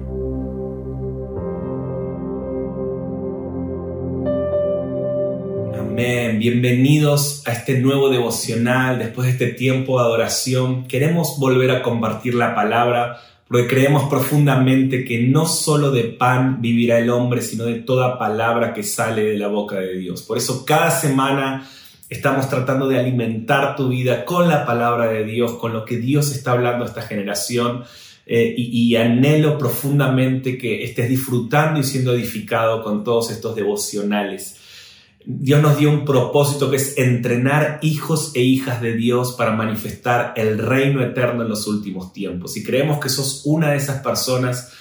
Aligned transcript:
Amén. 5.78 6.40
Bienvenidos 6.40 7.46
a 7.46 7.52
este 7.52 7.82
nuevo 7.82 8.10
devocional. 8.10 8.98
Después 8.98 9.28
de 9.28 9.34
este 9.34 9.48
tiempo 9.58 10.00
de 10.00 10.06
adoración, 10.06 10.88
queremos 10.88 11.38
volver 11.38 11.72
a 11.72 11.82
compartir 11.82 12.36
la 12.36 12.56
palabra 12.56 13.20
porque 13.50 13.68
creemos 13.68 14.08
profundamente 14.10 15.04
que 15.04 15.24
no 15.24 15.48
solo 15.48 15.90
de 15.90 16.04
pan 16.04 16.62
vivirá 16.62 17.00
el 17.00 17.10
hombre, 17.10 17.42
sino 17.42 17.66
de 17.66 17.80
toda 17.80 18.20
palabra 18.20 18.74
que 18.74 18.84
sale 18.84 19.24
de 19.24 19.38
la 19.40 19.48
boca 19.48 19.78
de 19.78 19.98
Dios. 19.98 20.21
Por 20.21 20.38
eso 20.38 20.64
cada 20.64 20.92
semana 20.92 21.68
estamos 22.10 22.48
tratando 22.48 22.88
de 22.88 23.00
alimentar 23.00 23.76
tu 23.76 23.90
vida 23.90 24.24
con 24.24 24.48
la 24.48 24.68
palabra 24.68 25.07
de 25.07 25.24
Dios, 25.24 25.54
con 25.54 25.74
lo 25.74 25.84
que 25.84 25.98
Dios 25.98 26.32
está 26.32 26.52
hablando 26.52 26.86
a 26.86 26.88
esta 26.88 27.02
generación. 27.02 27.84
Eh, 28.32 28.54
y, 28.56 28.93
y, 28.93 28.96
anhelo 28.96 29.57
profundamente 29.57 30.56
que 30.56 30.84
estés 30.84 31.10
disfrutando 31.10 31.79
y 31.79 31.84
siendo 31.84 32.14
edificado 32.14 32.84
con 32.84 33.04
todos 33.04 33.31
estos 33.31 33.56
devocionales. 33.56 34.58
Dios 35.25 35.61
nos 35.61 35.78
dio 35.78 35.89
un 35.89 36.05
propósito 36.05 36.69
que 36.69 36.78
es 36.78 36.97
entrenar 36.97 37.80
hijos 37.81 38.31
e 38.36 38.41
hijas 38.41 38.81
de 38.81 38.94
Dios 38.94 39.33
para 39.33 39.52
manifestar 39.52 40.33
el 40.38 40.58
reino 40.58 41.03
eterno 41.03 41.44
en 41.44 41.50
los 41.50 41.67
últimos 41.67 42.14
tiempos. 42.14 42.55
Y 42.58 42.64
creemos 42.64 43.00
que 43.00 43.09
sos 43.09 43.44
una 43.45 43.72
de 43.72 43.78
esas 43.78 44.02
personas 44.02 44.72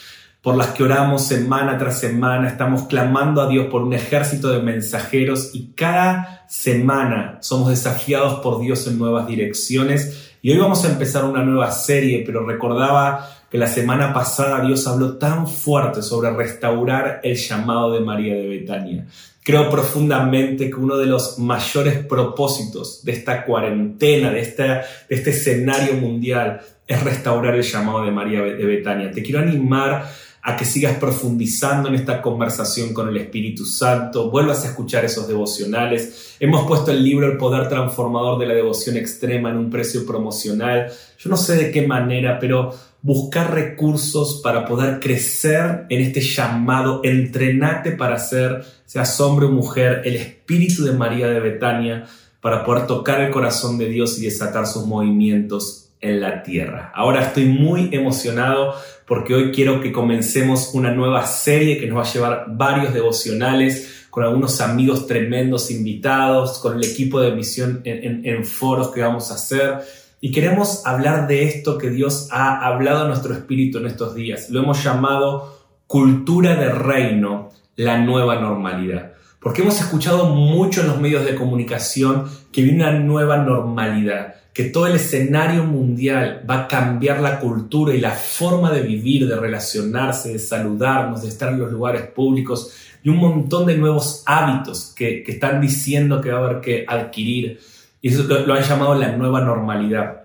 por 0.42 0.56
las 0.56 0.68
que 0.68 0.84
oramos 0.84 1.26
semana 1.26 1.76
tras 1.76 1.98
semana, 1.98 2.48
estamos 2.48 2.84
clamando 2.84 3.42
a 3.42 3.48
Dios 3.48 3.66
por 3.66 3.82
un 3.82 3.92
ejército 3.92 4.48
de 4.50 4.62
mensajeros 4.62 5.50
y 5.52 5.72
cada 5.72 6.46
semana 6.48 7.38
somos 7.40 7.70
desafiados 7.70 8.40
por 8.40 8.60
Dios 8.60 8.86
en 8.86 8.98
nuevas 8.98 9.26
direcciones. 9.26 10.32
Y 10.40 10.52
hoy 10.52 10.58
vamos 10.58 10.84
a 10.84 10.88
empezar 10.92 11.24
una 11.24 11.42
nueva 11.42 11.72
serie, 11.72 12.22
pero 12.24 12.46
recordaba 12.46 13.28
que 13.50 13.58
la 13.58 13.66
semana 13.66 14.12
pasada 14.12 14.64
Dios 14.64 14.86
habló 14.86 15.16
tan 15.16 15.48
fuerte 15.48 16.02
sobre 16.02 16.30
restaurar 16.30 17.20
el 17.22 17.36
llamado 17.36 17.92
de 17.92 18.00
María 18.00 18.34
de 18.34 18.46
Betania. 18.46 19.06
Creo 19.42 19.70
profundamente 19.70 20.68
que 20.68 20.76
uno 20.76 20.98
de 20.98 21.06
los 21.06 21.38
mayores 21.38 22.04
propósitos 22.04 23.02
de 23.02 23.12
esta 23.12 23.46
cuarentena, 23.46 24.30
de, 24.30 24.42
de 24.42 24.84
este 25.08 25.30
escenario 25.30 25.94
mundial, 25.94 26.60
es 26.86 27.02
restaurar 27.02 27.54
el 27.54 27.62
llamado 27.62 28.04
de 28.04 28.10
María 28.10 28.42
de 28.42 28.64
Betania. 28.64 29.10
Te 29.10 29.22
quiero 29.22 29.38
animar 29.40 30.06
a 30.42 30.56
que 30.56 30.64
sigas 30.64 30.96
profundizando 30.96 31.88
en 31.88 31.94
esta 31.94 32.22
conversación 32.22 32.94
con 32.94 33.08
el 33.08 33.16
Espíritu 33.16 33.66
Santo, 33.66 34.30
vuelvas 34.30 34.64
a 34.64 34.68
escuchar 34.68 35.04
esos 35.04 35.28
devocionales. 35.28 36.36
Hemos 36.40 36.66
puesto 36.66 36.90
el 36.90 37.02
libro 37.02 37.26
El 37.26 37.36
Poder 37.36 37.68
Transformador 37.68 38.38
de 38.38 38.46
la 38.46 38.54
Devoción 38.54 38.96
Extrema 38.96 39.50
en 39.50 39.56
un 39.56 39.70
precio 39.70 40.06
promocional. 40.06 40.90
Yo 41.18 41.28
no 41.28 41.36
sé 41.36 41.56
de 41.56 41.70
qué 41.70 41.86
manera, 41.86 42.38
pero 42.38 42.74
buscar 43.02 43.54
recursos 43.54 44.40
para 44.42 44.64
poder 44.64 45.00
crecer 45.00 45.86
en 45.88 46.00
este 46.00 46.20
llamado, 46.20 47.00
entrenate 47.04 47.92
para 47.92 48.18
ser, 48.18 48.64
seas 48.84 49.20
hombre 49.20 49.46
o 49.46 49.50
mujer, 49.50 50.02
el 50.04 50.16
espíritu 50.16 50.84
de 50.84 50.92
María 50.92 51.28
de 51.28 51.40
Betania, 51.40 52.06
para 52.40 52.64
poder 52.64 52.86
tocar 52.86 53.20
el 53.20 53.30
corazón 53.30 53.78
de 53.78 53.88
Dios 53.88 54.18
y 54.18 54.24
desatar 54.24 54.66
sus 54.66 54.86
movimientos 54.86 55.90
en 56.00 56.20
la 56.20 56.42
tierra. 56.42 56.92
Ahora 56.94 57.22
estoy 57.22 57.46
muy 57.46 57.88
emocionado 57.92 58.74
porque 59.06 59.34
hoy 59.34 59.52
quiero 59.52 59.80
que 59.80 59.90
comencemos 59.90 60.70
una 60.74 60.92
nueva 60.92 61.26
serie 61.26 61.78
que 61.78 61.86
nos 61.86 61.98
va 61.98 62.02
a 62.02 62.12
llevar 62.12 62.44
varios 62.48 62.94
devocionales 62.94 64.06
con 64.10 64.24
algunos 64.24 64.60
amigos 64.60 65.06
tremendos 65.06 65.70
invitados, 65.70 66.58
con 66.58 66.76
el 66.76 66.84
equipo 66.84 67.20
de 67.20 67.32
misión 67.32 67.80
en, 67.84 68.04
en, 68.04 68.26
en 68.26 68.44
foros 68.44 68.90
que 68.90 69.00
vamos 69.00 69.30
a 69.30 69.34
hacer 69.34 69.78
y 70.20 70.32
queremos 70.32 70.84
hablar 70.86 71.28
de 71.28 71.44
esto 71.44 71.78
que 71.78 71.90
Dios 71.90 72.28
ha 72.32 72.66
hablado 72.66 73.04
a 73.04 73.08
nuestro 73.08 73.32
espíritu 73.34 73.78
en 73.78 73.86
estos 73.86 74.14
días. 74.14 74.50
Lo 74.50 74.60
hemos 74.60 74.82
llamado 74.82 75.58
cultura 75.86 76.56
de 76.56 76.70
reino, 76.70 77.50
la 77.76 77.98
nueva 77.98 78.36
normalidad. 78.40 79.12
Porque 79.40 79.62
hemos 79.62 79.80
escuchado 79.80 80.34
mucho 80.34 80.80
en 80.80 80.88
los 80.88 81.00
medios 81.00 81.24
de 81.24 81.36
comunicación 81.36 82.24
que 82.50 82.62
viene 82.62 82.82
una 82.84 82.98
nueva 82.98 83.38
normalidad, 83.38 84.34
que 84.52 84.64
todo 84.64 84.88
el 84.88 84.96
escenario 84.96 85.62
mundial 85.62 86.44
va 86.48 86.64
a 86.64 86.68
cambiar 86.68 87.20
la 87.20 87.38
cultura 87.38 87.94
y 87.94 88.00
la 88.00 88.10
forma 88.10 88.72
de 88.72 88.82
vivir, 88.82 89.28
de 89.28 89.36
relacionarse, 89.36 90.32
de 90.32 90.40
saludarnos, 90.40 91.22
de 91.22 91.28
estar 91.28 91.52
en 91.52 91.60
los 91.60 91.70
lugares 91.70 92.02
públicos 92.08 92.72
y 93.04 93.08
un 93.08 93.18
montón 93.18 93.66
de 93.66 93.76
nuevos 93.78 94.24
hábitos 94.26 94.92
que, 94.96 95.22
están 95.26 95.60
diciendo 95.60 96.20
que 96.20 96.32
va 96.32 96.40
a 96.40 96.44
haber 96.44 96.60
que 96.60 96.84
adquirir 96.88 97.60
y 98.00 98.08
eso 98.08 98.22
lo, 98.24 98.54
han 98.54 98.62
llamado 98.62 98.94
la 98.94 99.16
nueva 99.16 99.40
normalidad. 99.40 100.22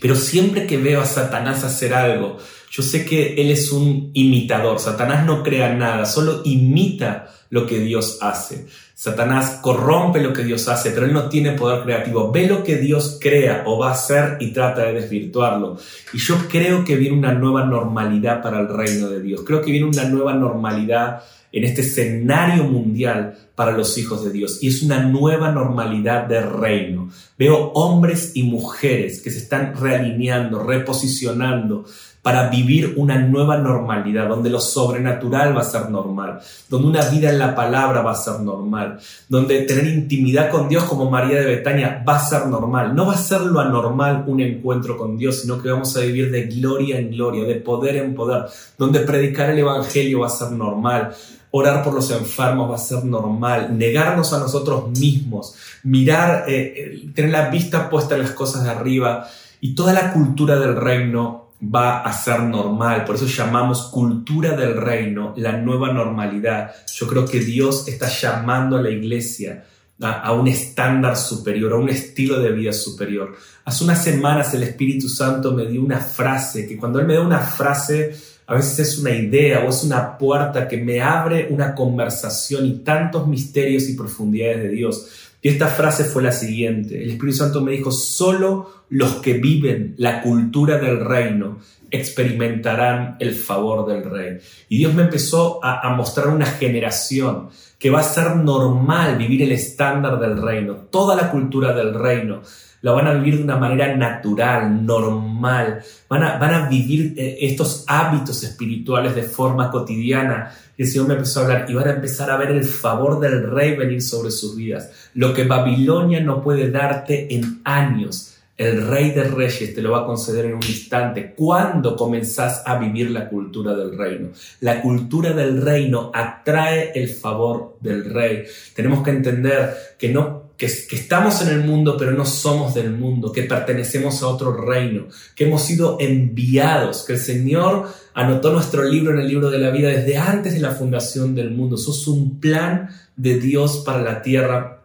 Pero 0.00 0.14
siempre 0.14 0.66
que 0.66 0.76
veo 0.76 1.00
a 1.00 1.06
Satanás 1.06 1.64
hacer 1.64 1.94
algo, 1.94 2.38
yo 2.70 2.82
sé 2.82 3.04
que 3.04 3.34
él 3.40 3.50
es 3.50 3.72
un 3.72 4.10
imitador. 4.14 4.78
Satanás 4.78 5.24
no 5.24 5.42
crea 5.42 5.74
nada, 5.74 6.04
solo 6.04 6.42
imita 6.44 7.28
lo 7.50 7.66
que 7.66 7.80
Dios 7.80 8.18
hace. 8.20 8.66
Satanás 8.98 9.60
corrompe 9.60 10.22
lo 10.22 10.32
que 10.32 10.42
Dios 10.42 10.68
hace, 10.68 10.90
pero 10.90 11.04
él 11.04 11.12
no 11.12 11.28
tiene 11.28 11.52
poder 11.52 11.82
creativo. 11.82 12.32
Ve 12.32 12.46
lo 12.46 12.64
que 12.64 12.76
Dios 12.76 13.18
crea 13.20 13.64
o 13.66 13.78
va 13.78 13.90
a 13.90 13.92
hacer 13.92 14.38
y 14.40 14.54
trata 14.54 14.84
de 14.84 14.94
desvirtuarlo. 14.94 15.76
Y 16.14 16.18
yo 16.18 16.48
creo 16.48 16.82
que 16.82 16.96
viene 16.96 17.18
una 17.18 17.34
nueva 17.34 17.66
normalidad 17.66 18.40
para 18.40 18.58
el 18.58 18.68
reino 18.68 19.08
de 19.10 19.20
Dios. 19.20 19.42
Creo 19.46 19.60
que 19.60 19.70
viene 19.70 19.86
una 19.86 20.04
nueva 20.04 20.32
normalidad 20.32 21.22
en 21.52 21.64
este 21.64 21.82
escenario 21.82 22.64
mundial 22.64 23.36
para 23.54 23.72
los 23.72 23.98
hijos 23.98 24.24
de 24.24 24.30
Dios. 24.30 24.62
Y 24.62 24.68
es 24.68 24.82
una 24.82 25.02
nueva 25.02 25.52
normalidad 25.52 26.24
de 26.24 26.40
reino. 26.40 27.10
Veo 27.38 27.72
hombres 27.72 28.32
y 28.34 28.44
mujeres 28.44 29.20
que 29.20 29.30
se 29.30 29.40
están 29.40 29.76
realineando, 29.78 30.62
reposicionando 30.62 31.84
para 32.26 32.48
vivir 32.48 32.94
una 32.96 33.20
nueva 33.20 33.56
normalidad, 33.56 34.28
donde 34.28 34.50
lo 34.50 34.58
sobrenatural 34.58 35.56
va 35.56 35.60
a 35.60 35.64
ser 35.64 35.90
normal, 35.90 36.40
donde 36.68 36.88
una 36.88 37.08
vida 37.08 37.30
en 37.30 37.38
la 37.38 37.54
palabra 37.54 38.02
va 38.02 38.10
a 38.10 38.16
ser 38.16 38.40
normal, 38.40 38.98
donde 39.28 39.62
tener 39.62 39.86
intimidad 39.86 40.50
con 40.50 40.68
Dios 40.68 40.82
como 40.82 41.08
María 41.08 41.38
de 41.38 41.46
Betania 41.46 42.02
va 42.04 42.16
a 42.16 42.18
ser 42.18 42.48
normal. 42.48 42.96
No 42.96 43.06
va 43.06 43.12
a 43.12 43.16
ser 43.16 43.42
lo 43.42 43.60
anormal 43.60 44.24
un 44.26 44.40
encuentro 44.40 44.98
con 44.98 45.16
Dios, 45.16 45.42
sino 45.42 45.62
que 45.62 45.70
vamos 45.70 45.96
a 45.96 46.00
vivir 46.00 46.32
de 46.32 46.46
gloria 46.46 46.98
en 46.98 47.12
gloria, 47.12 47.44
de 47.44 47.54
poder 47.60 47.94
en 47.94 48.12
poder, 48.12 48.46
donde 48.76 48.98
predicar 49.02 49.50
el 49.50 49.60
Evangelio 49.60 50.18
va 50.22 50.26
a 50.26 50.30
ser 50.30 50.50
normal, 50.50 51.14
Orar 51.52 51.84
por 51.84 51.94
los 51.94 52.10
enfermos 52.10 52.68
va 52.68 52.74
a 52.74 52.78
ser 52.78 53.04
normal, 53.04 53.78
negarnos 53.78 54.32
a 54.32 54.40
nosotros 54.40 54.90
mismos, 54.90 55.54
mirar, 55.84 56.44
eh, 56.48 56.74
eh, 56.76 57.08
tener 57.14 57.30
la 57.30 57.50
vista 57.50 57.88
puesta 57.88 58.16
en 58.16 58.22
las 58.22 58.32
cosas 58.32 58.64
de 58.64 58.70
arriba 58.70 59.28
y 59.60 59.76
toda 59.76 59.92
la 59.92 60.12
cultura 60.12 60.58
del 60.58 60.74
reino 60.74 61.45
va 61.62 62.00
a 62.00 62.12
ser 62.12 62.40
normal. 62.40 63.04
Por 63.04 63.16
eso 63.16 63.26
llamamos 63.26 63.84
cultura 63.84 64.56
del 64.56 64.76
reino 64.76 65.34
la 65.36 65.52
nueva 65.52 65.92
normalidad. 65.92 66.72
Yo 66.94 67.06
creo 67.06 67.26
que 67.26 67.40
Dios 67.40 67.88
está 67.88 68.08
llamando 68.08 68.76
a 68.76 68.82
la 68.82 68.90
iglesia 68.90 69.64
a, 70.00 70.32
un 70.32 70.46
estándar 70.48 71.16
superior, 71.16 71.72
a 71.72 71.76
un 71.76 71.88
estilo 71.88 72.38
de 72.40 72.52
vida 72.52 72.72
superior. 72.72 73.34
Hace 73.64 73.84
unas 73.84 74.04
semanas 74.04 74.52
el 74.54 74.62
Espíritu 74.62 75.08
Santo 75.08 75.52
me 75.52 75.66
dio 75.66 75.82
una 75.82 76.00
frase, 76.00 76.66
que 76.66 76.76
cuando 76.76 77.00
Él 77.00 77.06
me 77.06 77.14
da 77.14 77.22
una 77.22 77.40
frase, 77.40 78.14
a 78.46 78.54
veces 78.54 78.78
es 78.90 78.98
una 78.98 79.10
idea 79.10 79.64
o 79.64 79.70
es 79.70 79.82
una 79.82 80.16
puerta 80.18 80.68
que 80.68 80.76
me 80.76 81.00
abre 81.00 81.48
una 81.50 81.74
conversación 81.74 82.66
y 82.66 82.78
tantos 82.78 83.26
misterios 83.26 83.88
y 83.88 83.94
profundidades 83.94 84.62
de 84.62 84.68
Dios. 84.68 85.06
Y 85.46 85.50
esta 85.50 85.68
frase 85.68 86.02
fue 86.02 86.24
la 86.24 86.32
siguiente. 86.32 87.00
El 87.00 87.10
Espíritu 87.10 87.36
Santo 87.36 87.60
me 87.60 87.70
dijo, 87.70 87.92
solo 87.92 88.82
los 88.88 89.18
que 89.18 89.34
viven 89.34 89.94
la 89.96 90.20
cultura 90.20 90.76
del 90.76 90.98
reino 90.98 91.58
experimentarán 91.88 93.14
el 93.20 93.32
favor 93.32 93.86
del 93.86 94.10
rey. 94.10 94.38
Y 94.68 94.78
Dios 94.78 94.92
me 94.92 95.04
empezó 95.04 95.64
a, 95.64 95.86
a, 95.86 95.94
mostrar 95.94 96.30
una 96.30 96.46
generación 96.46 97.50
que 97.78 97.90
va 97.90 98.00
a 98.00 98.02
ser 98.02 98.34
normal 98.34 99.18
vivir 99.18 99.40
el 99.42 99.52
estándar 99.52 100.18
del 100.18 100.42
reino, 100.42 100.88
toda 100.90 101.14
la 101.14 101.30
cultura 101.30 101.72
del 101.72 101.94
reino 101.94 102.42
lo 102.86 102.94
van 102.94 103.08
a 103.08 103.14
vivir 103.14 103.38
de 103.38 103.42
una 103.42 103.56
manera 103.56 103.96
natural, 103.96 104.86
normal, 104.86 105.82
van 106.08 106.22
a, 106.22 106.38
van 106.38 106.54
a 106.54 106.68
vivir 106.68 107.14
eh, 107.16 107.38
estos 107.40 107.84
hábitos 107.88 108.44
espirituales 108.44 109.14
de 109.16 109.24
forma 109.24 109.72
cotidiana. 109.72 110.52
Y 110.76 110.82
el 110.82 110.88
Señor 110.88 111.08
me 111.08 111.14
empezó 111.14 111.40
a 111.40 111.42
hablar 111.42 111.66
y 111.68 111.74
van 111.74 111.88
a 111.88 111.94
empezar 111.94 112.30
a 112.30 112.36
ver 112.36 112.52
el 112.52 112.64
favor 112.64 113.18
del 113.18 113.50
rey 113.50 113.74
venir 113.74 114.00
sobre 114.02 114.30
sus 114.30 114.54
vidas. 114.54 115.05
Lo 115.16 115.32
que 115.32 115.44
Babilonia 115.44 116.20
no 116.20 116.42
puede 116.42 116.70
darte 116.70 117.34
en 117.34 117.62
años, 117.64 118.36
el 118.58 118.86
rey 118.86 119.12
de 119.12 119.24
reyes 119.24 119.74
te 119.74 119.80
lo 119.80 119.92
va 119.92 120.02
a 120.02 120.06
conceder 120.06 120.44
en 120.44 120.54
un 120.54 120.62
instante 120.62 121.34
cuando 121.34 121.96
comenzás 121.96 122.62
a 122.66 122.78
vivir 122.78 123.10
la 123.10 123.26
cultura 123.28 123.74
del 123.74 123.96
reino. 123.96 124.28
La 124.60 124.82
cultura 124.82 125.32
del 125.32 125.62
reino 125.62 126.10
atrae 126.12 126.92
el 126.94 127.08
favor 127.08 127.78
del 127.80 128.04
rey. 128.12 128.44
Tenemos 128.74 129.02
que 129.02 129.10
entender 129.10 129.74
que 129.98 130.10
no 130.10 130.44
que, 130.58 130.66
que, 130.66 130.96
estamos 130.96 131.42
en 131.42 131.48
el 131.48 131.64
mundo, 131.64 131.96
pero 131.98 132.12
no 132.12 132.24
somos 132.24 132.74
del 132.74 132.90
mundo, 132.90 133.32
que 133.32 133.42
pertenecemos 133.42 134.22
a 134.22 134.28
otro 134.28 134.52
reino, 134.54 135.06
que 135.34 135.44
hemos 135.44 135.62
sido 135.62 135.98
enviados, 136.00 137.04
que 137.04 137.14
el 137.14 137.18
Señor 137.18 137.88
anotó 138.14 138.52
nuestro 138.52 138.84
libro 138.84 139.12
en 139.12 139.20
el 139.20 139.28
libro 139.28 139.50
de 139.50 139.58
la 139.58 139.70
vida 139.70 139.88
desde 139.88 140.16
antes 140.16 140.54
de 140.54 140.60
la 140.60 140.72
fundación 140.72 141.34
del 141.34 141.50
mundo. 141.50 141.76
Sos 141.76 142.06
un 142.06 142.38
plan 142.40 142.88
de 143.16 143.38
Dios 143.38 143.82
para 143.84 144.00
la 144.00 144.22
tierra. 144.22 144.75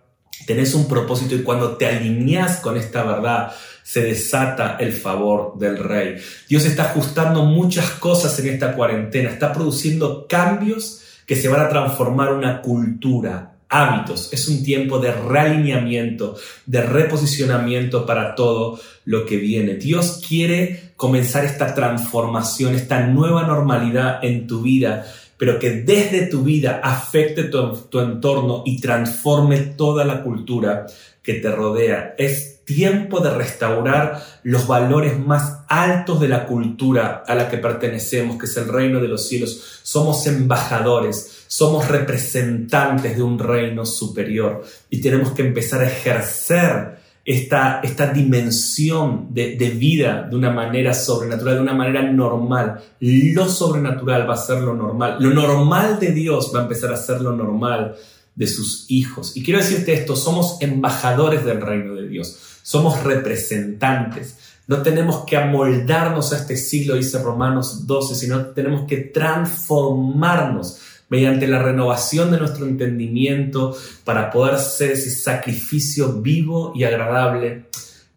Tenés 0.46 0.74
un 0.74 0.88
propósito 0.88 1.36
y 1.36 1.44
cuando 1.44 1.78
te 1.78 1.88
alineas 1.88 2.60
con 2.60 2.78
esta 2.78 3.04
verdad, 3.04 3.52
se 3.84 4.02
desata 4.04 4.78
el 4.80 4.94
favor 4.94 5.58
del 5.58 5.78
rey. 5.78 6.16
Dios 6.48 6.66
está 6.66 6.92
ajustando 6.92 7.44
muchas 7.44 7.90
cosas 7.92 8.38
en 8.40 8.50
esta 8.50 8.74
cuarentena, 8.74 9.30
está 9.30 9.52
produciendo 9.52 10.28
cambios 10.28 11.02
que 11.26 11.36
se 11.36 11.48
van 11.48 11.62
a 11.62 11.70
transformar 11.70 12.34
una 12.34 12.62
cultura, 12.62 13.54
hábitos. 13.70 14.32
Es 14.34 14.48
un 14.48 14.64
tiempo 14.64 15.00
de 15.00 15.14
realineamiento, 15.14 16.36
de 16.66 16.82
reposicionamiento 16.82 18.06
para 18.06 18.36
todo 18.36 18.80
lo 19.06 19.26
que 19.26 19.38
viene. 19.38 19.76
Dios 19.76 20.22
quiere 20.28 20.92
comenzar 20.96 21.46
esta 21.46 21.74
transformación, 21.74 22.76
esta 22.76 23.08
nueva 23.08 23.44
normalidad 23.44 24.24
en 24.24 24.46
tu 24.46 24.62
vida, 24.62 25.06
pero 25.42 25.58
que 25.58 25.72
desde 25.72 26.28
tu 26.28 26.44
vida 26.44 26.82
afecte 26.84 27.46
tu, 27.46 28.00
entorno 28.00 28.62
y 28.64 28.80
transforme 28.80 29.58
toda 29.58 30.06
la 30.06 30.22
cultura 30.22 30.86
que 31.24 31.34
te 31.34 31.50
rodea. 31.50 32.14
Es 32.20 32.64
tiempo 32.64 33.22
de 33.22 33.32
restaurar 33.32 34.24
los 34.44 34.68
valores 34.68 35.18
más 35.18 35.62
altos 35.68 36.20
de 36.20 36.28
la 36.28 36.46
cultura 36.46 37.24
a 37.26 37.34
la 37.34 37.50
que 37.50 37.58
pertenecemos, 37.58 38.38
que 38.38 38.46
es 38.46 38.56
el 38.56 38.68
reino 38.68 39.00
de 39.00 39.08
los 39.08 39.28
cielos. 39.28 39.80
Somos 39.82 40.28
embajadores, 40.28 41.46
somos 41.48 41.88
representantes 41.88 43.18
de 43.18 43.24
un 43.24 43.40
reino 43.40 43.84
superior 43.84 44.64
y 44.92 45.02
tenemos 45.02 45.32
que 45.32 45.42
empezar 45.42 45.82
a 45.82 45.88
ejercer 45.88 47.01
esta, 47.24 47.82
esta 47.82 48.08
dimensión 48.08 49.28
de, 49.30 49.56
de, 49.56 49.70
vida 49.70 50.28
de 50.30 50.36
una 50.36 50.50
manera 50.50 50.94
sobrenatural, 50.94 51.56
de 51.56 51.62
una 51.62 51.74
manera 51.74 52.02
normal. 52.02 52.82
Lo 53.00 53.48
sobrenatural 53.48 54.28
va 54.28 54.34
a 54.34 54.38
ser 54.38 54.62
lo 54.62 54.74
normal. 54.74 55.18
Lo 55.20 55.30
normal 55.30 56.00
de 56.00 56.12
Dios 56.12 56.52
va 56.54 56.60
a 56.60 56.64
empezar 56.64 56.92
a 56.92 56.98
ser 56.98 57.22
lo 57.22 57.36
normal 57.36 57.96
de 58.36 58.48
sus 58.48 58.86
hijos. 58.90 59.38
Y 59.38 59.44
quiero 59.44 59.60
decirte 59.60 59.94
esto, 59.94 60.16
somos 60.16 60.58
embajadores 60.62 61.46
del 61.46 61.62
reino 61.62 61.94
de 61.94 62.08
Dios, 62.08 62.38
somos 62.64 63.04
representantes. 63.04 64.38
No 64.68 64.82
tenemos 64.82 65.26
que 65.26 65.38
amoldarnos 65.38 66.34
a 66.34 66.38
este 66.38 66.56
siglo, 66.56 66.96
dice 66.96 67.22
Romanos 67.22 67.86
12, 67.88 68.16
sino 68.16 68.48
tenemos 68.48 68.88
que 68.88 68.98
transformarnos 68.98 70.80
mediante 71.12 71.46
la 71.46 71.60
renovación 71.60 72.32
de 72.32 72.40
nuestro 72.40 72.66
entendimiento 72.66 73.76
para 74.06 74.32
poder 74.32 74.58
ser 74.58 74.94
ese 74.94 75.12
sacrificio 75.12 76.14
vivo 76.22 76.72
y 76.74 76.86
agradable 76.86 77.66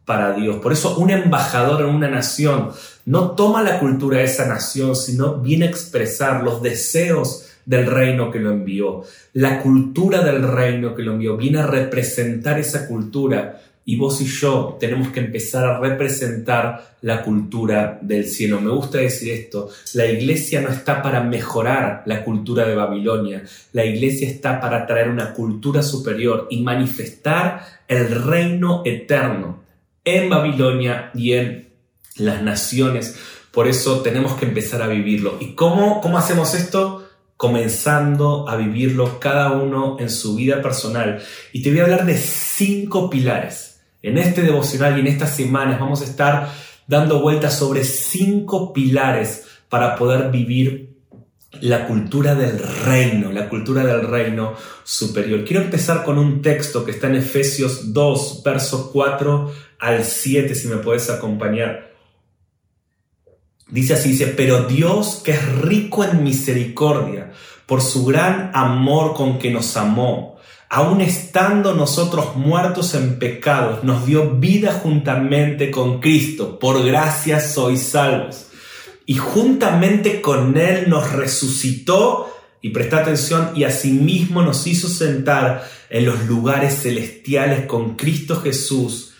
para 0.05 0.33
Dios. 0.33 0.59
Por 0.59 0.73
eso 0.73 0.97
un 0.99 1.11
embajador 1.11 1.81
en 1.81 1.89
una 1.89 2.09
nación 2.09 2.71
no 3.05 3.33
toma 3.33 3.63
la 3.63 3.81
cultura 3.81 4.19
de 4.19 4.25
esa 4.25 4.47
nación, 4.47 4.95
sino 4.95 5.41
viene 5.41 5.67
a 5.67 5.71
expresar 5.71 6.45
los 6.45 6.63
deseos 6.63 7.47
del 7.67 7.87
reino 7.87 8.31
que 8.31 8.39
lo 8.39 8.53
envió. 8.53 9.03
La 9.33 9.61
cultura 9.61 10.23
del 10.23 10.47
reino 10.47 10.95
que 10.95 11.03
lo 11.03 11.15
envió 11.15 11.37
viene 11.37 11.59
a 11.59 11.67
representar 11.67 12.61
esa 12.61 12.87
cultura 12.87 13.61
y 13.87 13.97
vos 13.97 14.21
y 14.21 14.27
yo 14.27 14.77
tenemos 14.81 15.09
que 15.09 15.21
empezar 15.21 15.65
a 15.65 15.79
representar 15.79 16.97
la 17.03 17.23
cultura 17.23 17.99
del 18.01 18.27
cielo. 18.27 18.61
Me 18.61 18.71
gusta 18.71 18.99
decir 18.99 19.33
esto, 19.33 19.69
la 19.93 20.07
iglesia 20.07 20.63
no 20.63 20.71
está 20.71 21.03
para 21.03 21.23
mejorar 21.23 22.03
la 22.07 22.25
cultura 22.25 22.67
de 22.67 22.75
Babilonia, 22.75 23.45
la 23.73 23.85
iglesia 23.85 24.29
está 24.29 24.61
para 24.61 24.87
traer 24.87 25.11
una 25.11 25.35
cultura 25.35 25.83
superior 25.83 26.47
y 26.51 26.63
manifestar 26.63 27.61
el 27.87 28.25
reino 28.25 28.83
eterno 28.87 29.63
en 30.03 30.31
Babilonia 30.31 31.11
y 31.15 31.33
en 31.33 31.69
las 32.17 32.43
naciones. 32.43 33.17
Por 33.53 33.69
eso 33.69 34.01
tenemos 34.01 34.35
que 34.35 34.47
empezar 34.47 34.83
a 34.83 34.89
vivirlo. 34.89 35.37
¿Y 35.41 35.55
cómo, 35.55 36.01
cómo 36.01 36.19
hacemos 36.19 36.55
esto? 36.55 37.03
comenzando 37.37 38.49
a 38.49 38.55
vivirlo 38.57 39.19
cada 39.19 39.51
uno 39.51 39.97
en 39.99 40.09
su 40.09 40.37
vida 40.37 40.63
personal. 40.63 41.21
Y 41.53 41.63
te 41.63 41.71
voy 41.71 41.81
a 41.81 41.83
hablar 41.83 42.07
de 42.07 42.17
cinco 42.17 43.11
pilares 43.11 43.74
en 44.05 44.19
este 44.19 44.43
devocional 44.43 44.97
y 44.97 45.01
en 45.01 45.07
estas 45.07 45.35
semanas 45.35 45.81
vamos 45.81 46.03
a 46.03 46.05
estar 46.05 46.53
dando 46.87 47.23
vueltas 47.23 47.59
sobre 47.59 47.85
cinco 47.85 48.75
pilares 48.75 49.47
para 49.71 49.97
poder 49.97 50.31
vivir 50.31 50.95
la 51.63 51.87
cultura 51.87 52.35
del 52.35 52.59
reino, 52.59 53.33
la 53.33 53.49
cultura 53.49 53.83
del 53.83 54.07
reino 54.07 54.55
superior. 54.83 55.43
Quiero 55.45 55.63
empezar 55.63 56.05
con 56.05 56.19
un 56.19 56.43
texto 56.43 56.85
que 56.85 56.91
está 56.91 57.07
en 57.07 57.17
Efesios 57.17 57.95
2, 57.95 58.43
verso 58.45 58.91
4 58.93 59.53
al 59.79 60.05
7, 60.05 60.55
si 60.55 60.69
me 60.69 60.77
puedes 60.77 61.09
acompañar. 61.09 61.95
Dice 63.69 63.95
así, 63.95 64.11
dice, 64.11 64.27
pero 64.27 64.65
Dios 64.65 65.23
que 65.25 65.33
es 65.33 65.59
rico 65.63 66.05
en 66.05 66.23
misericordia, 66.23 67.33
por 67.65 67.81
su 67.81 68.05
gran 68.05 68.51
amor 68.53 69.15
con 69.15 69.39
que 69.39 69.51
nos 69.51 69.79
amó, 69.79 70.34
aun 70.75 71.01
estando 71.03 71.73
nosotros 71.73 72.35
muertos 72.35 72.95
en 72.95 73.21
pecados, 73.21 73.85
nos 73.85 74.07
dio 74.07 74.31
vida 74.31 74.73
juntamente 74.73 75.71
con 75.71 76.01
Cristo. 76.01 76.59
Por 76.59 76.85
gracia 76.85 77.41
sois 77.41 77.81
salvos. 77.81 78.47
Y 79.07 79.15
juntamente 79.15 80.21
con 80.21 80.57
Él 80.57 80.91
nos 80.91 81.13
resucitó, 81.13 82.29
y 82.61 82.71
presta 82.71 82.99
atención, 82.99 83.53
y 83.55 83.63
asimismo 83.63 84.43
nos 84.43 84.67
hizo 84.67 84.89
sentar 84.89 85.65
en 85.91 86.07
los 86.07 86.25
lugares 86.25 86.83
celestiales 86.83 87.67
con 87.67 87.95
Cristo 87.95 88.41
Jesús, 88.41 89.13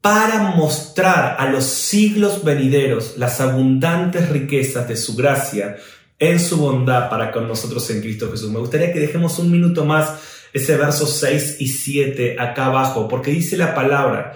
para 0.00 0.54
mostrar 0.54 1.34
a 1.40 1.50
los 1.50 1.64
siglos 1.64 2.44
venideros 2.44 3.14
las 3.16 3.40
abundantes 3.40 4.28
riquezas 4.28 4.86
de 4.86 4.96
su 4.96 5.16
gracia 5.16 5.78
en 6.20 6.38
su 6.38 6.58
bondad 6.58 7.10
para 7.10 7.32
con 7.32 7.48
nosotros 7.48 7.90
en 7.90 8.02
Cristo 8.02 8.30
Jesús. 8.30 8.52
Me 8.52 8.60
gustaría 8.60 8.92
que 8.92 9.00
dejemos 9.00 9.40
un 9.40 9.50
minuto 9.50 9.84
más 9.84 10.35
ese 10.56 10.76
verso 10.76 11.06
6 11.06 11.56
y 11.60 11.68
7 11.68 12.36
acá 12.38 12.66
abajo, 12.66 13.08
porque 13.08 13.30
dice 13.30 13.56
la 13.56 13.74
palabra 13.74 14.34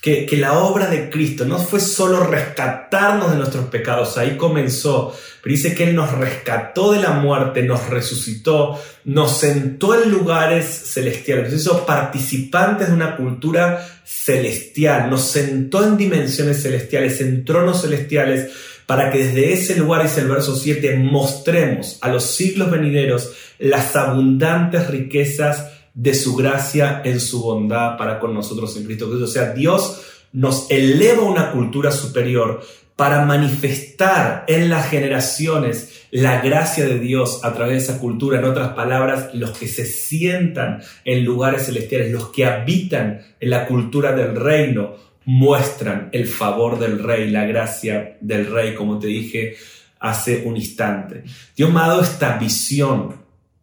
que, 0.00 0.24
que, 0.24 0.38
la 0.38 0.54
obra 0.54 0.86
de 0.86 1.10
Cristo 1.10 1.44
no 1.44 1.58
fue 1.58 1.78
solo 1.78 2.24
rescatarnos 2.24 3.30
de 3.30 3.36
nuestros 3.36 3.66
pecados, 3.66 4.16
ahí 4.16 4.36
comenzó, 4.38 5.14
pero 5.42 5.54
dice 5.54 5.74
que 5.74 5.84
Él 5.84 5.94
nos 5.94 6.10
rescató 6.12 6.92
de 6.92 7.00
la 7.00 7.10
muerte, 7.10 7.62
nos 7.62 7.86
resucitó, 7.90 8.80
nos 9.04 9.38
sentó 9.38 10.02
en 10.02 10.10
lugares 10.10 10.66
celestiales, 10.66 11.52
nos 11.52 11.60
hizo 11.60 11.84
participantes 11.84 12.88
de 12.88 12.94
una 12.94 13.16
cultura 13.16 13.86
celestial, 14.02 15.10
nos 15.10 15.22
sentó 15.22 15.84
en 15.84 15.98
dimensiones 15.98 16.62
celestiales, 16.62 17.20
en 17.20 17.44
tronos 17.44 17.82
celestiales, 17.82 18.50
para 18.90 19.12
que 19.12 19.18
desde 19.18 19.52
ese 19.52 19.76
lugar, 19.76 20.02
dice 20.02 20.22
el 20.22 20.26
verso 20.26 20.56
7, 20.56 20.96
mostremos 20.96 21.96
a 22.00 22.08
los 22.08 22.24
siglos 22.24 22.72
venideros 22.72 23.30
las 23.60 23.94
abundantes 23.94 24.88
riquezas 24.88 25.70
de 25.94 26.12
su 26.12 26.34
gracia 26.34 27.00
en 27.04 27.20
su 27.20 27.40
bondad 27.40 27.96
para 27.96 28.18
con 28.18 28.34
nosotros 28.34 28.76
en 28.76 28.86
Cristo 28.86 29.06
Jesús. 29.06 29.22
O 29.22 29.32
sea, 29.32 29.52
Dios 29.52 30.02
nos 30.32 30.68
eleva 30.72 31.22
a 31.22 31.30
una 31.30 31.52
cultura 31.52 31.92
superior 31.92 32.62
para 32.96 33.24
manifestar 33.24 34.44
en 34.48 34.68
las 34.68 34.90
generaciones 34.90 36.06
la 36.10 36.40
gracia 36.40 36.84
de 36.84 36.98
Dios 36.98 37.44
a 37.44 37.54
través 37.54 37.74
de 37.74 37.92
esa 37.92 38.00
cultura. 38.00 38.40
En 38.40 38.44
otras 38.44 38.70
palabras, 38.70 39.32
los 39.34 39.56
que 39.56 39.68
se 39.68 39.86
sientan 39.86 40.82
en 41.04 41.24
lugares 41.24 41.66
celestiales, 41.66 42.10
los 42.10 42.30
que 42.30 42.44
habitan 42.44 43.20
en 43.38 43.50
la 43.50 43.68
cultura 43.68 44.16
del 44.16 44.34
reino, 44.34 44.96
muestran 45.30 46.08
el 46.10 46.26
favor 46.26 46.80
del 46.80 46.98
rey, 46.98 47.30
la 47.30 47.44
gracia 47.44 48.16
del 48.20 48.50
rey, 48.50 48.74
como 48.74 48.98
te 48.98 49.06
dije 49.06 49.56
hace 50.00 50.42
un 50.44 50.56
instante. 50.56 51.22
Dios 51.56 51.72
me 51.72 51.80
ha 51.80 51.86
dado 51.86 52.02
esta 52.02 52.36
visión, 52.36 53.22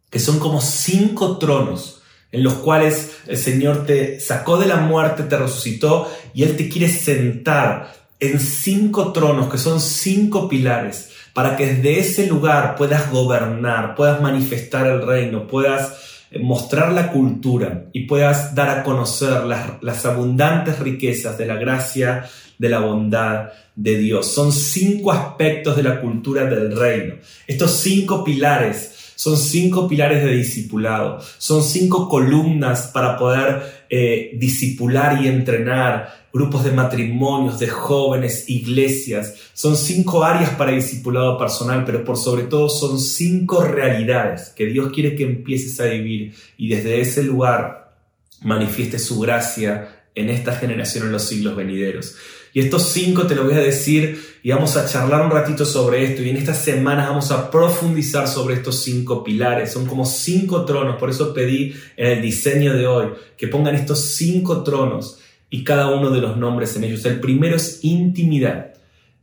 que 0.10 0.20
son 0.20 0.40
como 0.40 0.62
cinco 0.62 1.38
tronos 1.38 2.02
en 2.32 2.44
los 2.44 2.54
cuales 2.54 3.18
el 3.28 3.38
Señor 3.38 3.86
te 3.86 4.20
sacó 4.22 4.58
de 4.58 4.68
la 4.68 4.78
muerte, 4.78 5.24
te 5.24 5.38
resucitó 5.38 6.10
y 6.34 6.44
Él 6.44 6.56
te 6.56 6.70
quiere 6.70 6.88
sentar 6.88 7.94
en 8.20 8.40
cinco 8.40 9.12
tronos, 9.12 9.52
que 9.52 9.58
son 9.58 9.82
cinco 9.82 10.48
pilares, 10.48 11.12
para 11.34 11.58
que 11.58 11.66
desde 11.66 12.00
ese 12.00 12.28
lugar 12.28 12.76
puedas 12.76 13.12
gobernar, 13.12 13.96
puedas 13.96 14.22
manifestar 14.22 14.88
el 14.88 15.06
reino, 15.06 15.48
puedas 15.48 16.07
mostrar 16.40 16.92
la 16.92 17.12
cultura 17.12 17.86
y 17.94 18.06
puedas 18.06 18.54
dar 18.54 18.70
a 18.70 18.84
conocer 18.84 19.44
las, 19.44 20.06
abundantes 20.06 20.80
riquezas 20.80 21.38
de 21.38 21.46
la 21.46 21.56
gracia, 21.56 22.26
de 22.58 22.70
la 22.70 22.80
bondad 22.80 23.50
de 23.76 23.98
Dios. 23.98 24.34
Son 24.34 24.52
cinco 24.52 25.12
aspectos 25.12 25.76
de 25.76 25.84
la 25.84 26.02
cultura 26.02 26.46
del 26.46 26.76
reino. 26.76 27.16
Estos 27.48 27.72
cinco 27.72 28.24
pilares 28.24 29.14
son 29.16 29.38
cinco 29.38 29.88
pilares 29.88 30.24
de 30.24 30.32
discipulado, 30.32 31.20
son 31.40 31.64
cinco 31.64 32.08
columnas 32.08 32.92
para 32.94 33.18
poder 33.18 33.77
eh, 33.90 34.32
discipular 34.36 35.22
y 35.22 35.28
entrenar 35.28 36.28
grupos 36.34 36.64
de 36.64 36.72
matrimonios, 36.72 37.60
de 37.60 37.68
jóvenes, 37.68 38.50
iglesias. 38.50 39.36
Son 39.54 39.76
cinco 39.76 40.24
áreas 40.24 40.52
para 40.52 40.72
discipulado 40.72 41.38
personal, 41.38 41.84
pero 41.86 42.04
por 42.04 42.18
sobre 42.18 42.44
todo 42.44 42.70
son 42.70 43.00
cinco 43.00 43.64
realidades 43.64 44.50
que 44.56 44.66
Dios 44.66 44.92
quiere 44.92 45.16
que 45.16 45.24
empieces 45.24 45.80
a 45.80 45.86
vivir 45.86 46.34
y 46.58 46.70
desde 46.70 47.02
ese 47.02 47.24
lugar 47.24 47.96
manifieste 48.42 49.00
su 49.00 49.20
gracia 49.20 50.06
en 50.14 50.30
esta 50.30 50.54
generación 50.54 51.06
en 51.06 51.12
los 51.12 51.24
siglos 51.24 51.56
venideros. 51.56 52.16
Y 52.58 52.62
estos 52.62 52.90
cinco 52.90 53.28
te 53.28 53.36
lo 53.36 53.44
voy 53.44 53.54
a 53.54 53.60
decir 53.60 54.20
y 54.42 54.50
vamos 54.50 54.78
a 54.78 54.88
charlar 54.88 55.24
un 55.24 55.30
ratito 55.30 55.64
sobre 55.64 56.04
esto 56.04 56.24
y 56.24 56.32
en 56.32 56.38
estas 56.38 56.58
semanas 56.58 57.08
vamos 57.08 57.30
a 57.30 57.52
profundizar 57.52 58.28
sobre 58.28 58.56
estos 58.56 58.82
cinco 58.82 59.24
pilares. 59.24 59.72
Son 59.72 59.86
como 59.86 60.08
cinco 60.08 60.66
tronos, 60.66 60.96
por 60.96 61.12
eso 61.12 61.36
pedí 61.36 61.76
en 61.96 62.14
el 62.14 62.22
diseño 62.24 62.74
de 62.74 62.88
hoy 62.88 63.10
que 63.38 63.48
pongan 63.48 63.76
estos 63.76 64.00
cinco 64.16 64.64
tronos 64.64 65.20
y 65.52 65.64
cada 65.64 65.96
uno 65.96 66.10
de 66.10 66.20
los 66.20 66.36
nombres 66.36 66.76
en 66.76 66.86
ellos. 66.86 67.06
El 67.06 67.20
primero 67.20 67.56
es 67.56 67.82
intimidad. 67.84 68.74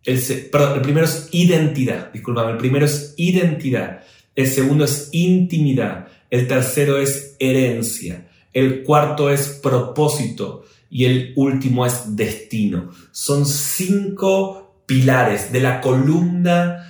El, 0.04 0.20
perdón, 0.52 0.74
el 0.76 0.82
primero 0.82 1.06
es 1.06 1.28
identidad, 1.32 2.12
disculpame, 2.12 2.52
el 2.52 2.58
primero 2.58 2.86
es 2.86 3.14
identidad. 3.16 4.04
El 4.36 4.46
segundo 4.46 4.84
es 4.84 5.08
intimidad. 5.10 6.06
El 6.30 6.46
tercero 6.46 6.98
es 6.98 7.34
herencia. 7.40 8.28
El 8.52 8.84
cuarto 8.84 9.28
es 9.28 9.48
propósito 9.60 10.66
y 10.94 11.06
el 11.06 11.32
último 11.34 11.84
es 11.84 12.14
destino. 12.14 12.90
Son 13.10 13.44
cinco 13.46 14.76
pilares 14.86 15.50
de 15.50 15.58
la 15.58 15.80
columna 15.80 16.86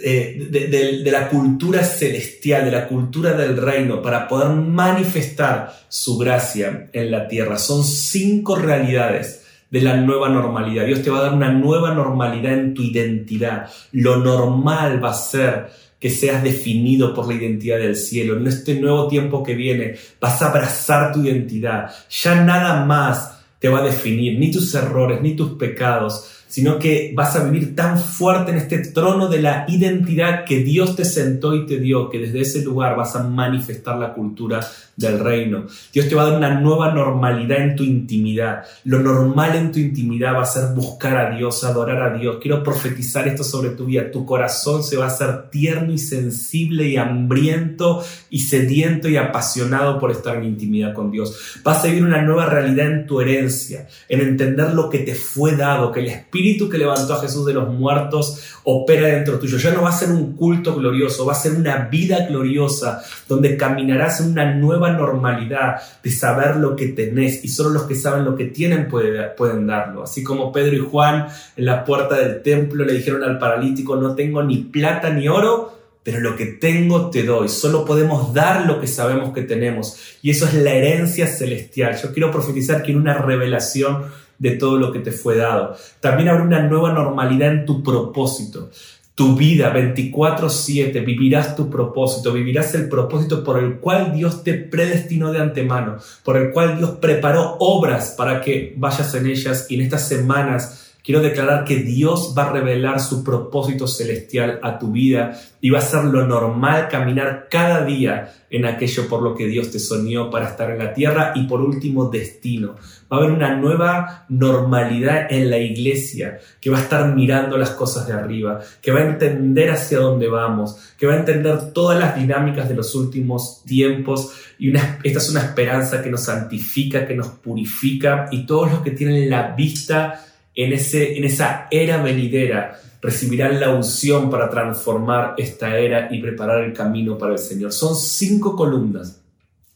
eh, 0.00 0.46
de, 0.48 1.10
la 1.10 1.28
cultura 1.28 1.82
celestial, 1.82 2.66
de 2.66 2.70
la 2.70 2.86
cultura 2.86 3.32
del 3.32 3.56
reino, 3.56 4.00
para 4.00 4.28
poder 4.28 4.50
manifestar 4.50 5.74
su 5.88 6.16
gracia 6.18 6.88
en 6.92 7.10
la 7.10 7.26
tierra. 7.26 7.58
Son 7.58 7.82
cinco 7.82 8.54
realidades 8.54 9.44
de 9.68 9.80
la 9.80 9.96
nueva 9.96 10.28
normalidad. 10.28 10.86
Dios 10.86 11.02
te 11.02 11.10
va 11.10 11.18
a 11.18 11.22
dar 11.22 11.34
una 11.34 11.50
nueva 11.50 11.92
normalidad 11.92 12.52
en 12.52 12.74
tu 12.74 12.82
identidad. 12.82 13.68
Lo 13.90 14.18
normal 14.18 15.02
va 15.02 15.10
a 15.10 15.14
ser 15.14 15.66
que 15.98 16.10
seas 16.10 16.44
definido 16.44 17.12
por 17.12 17.26
la 17.26 17.34
identidad 17.34 17.78
del 17.78 17.96
cielo. 17.96 18.36
En 18.36 18.46
este 18.46 18.74
nuevo 18.74 19.08
tiempo 19.08 19.42
que 19.42 19.56
viene 19.56 19.96
vas 20.20 20.40
a 20.42 20.50
abrazar 20.50 21.12
tu 21.12 21.24
identidad. 21.24 21.90
Ya 22.08 22.36
nada 22.44 22.84
más 22.84 23.37
te 23.58 23.68
va 23.68 23.80
a 23.80 23.84
definir, 23.84 24.38
ni 24.38 24.50
tus 24.50 24.74
errores, 24.74 25.20
ni 25.20 25.34
tus 25.34 25.52
pecados, 25.58 26.37
sino 26.48 26.78
que 26.78 27.12
vas 27.14 27.36
a 27.36 27.44
vivir 27.44 27.76
tan 27.76 27.98
fuerte 27.98 28.50
en 28.50 28.58
este 28.58 28.78
trono 28.78 29.28
de 29.28 29.42
la 29.42 29.66
identidad 29.68 30.44
que 30.44 30.58
Dios 30.60 30.96
te 30.96 31.04
sentó 31.04 31.54
y 31.54 31.66
te 31.66 31.78
dio, 31.78 32.08
que 32.08 32.18
desde 32.18 32.40
ese 32.40 32.62
lugar 32.62 32.96
vas 32.96 33.14
a 33.14 33.22
manifestar 33.22 33.98
la 33.98 34.14
cultura 34.14 34.60
del 34.96 35.20
reino. 35.20 35.66
Dios 35.92 36.08
te 36.08 36.14
va 36.14 36.22
a 36.22 36.30
dar 36.30 36.38
una 36.38 36.58
nueva 36.58 36.92
normalidad 36.92 37.58
en 37.58 37.76
tu 37.76 37.84
intimidad. 37.84 38.64
Lo 38.84 38.98
normal 38.98 39.54
en 39.54 39.70
tu 39.70 39.78
intimidad 39.78 40.34
va 40.34 40.42
a 40.42 40.46
ser 40.46 40.74
buscar 40.74 41.16
a 41.16 41.36
Dios, 41.36 41.62
adorar 41.62 42.02
a 42.02 42.18
Dios. 42.18 42.38
Quiero 42.40 42.64
profetizar 42.64 43.28
esto 43.28 43.44
sobre 43.44 43.70
tu 43.70 43.84
vida. 43.84 44.10
Tu 44.10 44.26
corazón 44.26 44.82
se 44.82 44.96
va 44.96 45.04
a 45.04 45.08
hacer 45.08 45.50
tierno 45.50 45.92
y 45.92 45.98
sensible 45.98 46.88
y 46.88 46.96
hambriento 46.96 48.02
y 48.30 48.40
sediento 48.40 49.08
y 49.08 49.16
apasionado 49.16 50.00
por 50.00 50.10
estar 50.10 50.36
en 50.36 50.44
intimidad 50.44 50.94
con 50.94 51.12
Dios. 51.12 51.60
Vas 51.62 51.84
a 51.84 51.88
vivir 51.88 52.02
una 52.02 52.22
nueva 52.22 52.46
realidad 52.46 52.86
en 52.86 53.06
tu 53.06 53.20
herencia, 53.20 53.86
en 54.08 54.20
entender 54.20 54.74
lo 54.74 54.90
que 54.90 54.98
te 55.00 55.14
fue 55.14 55.54
dado, 55.54 55.92
que 55.92 56.00
el 56.00 56.06
Espíritu 56.06 56.37
que 56.70 56.78
levantó 56.78 57.14
a 57.14 57.20
Jesús 57.20 57.44
de 57.46 57.52
los 57.52 57.68
muertos 57.68 58.40
opera 58.64 59.08
dentro 59.08 59.38
tuyo. 59.38 59.58
Ya 59.58 59.72
no 59.72 59.82
va 59.82 59.90
a 59.90 59.92
ser 59.92 60.10
un 60.10 60.34
culto 60.34 60.74
glorioso, 60.74 61.26
va 61.26 61.32
a 61.32 61.36
ser 61.36 61.52
una 61.52 61.88
vida 61.88 62.26
gloriosa 62.26 63.02
donde 63.28 63.56
caminarás 63.56 64.20
en 64.20 64.32
una 64.32 64.54
nueva 64.54 64.92
normalidad 64.92 65.76
de 66.02 66.10
saber 66.10 66.56
lo 66.56 66.76
que 66.76 66.88
tenés 66.88 67.44
y 67.44 67.48
solo 67.48 67.70
los 67.70 67.82
que 67.84 67.94
saben 67.94 68.24
lo 68.24 68.36
que 68.36 68.46
tienen 68.46 68.88
pueden 68.88 69.66
darlo. 69.66 70.04
Así 70.04 70.22
como 70.22 70.52
Pedro 70.52 70.76
y 70.76 70.80
Juan 70.80 71.26
en 71.56 71.64
la 71.64 71.84
puerta 71.84 72.16
del 72.16 72.42
templo 72.42 72.84
le 72.84 72.94
dijeron 72.94 73.22
al 73.24 73.38
paralítico, 73.38 73.96
no 73.96 74.14
tengo 74.14 74.42
ni 74.42 74.58
plata 74.58 75.10
ni 75.10 75.28
oro, 75.28 75.76
pero 76.02 76.20
lo 76.20 76.36
que 76.36 76.46
tengo 76.46 77.10
te 77.10 77.22
doy. 77.22 77.48
Solo 77.48 77.84
podemos 77.84 78.32
dar 78.32 78.64
lo 78.66 78.80
que 78.80 78.86
sabemos 78.86 79.34
que 79.34 79.42
tenemos. 79.42 79.98
Y 80.22 80.30
eso 80.30 80.46
es 80.46 80.54
la 80.54 80.72
herencia 80.72 81.26
celestial. 81.26 81.98
Yo 82.02 82.12
quiero 82.12 82.30
profetizar 82.30 82.82
que 82.82 82.92
en 82.92 82.98
una 82.98 83.14
revelación 83.14 84.04
de 84.38 84.52
todo 84.52 84.78
lo 84.78 84.92
que 84.92 85.00
te 85.00 85.12
fue 85.12 85.36
dado. 85.36 85.76
También 86.00 86.28
habrá 86.28 86.44
una 86.44 86.62
nueva 86.62 86.92
normalidad 86.92 87.52
en 87.52 87.66
tu 87.66 87.82
propósito 87.82 88.70
tu 89.18 89.34
vida 89.34 89.72
24/7, 89.72 91.00
vivirás 91.04 91.56
tu 91.56 91.68
propósito, 91.68 92.32
vivirás 92.32 92.72
el 92.76 92.88
propósito 92.88 93.42
por 93.42 93.58
el 93.58 93.78
cual 93.80 94.12
Dios 94.12 94.44
te 94.44 94.54
predestinó 94.54 95.32
de 95.32 95.40
antemano, 95.40 95.96
por 96.22 96.36
el 96.36 96.52
cual 96.52 96.78
Dios 96.78 96.90
preparó 97.00 97.56
obras 97.58 98.14
para 98.16 98.40
que 98.40 98.74
vayas 98.76 99.12
en 99.16 99.26
ellas 99.26 99.66
y 99.68 99.74
en 99.74 99.80
estas 99.80 100.06
semanas 100.06 100.87
quiero 101.08 101.22
declarar 101.22 101.64
que 101.64 101.76
Dios 101.76 102.34
va 102.36 102.50
a 102.50 102.52
revelar 102.52 103.00
su 103.00 103.24
propósito 103.24 103.88
celestial 103.88 104.60
a 104.62 104.78
tu 104.78 104.92
vida 104.92 105.40
y 105.58 105.70
va 105.70 105.78
a 105.78 105.80
ser 105.80 106.04
lo 106.04 106.26
normal 106.26 106.88
caminar 106.90 107.48
cada 107.50 107.82
día 107.82 108.34
en 108.50 108.66
aquello 108.66 109.08
por 109.08 109.22
lo 109.22 109.34
que 109.34 109.46
Dios 109.46 109.70
te 109.70 109.78
soñó 109.78 110.30
para 110.30 110.50
estar 110.50 110.70
en 110.70 110.78
la 110.78 110.92
tierra 110.92 111.32
y 111.34 111.44
por 111.44 111.62
último 111.62 112.10
destino. 112.10 112.74
Va 113.10 113.16
a 113.16 113.20
haber 113.20 113.30
una 113.30 113.56
nueva 113.56 114.26
normalidad 114.28 115.32
en 115.32 115.48
la 115.48 115.56
iglesia 115.56 116.40
que 116.60 116.68
va 116.68 116.76
a 116.76 116.82
estar 116.82 117.14
mirando 117.14 117.56
las 117.56 117.70
cosas 117.70 118.06
de 118.06 118.12
arriba, 118.12 118.60
que 118.82 118.92
va 118.92 119.00
a 119.00 119.06
entender 119.06 119.70
hacia 119.70 120.00
dónde 120.00 120.28
vamos, 120.28 120.92
que 120.98 121.06
va 121.06 121.14
a 121.14 121.20
entender 121.20 121.72
todas 121.72 121.98
las 121.98 122.16
dinámicas 122.16 122.68
de 122.68 122.74
los 122.74 122.94
últimos 122.94 123.62
tiempos 123.64 124.34
y 124.58 124.76
esta 124.76 124.98
es 125.04 125.30
una 125.30 125.40
esperanza 125.40 126.02
que 126.02 126.10
nos 126.10 126.24
santifica, 126.24 127.06
que 127.06 127.14
nos 127.14 127.28
purifica 127.28 128.28
y 128.30 128.44
todos 128.44 128.70
los 128.70 128.80
que 128.82 128.90
tienen 128.90 129.30
la 129.30 129.54
vista 129.54 130.26
en, 130.58 130.72
ese, 130.72 131.16
en 131.16 131.24
esa 131.24 131.68
era 131.70 132.02
venidera 132.02 132.80
recibirán 133.00 133.60
la 133.60 133.70
unción 133.70 134.28
para 134.28 134.50
transformar 134.50 135.34
esta 135.38 135.78
era 135.78 136.08
y 136.10 136.20
preparar 136.20 136.64
el 136.64 136.72
camino 136.72 137.16
para 137.16 137.34
el 137.34 137.38
Señor. 137.38 137.72
Son 137.72 137.94
cinco 137.94 138.56
columnas 138.56 139.20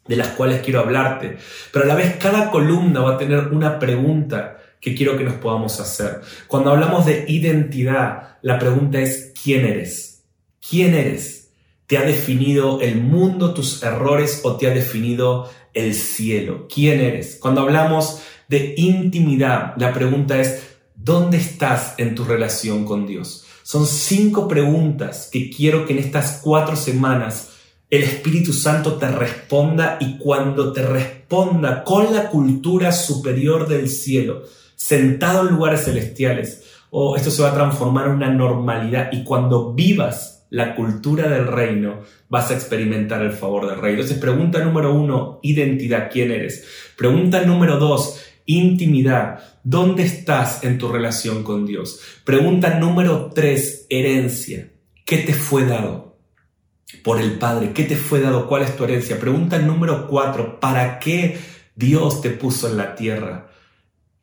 de 0.09 0.17
las 0.17 0.29
cuales 0.29 0.61
quiero 0.61 0.81
hablarte, 0.81 1.39
pero 1.73 1.85
a 1.85 1.89
la 1.89 1.95
vez 1.95 2.17
cada 2.17 2.51
columna 2.51 3.01
va 3.01 3.15
a 3.15 3.19
tener 3.19 3.47
una 3.53 3.79
pregunta 3.79 4.59
que 4.81 4.97
quiero 4.97 5.17
que 5.17 5.23
nos 5.23 5.35
podamos 5.35 5.79
hacer. 5.79 6.21
Cuando 6.49 6.73
hablamos 6.73 7.07
de 7.07 7.27
identidad, 7.29 8.39
la 8.43 8.59
pregunta 8.59 8.99
es 8.99 9.33
¿quién 9.41 9.65
eres? 9.65 10.25
¿Quién 10.69 10.95
eres? 10.95 11.53
¿Te 11.87 11.97
ha 11.97 12.03
definido 12.03 12.81
el 12.81 12.97
mundo, 13.01 13.55
tus 13.55 13.85
errores 13.85 14.41
o 14.43 14.57
te 14.57 14.67
ha 14.67 14.71
definido 14.71 15.49
el 15.75 15.95
cielo? 15.95 16.67
¿Quién 16.73 17.01
eres? 17.01 17.39
Cuando 17.41 17.61
hablamos 17.61 18.21
de 18.49 18.75
intimidad, 18.77 19.75
la 19.77 19.93
pregunta 19.93 20.41
es 20.41 20.72
¿Dónde 21.05 21.37
estás 21.37 21.95
en 21.99 22.15
tu 22.15 22.23
relación 22.23 22.85
con 22.85 23.09
Dios? 23.09 23.45
Son 23.65 23.89
cinco 23.89 24.47
preguntas 24.47 25.29
que 25.33 25.51
quiero 25.51 25.85
que 25.85 25.95
en 25.95 25.99
estas 25.99 26.41
cuatro 26.45 26.77
semanas 26.77 27.49
el 27.91 28.05
Espíritu 28.05 28.53
Santo 28.53 28.95
te 28.95 29.09
responda 29.09 29.99
y 30.01 30.17
cuando 30.19 30.73
te 30.73 30.87
responda 30.87 31.83
con 31.83 32.13
la 32.13 32.31
cultura 32.31 32.93
superior 32.93 33.67
del 33.67 33.89
cielo, 33.89 34.45
sentado 34.77 35.49
en 35.49 35.57
lugares 35.57 35.87
celestiales, 35.87 36.63
oh, 36.91 37.17
esto 37.17 37.33
se 37.33 37.43
va 37.43 37.49
a 37.49 37.55
transformar 37.55 38.07
en 38.07 38.15
una 38.15 38.33
normalidad 38.33 39.09
y 39.11 39.25
cuando 39.25 39.73
vivas 39.73 40.45
la 40.51 40.77
cultura 40.77 41.29
del 41.29 41.49
reino, 41.49 42.01
vas 42.29 42.51
a 42.51 42.55
experimentar 42.55 43.23
el 43.23 43.33
favor 43.33 43.67
del 43.67 43.81
rey. 43.81 43.95
Entonces, 43.95 44.19
pregunta 44.19 44.63
número 44.63 44.95
uno, 44.95 45.41
identidad, 45.43 46.11
¿quién 46.13 46.31
eres? 46.31 46.67
Pregunta 46.97 47.43
número 47.43 47.79
dos, 47.79 48.21
intimidad. 48.47 49.41
¿Dónde 49.65 50.03
estás 50.03 50.65
en 50.65 50.79
tu 50.79 50.89
relación 50.89 51.43
con 51.45 51.67
Dios? 51.67 52.01
Pregunta 52.25 52.79
número 52.79 53.31
tres, 53.35 53.87
herencia. 53.89 54.71
¿Qué 55.05 55.19
te 55.19 55.35
fue 55.35 55.65
dado 55.65 56.19
por 57.03 57.21
el 57.21 57.39
Padre? 57.39 57.73
¿Qué 57.73 57.85
te 57.85 57.97
fue 57.97 58.21
dado? 58.21 58.47
¿Cuál 58.47 58.63
es 58.63 58.77
tu 58.77 58.85
herencia? 58.85 59.19
Pregunta 59.19 59.59
número 59.59 60.07
cuatro, 60.09 60.61
¿para 60.61 60.99
qué 60.99 61.39
Dios 61.75 62.21
te 62.21 62.31
puso 62.31 62.69
en 62.69 62.77
la 62.77 62.95
tierra? 62.95 63.49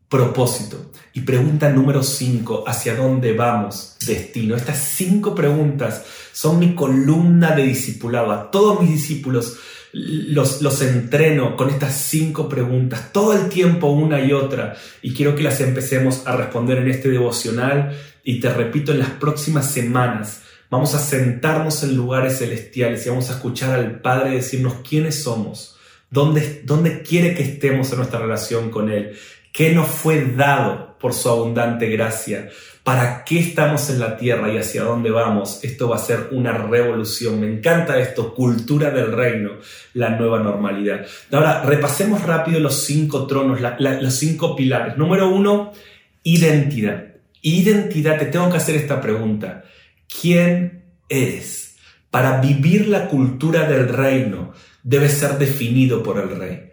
Propósito. 0.07 0.91
Y 1.13 1.21
pregunta 1.21 1.69
número 1.69 2.01
cinco, 2.01 2.63
¿hacia 2.67 2.95
dónde 2.95 3.33
vamos? 3.33 3.97
Destino. 4.05 4.55
Estas 4.55 4.77
cinco 4.77 5.35
preguntas 5.35 6.03
son 6.31 6.59
mi 6.59 6.73
columna 6.73 7.55
de 7.55 7.63
discipulado. 7.63 8.31
A 8.31 8.49
todos 8.49 8.81
mis 8.81 8.91
discípulos 8.91 9.57
los, 9.91 10.61
los 10.61 10.81
entreno 10.81 11.55
con 11.55 11.69
estas 11.69 11.95
cinco 11.95 12.47
preguntas 12.47 13.11
todo 13.11 13.33
el 13.33 13.49
tiempo 13.49 13.87
una 13.87 14.21
y 14.21 14.33
otra 14.33 14.75
y 15.01 15.13
quiero 15.13 15.35
que 15.35 15.43
las 15.43 15.61
empecemos 15.61 16.27
a 16.27 16.35
responder 16.35 16.77
en 16.77 16.89
este 16.89 17.09
devocional 17.09 17.97
y 18.23 18.39
te 18.39 18.53
repito 18.53 18.91
en 18.91 18.99
las 18.99 19.09
próximas 19.09 19.71
semanas 19.71 20.43
vamos 20.69 20.93
a 20.93 20.99
sentarnos 20.99 21.83
en 21.83 21.95
lugares 21.95 22.37
celestiales 22.37 23.05
y 23.05 23.09
vamos 23.09 23.29
a 23.29 23.33
escuchar 23.33 23.73
al 23.73 24.01
Padre 24.01 24.31
decirnos 24.31 24.75
quiénes 24.87 25.23
somos, 25.23 25.77
dónde, 26.09 26.61
dónde 26.65 27.01
quiere 27.01 27.33
que 27.33 27.43
estemos 27.43 27.91
en 27.91 27.97
nuestra 27.97 28.19
relación 28.19 28.69
con 28.69 28.91
Él, 28.91 29.17
qué 29.51 29.73
nos 29.73 29.87
fue 29.87 30.23
dado 30.35 30.88
por 30.99 31.13
su 31.13 31.29
abundante 31.29 31.89
gracia 31.89 32.49
para 32.89 33.23
qué 33.23 33.39
estamos 33.39 33.87
en 33.91 33.99
la 33.99 34.17
tierra 34.17 34.51
y 34.51 34.57
hacia 34.57 34.83
dónde 34.83 35.11
vamos, 35.11 35.59
esto 35.63 35.89
va 35.89 35.97
a 35.97 35.99
ser 35.99 36.29
una 36.31 36.53
revolución. 36.53 37.39
Me 37.39 37.45
encanta 37.45 37.99
esto, 37.99 38.33
cultura 38.33 38.89
del 38.89 39.11
reino, 39.11 39.51
la 39.93 40.09
nueva 40.09 40.39
normalidad. 40.39 41.05
Ahora, 41.31 41.61
repasemos 41.61 42.23
rápido 42.23 42.59
los 42.59 42.85
cinco 42.85 43.27
tronos, 43.27 43.59
los 43.61 44.15
cinco 44.15 44.55
pilares. 44.55 44.97
Número 44.97 45.29
uno, 45.29 45.71
identidad. 46.23 47.05
Identidad, 47.43 48.17
te 48.17 48.25
tengo 48.25 48.49
que 48.49 48.57
hacer 48.57 48.75
esta 48.75 48.99
pregunta. 48.99 49.65
¿Quién 50.21 50.85
eres? 51.09 51.75
Para 52.09 52.41
vivir 52.41 52.87
la 52.87 53.07
cultura 53.07 53.69
del 53.69 53.87
reino, 53.89 54.53
debes 54.81 55.13
ser 55.13 55.37
definido 55.37 56.01
por 56.01 56.17
el 56.17 56.35
rey. 56.39 56.68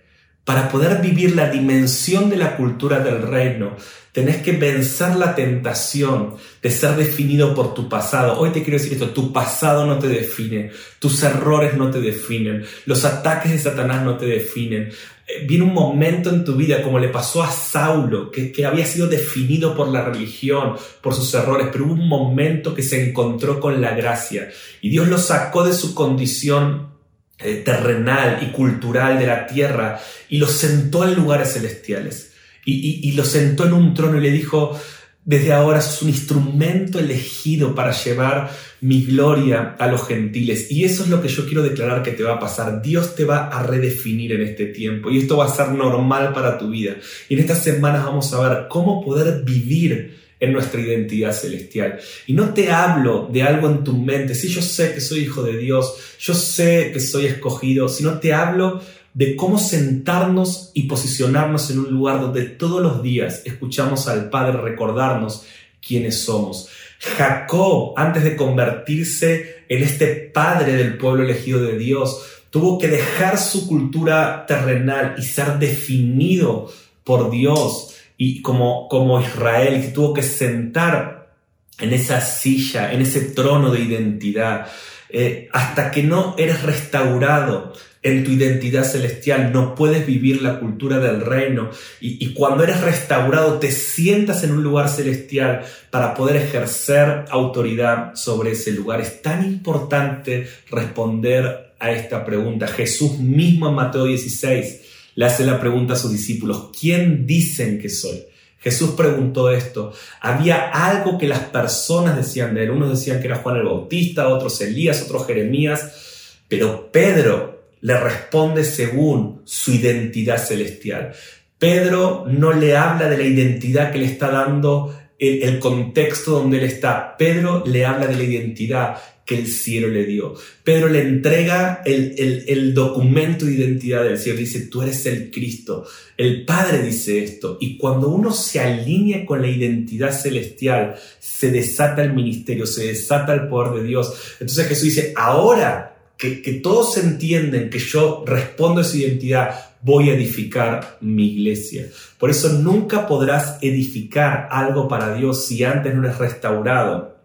Para 0.47 0.69
poder 0.69 1.03
vivir 1.03 1.35
la 1.35 1.51
dimensión 1.51 2.31
de 2.31 2.37
la 2.37 2.57
cultura 2.57 3.01
del 3.01 3.21
reino, 3.21 3.77
tenés 4.13 4.37
que 4.37 4.53
vencer 4.53 5.17
la 5.17 5.35
tentación 5.35 6.37
de 6.63 6.71
ser 6.71 6.95
definido 6.95 7.53
por 7.53 7.75
tu 7.75 7.89
pasado. 7.89 8.39
Hoy 8.39 8.51
te 8.51 8.63
quiero 8.63 8.79
decir 8.79 8.93
esto, 8.93 9.11
tu 9.11 9.33
pasado 9.33 9.85
no 9.87 9.99
te 9.99 10.07
define, 10.07 10.71
tus 11.01 11.21
errores 11.25 11.77
no 11.77 11.91
te 11.91 12.01
definen, 12.01 12.65
los 12.85 13.05
ataques 13.05 13.51
de 13.51 13.59
Satanás 13.59 14.05
no 14.05 14.17
te 14.17 14.27
definen. 14.27 14.91
Eh, 15.27 15.45
viene 15.49 15.65
un 15.65 15.75
momento 15.75 16.31
en 16.31 16.45
tu 16.45 16.55
vida, 16.55 16.81
como 16.81 17.01
le 17.01 17.09
pasó 17.09 17.43
a 17.43 17.51
Saulo, 17.51 18.31
que, 18.31 18.53
que 18.53 18.65
había 18.65 18.87
sido 18.87 19.09
definido 19.09 19.75
por 19.75 19.89
la 19.89 20.05
religión, 20.05 20.77
por 21.03 21.13
sus 21.13 21.35
errores, 21.35 21.71
pero 21.73 21.87
hubo 21.87 21.95
un 21.95 22.09
momento 22.09 22.73
que 22.73 22.85
se 22.85 23.09
encontró 23.09 23.59
con 23.59 23.81
la 23.81 23.97
gracia 23.97 24.49
y 24.81 24.91
Dios 24.91 25.09
lo 25.09 25.19
sacó 25.19 25.65
de 25.65 25.73
su 25.73 25.93
condición 25.93 26.96
eh, 27.39 27.63
terrenal 27.65 28.39
y 28.43 28.47
cultural 28.47 29.19
de 29.19 29.27
la 29.27 29.47
tierra 29.47 30.01
y 30.31 30.39
lo 30.39 30.47
sentó 30.47 31.05
en 31.05 31.15
lugares 31.15 31.53
celestiales. 31.53 32.33
Y, 32.69 33.13
lo 33.13 33.25
sentó 33.25 33.65
en 33.65 33.75
un 33.75 33.95
trono 33.95 34.19
y 34.19 34.21
le 34.21 34.33
dijo, 34.33 34.77
desde 35.25 35.53
ahora 35.53 35.81
sos 35.81 36.03
un 36.03 36.09
instrumento 36.09 36.99
elegido 36.99 37.77
para 37.77 37.93
llevar 37.93 38.51
mi 38.81 39.05
gloria 39.05 39.77
a 39.79 39.87
los 39.87 40.05
gentiles. 40.09 40.73
Y 40.73 40.85
eso 40.85 41.05
es 41.05 41.09
lo 41.09 41.23
que 41.23 41.29
yo 41.29 41.47
quiero 41.47 41.63
declarar 41.63 42.03
que 42.03 42.11
te 42.11 42.25
va 42.25 42.35
a 42.35 42.41
pasar. 42.41 42.83
Dios 42.83 43.15
te 43.15 43.25
va 43.25 43.47
a 43.49 43.63
redefinir 43.63 44.33
en 44.33 44.43
este 44.43 44.67
tiempo 44.67 45.11
y 45.11 45.19
esto 45.19 45.37
va 45.37 45.45
a 45.45 45.55
ser 45.55 45.69
normal 45.69 46.33
para 46.33 46.59
tu 46.59 46.71
vida. 46.71 46.97
Y 47.29 47.35
en 47.35 47.41
estas 47.41 47.63
semanas 47.63 48.05
vamos 48.05 48.33
a 48.33 48.49
ver 48.49 48.67
cómo 48.69 49.05
poder 49.05 49.45
vivir 49.45 50.26
en 50.39 50.53
nuestra 50.53 50.81
identidad 50.81 51.33
celestial. 51.33 51.99
Y 52.27 52.35
no 52.35 52.53
te 52.53 52.71
hablo 52.71 53.29
de 53.33 53.43
algo 53.43 53.69
en 53.69 53.85
tu 53.85 53.95
mente, 53.97 54.35
si 54.35 54.49
yo 54.49 54.63
sé 54.63 54.95
que 54.95 55.01
soy 55.01 55.21
hijo 55.21 55.43
de 55.43 55.57
Dios, 55.57 55.95
yo 56.19 56.35
sé 56.35 56.91
que 56.93 57.01
soy 57.01 57.27
escogido, 57.27 57.89
sino 57.89 58.19
te 58.19 58.33
hablo 58.35 58.83
de 59.15 59.35
cómo 59.35 59.59
sentarnos 59.59 60.73
y 60.75 60.83
posicionarnos 60.83 61.71
en 61.71 61.79
un 61.79 61.91
lugar 61.91 62.21
donde 62.21 62.43
todos 62.43 62.83
los 62.83 63.03
días 63.03 63.43
escuchamos 63.47 64.09
al 64.09 64.29
Padre 64.29 64.61
recordarnos 64.61 65.47
quiénes 65.81 66.21
somos. 66.21 66.69
Jacob, 66.99 67.95
antes 67.97 68.25
de 68.25 68.37
convertirse 68.37 69.65
en 69.69 69.83
este 69.83 70.07
padre 70.07 70.73
del 70.73 70.99
pueblo 70.99 71.25
elegido 71.25 71.63
de 71.63 71.79
Dios, 71.79 72.23
tuvo 72.51 72.79
que 72.79 72.89
dejar 72.89 73.39
su 73.39 73.67
cultura 73.67 74.45
terrenal 74.47 75.15
y 75.19 75.23
ser 75.23 75.59
definido 75.59 76.71
por 77.05 77.31
Dios 77.31 77.96
y 78.17 78.43
como, 78.43 78.89
como 78.89 79.21
Israel, 79.21 79.81
que 79.81 79.89
tuvo 79.89 80.15
que 80.15 80.23
sentar 80.23 81.35
en 81.79 81.93
esa 81.93 82.21
silla, 82.21 82.93
en 82.93 83.03
ese 83.03 83.21
trono 83.21 83.71
de 83.71 83.81
identidad, 83.81 84.67
eh, 85.09 85.49
hasta 85.53 85.91
que 85.91 86.03
no 86.03 86.35
eres 86.39 86.63
restaurado 86.63 87.73
en 88.03 88.25
tu 88.25 88.31
identidad 88.31 88.85
celestial, 88.85 89.53
no 89.53 89.75
puedes 89.75 90.07
vivir 90.07 90.41
la 90.41 90.61
cultura 90.61 90.99
del 90.99 91.21
reino. 91.21 91.71
Y, 92.01 92.25
y, 92.25 92.35
cuando 92.35 92.63
eres 92.63 92.81
restaurado, 92.81 93.59
te 93.59 93.73
sientas 93.73 94.45
en 94.45 94.53
un 94.53 94.63
lugar 94.63 94.89
celestial 94.89 95.65
para 95.91 96.15
poder 96.15 96.37
ejercer 96.37 97.25
autoridad 97.31 98.15
sobre 98.15 98.53
ese 98.53 98.71
lugar. 98.73 99.01
Es 99.01 99.23
tan 99.23 99.45
importante 99.45 100.49
responder 100.71 101.75
a 101.79 101.91
esta 101.91 102.25
pregunta. 102.25 102.69
Jesús 102.69 103.19
mismo 103.19 103.69
en 103.69 103.75
Mateo 103.75 104.05
16 104.05 104.86
le 105.17 105.25
hace 105.25 105.45
la 105.45 105.59
pregunta 105.59 105.95
a 105.95 105.97
sus 105.97 106.13
discípulos, 106.13 106.71
¿quién 106.79 107.27
dicen 107.27 107.81
que 107.81 107.89
soy? 107.89 108.23
Jesús 108.59 108.91
preguntó 108.91 109.51
esto. 109.51 109.93
Había 110.21 110.71
algo 110.71 111.19
que 111.19 111.29
las 111.29 111.41
personas 111.41 112.17
decían 112.17 112.55
de 112.55 112.65
él. 112.65 112.71
Unos 112.71 112.91
decían 112.91 113.21
que 113.21 113.29
era 113.29 113.39
Juan 113.39 113.57
el 113.57 113.65
Bautista, 113.65 114.29
otros 114.29 114.61
Elías, 114.61 115.03
otros 115.03 115.27
Jeremías. 115.27 116.43
Pero 116.49 116.91
Pedro 116.91 117.71
le 117.81 117.97
responde 117.99 118.65
según 118.65 119.43
su 119.45 119.73
identidad 119.73 120.45
celestial. 120.45 121.13
Pedro 121.59 122.25
no 122.29 122.53
le 122.53 122.77
habla 122.77 123.09
de 123.09 123.17
la 123.17 123.25
identidad 123.25 123.93
que 123.93 123.99
le 123.99 124.07
está 124.07 124.31
dando 124.31 124.95
el, 125.19 125.43
el, 125.43 125.59
contexto 125.59 126.33
donde 126.33 126.59
él 126.59 126.65
está. 126.65 127.17
Pedro 127.17 127.65
le 127.67 127.85
habla 127.85 128.07
de 128.07 128.17
la 128.17 128.23
identidad 128.23 128.97
que 129.27 129.37
el 129.37 129.49
cielo 129.49 129.89
le 129.89 130.07
dio. 130.07 130.35
Pedro 130.63 130.89
le 130.89 131.01
entrega 131.01 131.83
el, 131.85 132.45
el, 132.47 132.73
documento 132.73 133.45
de 133.45 133.55
identidad 133.55 134.05
del 134.05 134.19
cielo. 134.19 134.39
Dice, 134.39 134.61
tú 134.69 134.83
eres 134.83 135.05
el 135.07 135.33
Cristo. 135.33 135.85
El 136.17 136.45
Padre 136.45 136.81
dice 136.83 137.25
esto. 137.25 137.59
Y 137.61 137.77
cuando 137.77 138.09
uno 138.09 138.33
se 138.33 138.61
alinea 138.61 139.27
con 139.27 139.43
la 139.43 139.49
identidad 139.49 140.13
celestial, 140.13 140.95
se 141.19 141.51
desata 141.51 142.05
el 142.05 142.13
ministerio, 142.13 142.67
se 142.67 142.87
desata 142.87 143.35
el 143.35 143.49
poder 143.49 143.83
de 143.83 143.89
Dios. 143.89 144.15
Entonces 144.39 144.69
Jesús 144.69 144.85
dice, 144.85 145.13
ahora 145.17 145.97
que, 146.17 146.41
que 146.41 146.53
todos 146.55 146.97
entienden 146.97 147.69
que 147.69 147.81
yo 147.81 148.23
respondo 148.25 148.81
a 148.81 148.85
esa 148.85 148.97
identidad, 148.97 149.76
voy 149.87 150.11
a 150.11 150.15
edificar 150.15 150.99
mi 151.01 151.29
iglesia. 151.29 151.87
Por 152.19 152.29
eso 152.29 152.49
nunca 152.55 153.07
podrás 153.07 153.59
edificar 153.63 154.49
algo 154.51 154.89
para 154.89 155.15
Dios 155.15 155.47
si 155.47 155.63
antes 155.63 155.95
no 155.95 156.05
eres 156.05 156.19
restaurado 156.19 157.17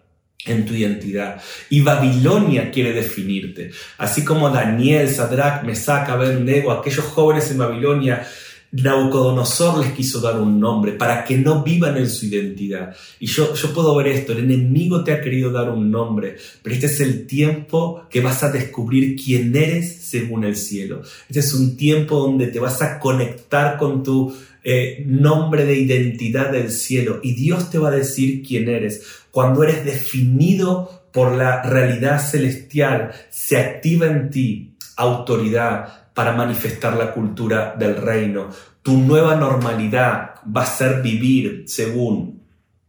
en 0.46 0.68
tu 0.68 0.76
identidad. 0.76 1.42
Y 1.72 1.82
Babilonia 1.82 2.70
quiere 2.70 2.94
definirte. 2.94 3.72
Así 3.98 4.24
como 4.24 4.52
Daniel, 4.52 5.10
Sadrach, 5.10 5.64
Mesach, 5.64 6.08
Abednego, 6.10 6.72
aquellos 6.72 7.06
jóvenes 7.06 7.50
en 7.50 7.58
Babilonia, 7.58 8.28
Nabucodonosor 8.72 9.80
les 9.80 9.92
quiso 9.92 10.22
dar 10.22 10.40
un 10.40 10.60
nombre 10.60 10.94
para 10.94 11.26
que 11.26 11.38
no 11.38 11.62
vivan 11.62 11.98
en 11.98 12.10
su 12.10 12.26
identidad. 12.28 12.96
Y 13.20 13.28
yo, 13.28 13.54
yo 13.54 13.74
puedo 13.74 13.94
ver 13.96 14.08
esto, 14.08 14.32
el 14.32 14.40
enemigo 14.40 15.04
te 15.04 15.12
ha 15.12 15.22
querido 15.22 15.52
dar 15.52 15.70
un 15.70 15.92
nombre, 15.92 16.38
pero 16.64 16.74
este 16.74 16.88
es 16.88 17.02
el 17.02 17.28
tiempo 17.28 18.04
que 18.10 18.22
vas 18.22 18.44
a 18.44 18.52
descubrir 18.52 19.16
quién 19.22 19.54
eres 19.56 19.98
según 20.04 20.46
el 20.46 20.56
cielo. 20.56 21.02
Este 21.28 21.42
es 21.42 21.54
un 21.54 21.76
tiempo 21.76 22.18
donde 22.20 22.48
te 22.48 22.60
vas 22.60 22.82
a 22.82 22.98
conectar 22.98 23.78
con 23.78 24.04
tu 24.04 24.34
eh, 24.64 25.04
nombre 25.06 25.66
de 25.66 25.76
identidad 25.76 26.52
del 26.52 26.72
cielo 26.72 27.20
y 27.24 27.34
Dios 27.34 27.72
te 27.72 27.78
va 27.78 27.90
a 27.90 27.96
decir 27.96 28.42
quién 28.42 28.70
eres. 28.70 29.04
Cuando 29.32 29.64
eres 29.64 29.84
definido 29.84 31.08
por 31.12 31.36
la 31.36 31.62
realidad 31.64 32.26
celestial, 32.26 33.12
se 33.30 33.58
activa 33.58 34.08
en 34.08 34.30
ti 34.30 34.76
autoridad 34.96 36.01
para 36.14 36.34
manifestar 36.34 36.96
la 36.98 37.14
cultura 37.14 37.76
del 37.78 37.96
reino. 37.96 38.50
Tu 38.82 38.98
nueva 38.98 39.36
normalidad 39.36 40.36
va 40.46 40.64
a 40.64 40.66
ser 40.66 41.02
vivir 41.02 41.64
según 41.68 42.41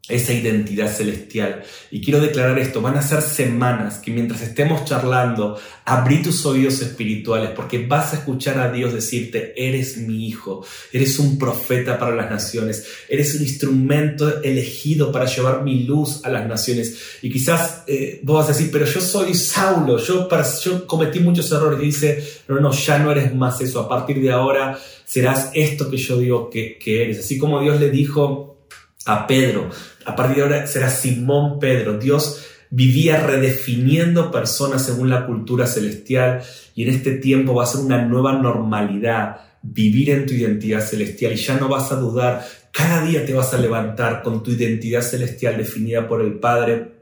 esa 0.09 0.33
identidad 0.33 0.93
celestial. 0.93 1.63
Y 1.93 2.01
quiero 2.01 2.21
declarar 2.21 2.59
esto, 2.59 2.83
van 2.83 2.97
a 2.97 3.03
ser 3.03 3.23
semanas 3.23 3.99
que 3.99 4.11
mientras 4.11 4.43
estemos 4.43 4.85
charlando, 4.85 5.61
abrí 5.85 6.23
tus 6.23 6.45
oídos 6.45 6.83
espirituales 6.83 7.51
porque 7.51 7.87
vas 7.87 8.13
a 8.13 8.17
escuchar 8.17 8.59
a 8.59 8.73
Dios 8.73 8.93
decirte, 8.93 9.55
eres 9.57 9.99
mi 9.99 10.27
hijo, 10.27 10.67
eres 10.93 11.21
un 11.21 11.39
profeta 11.39 12.01
para 12.01 12.17
las 12.17 12.29
naciones, 12.29 12.85
eres 13.09 13.37
un 13.37 13.43
instrumento 13.43 14.43
elegido 14.43 15.13
para 15.13 15.27
llevar 15.27 15.63
mi 15.63 15.85
luz 15.85 16.25
a 16.25 16.31
las 16.31 16.49
naciones. 16.49 16.99
Y 17.23 17.31
quizás 17.31 17.85
eh, 17.87 18.19
vos 18.25 18.39
vas 18.39 18.47
a 18.47 18.59
decir, 18.59 18.71
pero 18.73 18.87
yo 18.87 19.01
soy 19.01 19.35
Saulo, 19.35 19.99
yo, 19.99 20.29
yo 20.65 20.87
cometí 20.89 21.21
muchos 21.21 21.51
errores. 21.53 21.81
Y 21.81 21.87
dice, 21.87 22.25
no, 22.49 22.59
no, 22.59 22.73
ya 22.73 22.99
no 22.99 23.13
eres 23.13 23.33
más 23.33 23.61
eso, 23.61 23.79
a 23.79 23.89
partir 23.89 24.21
de 24.21 24.33
ahora 24.33 24.77
serás 25.05 25.51
esto 25.55 25.89
que 25.89 25.97
yo 25.97 26.19
digo 26.19 26.51
que, 26.51 26.77
que 26.77 27.05
eres. 27.05 27.21
Así 27.21 27.39
como 27.39 27.61
Dios 27.61 27.79
le 27.79 27.91
dijo 27.91 28.52
a 29.07 29.27
Pedro, 29.27 29.71
a 30.05 30.17
partir 30.17 30.37
de 30.37 30.43
ahora 30.43 30.67
será 30.67 30.91
Simón 30.91 31.59
Pedro. 31.59 31.99
Dios 31.99 32.45
vivía 32.71 33.21
redefiniendo 33.21 34.31
personas 34.31 34.85
según 34.85 35.11
la 35.11 35.27
cultura 35.27 35.67
celestial 35.67 36.43
y 36.75 36.85
en 36.85 36.95
este 36.95 37.13
tiempo 37.13 37.55
va 37.55 37.65
a 37.65 37.67
ser 37.67 37.81
una 37.81 38.03
nueva 38.03 38.33
normalidad 38.33 39.41
vivir 39.63 40.11
en 40.11 40.27
tu 40.27 40.35
identidad 40.35 40.81
celestial 40.81 41.33
y 41.33 41.37
ya 41.37 41.57
no 41.57 41.69
vas 41.69 41.93
a 41.93 41.97
dudar, 41.97 42.45
cada 42.73 43.05
día 43.05 43.25
te 43.25 43.35
vas 43.35 43.53
a 43.55 43.59
levantar 43.59 44.23
con 44.23 44.43
tu 44.43 44.51
identidad 44.51 45.03
celestial 45.03 45.57
definida 45.57 46.09
por 46.09 46.21
el 46.23 46.35
Padre 46.35 46.93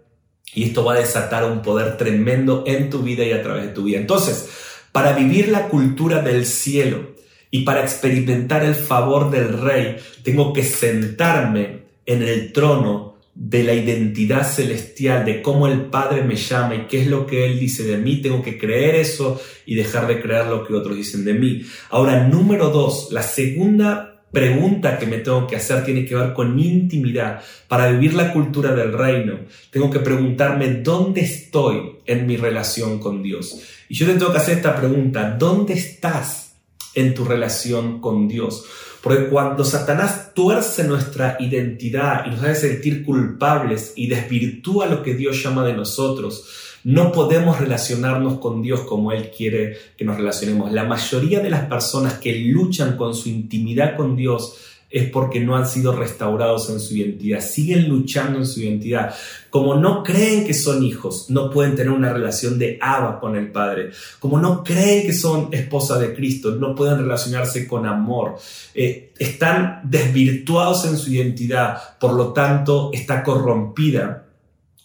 y 0.52 0.64
esto 0.64 0.84
va 0.84 0.94
a 0.94 0.98
desatar 0.98 1.44
un 1.44 1.62
poder 1.62 1.96
tremendo 1.96 2.64
en 2.66 2.90
tu 2.90 3.02
vida 3.02 3.24
y 3.24 3.32
a 3.32 3.42
través 3.42 3.66
de 3.66 3.72
tu 3.72 3.84
vida. 3.84 3.98
Entonces, 3.98 4.48
para 4.92 5.12
vivir 5.12 5.48
la 5.48 5.68
cultura 5.68 6.20
del 6.20 6.44
cielo 6.44 7.14
y 7.50 7.62
para 7.62 7.82
experimentar 7.82 8.64
el 8.64 8.74
favor 8.74 9.30
del 9.30 9.60
Rey, 9.60 9.96
tengo 10.24 10.52
que 10.52 10.64
sentarme 10.64 11.79
en 12.12 12.22
el 12.22 12.52
trono 12.52 13.18
de 13.34 13.62
la 13.62 13.72
identidad 13.72 14.46
celestial, 14.46 15.24
de 15.24 15.40
cómo 15.40 15.68
el 15.68 15.82
Padre 15.82 16.22
me 16.24 16.34
llama 16.34 16.74
y 16.74 16.86
qué 16.88 17.02
es 17.02 17.06
lo 17.06 17.24
que 17.24 17.46
Él 17.46 17.60
dice 17.60 17.84
de 17.84 17.96
mí, 17.96 18.16
tengo 18.16 18.42
que 18.42 18.58
creer 18.58 18.96
eso 18.96 19.40
y 19.64 19.76
dejar 19.76 20.08
de 20.08 20.20
creer 20.20 20.46
lo 20.46 20.66
que 20.66 20.74
otros 20.74 20.96
dicen 20.96 21.24
de 21.24 21.34
mí. 21.34 21.62
Ahora, 21.90 22.26
número 22.26 22.70
dos, 22.70 23.08
la 23.12 23.22
segunda 23.22 24.24
pregunta 24.32 24.98
que 24.98 25.06
me 25.06 25.18
tengo 25.18 25.46
que 25.46 25.56
hacer 25.56 25.84
tiene 25.84 26.04
que 26.04 26.16
ver 26.16 26.32
con 26.32 26.58
intimidad. 26.58 27.42
Para 27.68 27.90
vivir 27.92 28.14
la 28.14 28.32
cultura 28.32 28.74
del 28.74 28.92
reino, 28.92 29.38
tengo 29.70 29.88
que 29.88 30.00
preguntarme 30.00 30.74
dónde 30.82 31.20
estoy 31.20 31.98
en 32.06 32.26
mi 32.26 32.36
relación 32.36 32.98
con 32.98 33.22
Dios. 33.22 33.62
Y 33.88 33.94
yo 33.94 34.06
te 34.06 34.14
tengo 34.14 34.32
que 34.32 34.38
hacer 34.38 34.56
esta 34.56 34.74
pregunta, 34.76 35.36
¿dónde 35.38 35.74
estás 35.74 36.49
en 36.94 37.14
tu 37.14 37.24
relación 37.24 38.00
con 38.00 38.28
Dios? 38.28 38.64
Porque 39.02 39.28
cuando 39.28 39.64
Satanás 39.64 40.32
tuerce 40.34 40.84
nuestra 40.84 41.36
identidad 41.40 42.26
y 42.26 42.30
nos 42.30 42.42
hace 42.42 42.68
sentir 42.68 43.04
culpables 43.04 43.94
y 43.96 44.08
desvirtúa 44.08 44.86
lo 44.86 45.02
que 45.02 45.14
Dios 45.14 45.42
llama 45.42 45.64
de 45.64 45.72
nosotros, 45.72 46.46
No 46.82 47.12
podemos 47.12 47.60
relacionarnos 47.60 48.38
con 48.38 48.62
Dios 48.62 48.80
como 48.82 49.12
Él 49.12 49.30
quiere 49.36 49.76
que 49.98 50.04
nos 50.04 50.16
relacionemos. 50.16 50.72
La 50.72 50.84
mayoría 50.84 51.40
de 51.40 51.50
las 51.50 51.66
personas 51.66 52.14
que 52.14 52.34
luchan 52.34 52.96
con 52.96 53.14
su 53.14 53.28
intimidad 53.28 53.96
con 53.96 54.16
Dios 54.16 54.56
es 54.90 55.08
porque 55.10 55.38
no 55.38 55.56
han 55.56 55.68
sido 55.68 55.94
restaurados 55.94 56.68
en 56.68 56.80
su 56.80 56.96
identidad, 56.96 57.40
siguen 57.40 57.88
luchando 57.88 58.38
en 58.38 58.46
su 58.46 58.60
identidad. 58.60 59.14
Como 59.48 59.76
no 59.76 60.02
creen 60.02 60.44
que 60.44 60.52
son 60.52 60.82
hijos, 60.82 61.30
no 61.30 61.48
pueden 61.48 61.76
tener 61.76 61.92
una 61.92 62.12
relación 62.12 62.58
de 62.58 62.76
Abba 62.80 63.20
con 63.20 63.36
el 63.36 63.52
Padre. 63.52 63.90
Como 64.18 64.40
no 64.40 64.64
creen 64.64 65.06
que 65.06 65.12
son 65.12 65.48
esposa 65.52 65.98
de 65.98 66.12
Cristo, 66.12 66.56
no 66.56 66.74
pueden 66.74 66.98
relacionarse 66.98 67.68
con 67.68 67.86
amor. 67.86 68.36
Eh, 68.74 69.12
están 69.16 69.80
desvirtuados 69.84 70.84
en 70.86 70.98
su 70.98 71.12
identidad, 71.12 71.98
por 71.98 72.14
lo 72.14 72.32
tanto 72.32 72.90
está 72.92 73.22
corrompida 73.22 74.26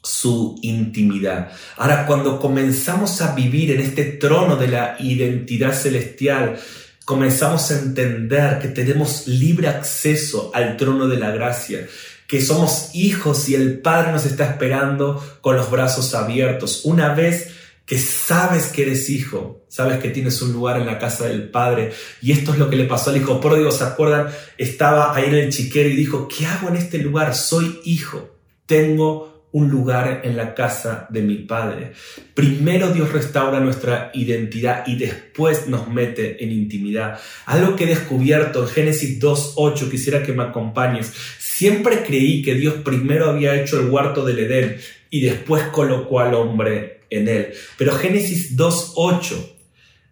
su 0.03 0.55
intimidad. 0.61 1.49
Ahora, 1.77 2.05
cuando 2.05 2.39
comenzamos 2.39 3.21
a 3.21 3.33
vivir 3.33 3.71
en 3.71 3.81
este 3.81 4.03
trono 4.03 4.55
de 4.55 4.67
la 4.67 4.97
identidad 4.99 5.73
celestial, 5.73 6.59
comenzamos 7.05 7.69
a 7.71 7.79
entender 7.79 8.59
que 8.59 8.67
tenemos 8.67 9.27
libre 9.27 9.67
acceso 9.67 10.51
al 10.53 10.75
trono 10.75 11.07
de 11.07 11.17
la 11.17 11.31
gracia, 11.31 11.87
que 12.27 12.41
somos 12.41 12.89
hijos 12.93 13.47
y 13.47 13.55
el 13.55 13.79
Padre 13.79 14.11
nos 14.11 14.25
está 14.25 14.45
esperando 14.45 15.23
con 15.41 15.55
los 15.55 15.69
brazos 15.69 16.15
abiertos. 16.15 16.81
Una 16.83 17.13
vez 17.13 17.51
que 17.85 17.99
sabes 17.99 18.67
que 18.67 18.81
eres 18.81 19.09
hijo, 19.11 19.63
sabes 19.69 19.99
que 19.99 20.09
tienes 20.09 20.41
un 20.41 20.51
lugar 20.51 20.77
en 20.77 20.87
la 20.87 20.97
casa 20.97 21.27
del 21.27 21.49
Padre. 21.49 21.93
Y 22.19 22.31
esto 22.31 22.53
es 22.53 22.57
lo 22.57 22.67
que 22.67 22.75
le 22.75 22.85
pasó 22.85 23.11
al 23.11 23.17
hijo 23.17 23.39
pródigo, 23.39 23.69
¿se 23.69 23.83
acuerdan? 23.83 24.29
Estaba 24.57 25.15
ahí 25.15 25.25
en 25.25 25.35
el 25.35 25.51
chiquero 25.51 25.87
y 25.87 25.95
dijo, 25.95 26.27
¿qué 26.27 26.47
hago 26.47 26.69
en 26.69 26.77
este 26.77 26.97
lugar? 26.97 27.35
Soy 27.35 27.79
hijo, 27.85 28.35
tengo 28.65 29.34
un 29.55 29.69
lugar 29.69 30.19
en 30.25 30.35
la 30.35 30.53
casa 30.53 31.07
de 31.09 31.21
mi 31.21 31.35
Padre. 31.35 31.93
Primero 32.33 32.91
Dios 32.91 33.13
restaura 33.13 33.61
nuestra 33.61 34.11
identidad 34.13 34.85
y 34.85 34.97
después 34.97 35.69
nos 35.69 35.87
mete 35.87 36.43
en 36.43 36.51
intimidad. 36.51 37.21
Algo 37.45 37.77
que 37.77 37.85
he 37.85 37.87
descubierto 37.87 38.63
en 38.63 38.67
Génesis 38.67 39.17
2.8, 39.17 39.89
quisiera 39.89 40.23
que 40.23 40.33
me 40.33 40.43
acompañes. 40.43 41.13
Siempre 41.39 42.03
creí 42.03 42.41
que 42.41 42.55
Dios 42.55 42.73
primero 42.83 43.29
había 43.29 43.55
hecho 43.55 43.79
el 43.79 43.89
huerto 43.89 44.25
del 44.25 44.39
Edén 44.39 44.75
y 45.09 45.21
después 45.21 45.63
colocó 45.71 46.19
al 46.19 46.33
hombre 46.33 47.03
en 47.09 47.29
él. 47.29 47.53
Pero 47.77 47.93
Génesis 47.93 48.57
2.8 48.57 49.37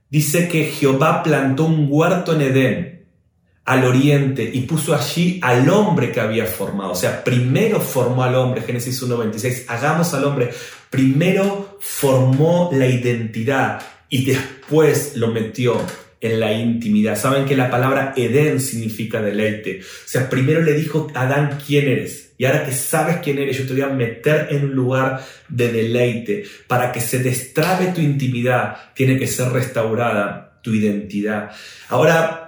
dice 0.10 0.48
que 0.48 0.68
Jehová 0.68 1.22
plantó 1.22 1.66
un 1.66 1.88
huerto 1.90 2.32
en 2.34 2.42
Edén 2.44 2.93
al 3.66 3.86
oriente 3.86 4.50
y 4.54 4.62
puso 4.62 4.94
allí 4.94 5.40
al 5.42 5.70
hombre 5.70 6.12
que 6.12 6.20
había 6.20 6.46
formado. 6.46 6.92
O 6.92 6.96
sea, 6.96 7.24
primero 7.24 7.80
formó 7.80 8.24
al 8.24 8.36
hombre, 8.36 8.62
Génesis 8.62 9.02
1.26, 9.02 9.66
hagamos 9.68 10.14
al 10.14 10.26
hombre. 10.26 10.50
Primero 10.90 11.78
formó 11.80 12.70
la 12.74 12.88
identidad 12.88 13.82
y 14.10 14.26
después 14.26 15.16
lo 15.16 15.30
metió 15.30 15.82
en 16.20 16.40
la 16.40 16.54
intimidad. 16.54 17.18
Saben 17.18 17.46
que 17.46 17.56
la 17.56 17.70
palabra 17.70 18.14
Edén 18.16 18.60
significa 18.60 19.22
deleite. 19.22 19.82
O 19.82 20.08
sea, 20.08 20.30
primero 20.30 20.62
le 20.62 20.74
dijo 20.74 21.08
a 21.14 21.24
Adán 21.24 21.58
quién 21.66 21.88
eres. 21.88 22.34
Y 22.38 22.46
ahora 22.46 22.66
que 22.66 22.72
sabes 22.72 23.18
quién 23.18 23.40
eres, 23.40 23.58
yo 23.58 23.68
te 23.68 23.74
voy 23.74 23.82
a 23.82 23.90
meter 23.90 24.48
en 24.52 24.66
un 24.66 24.74
lugar 24.74 25.24
de 25.50 25.72
deleite. 25.72 26.44
Para 26.68 26.92
que 26.92 27.02
se 27.02 27.20
destrabe 27.20 27.88
tu 27.88 28.02
intimidad, 28.02 28.94
tiene 28.94 29.18
que 29.18 29.28
ser 29.28 29.50
restaurada 29.50 30.60
tu 30.62 30.74
identidad. 30.74 31.52
Ahora, 31.90 32.43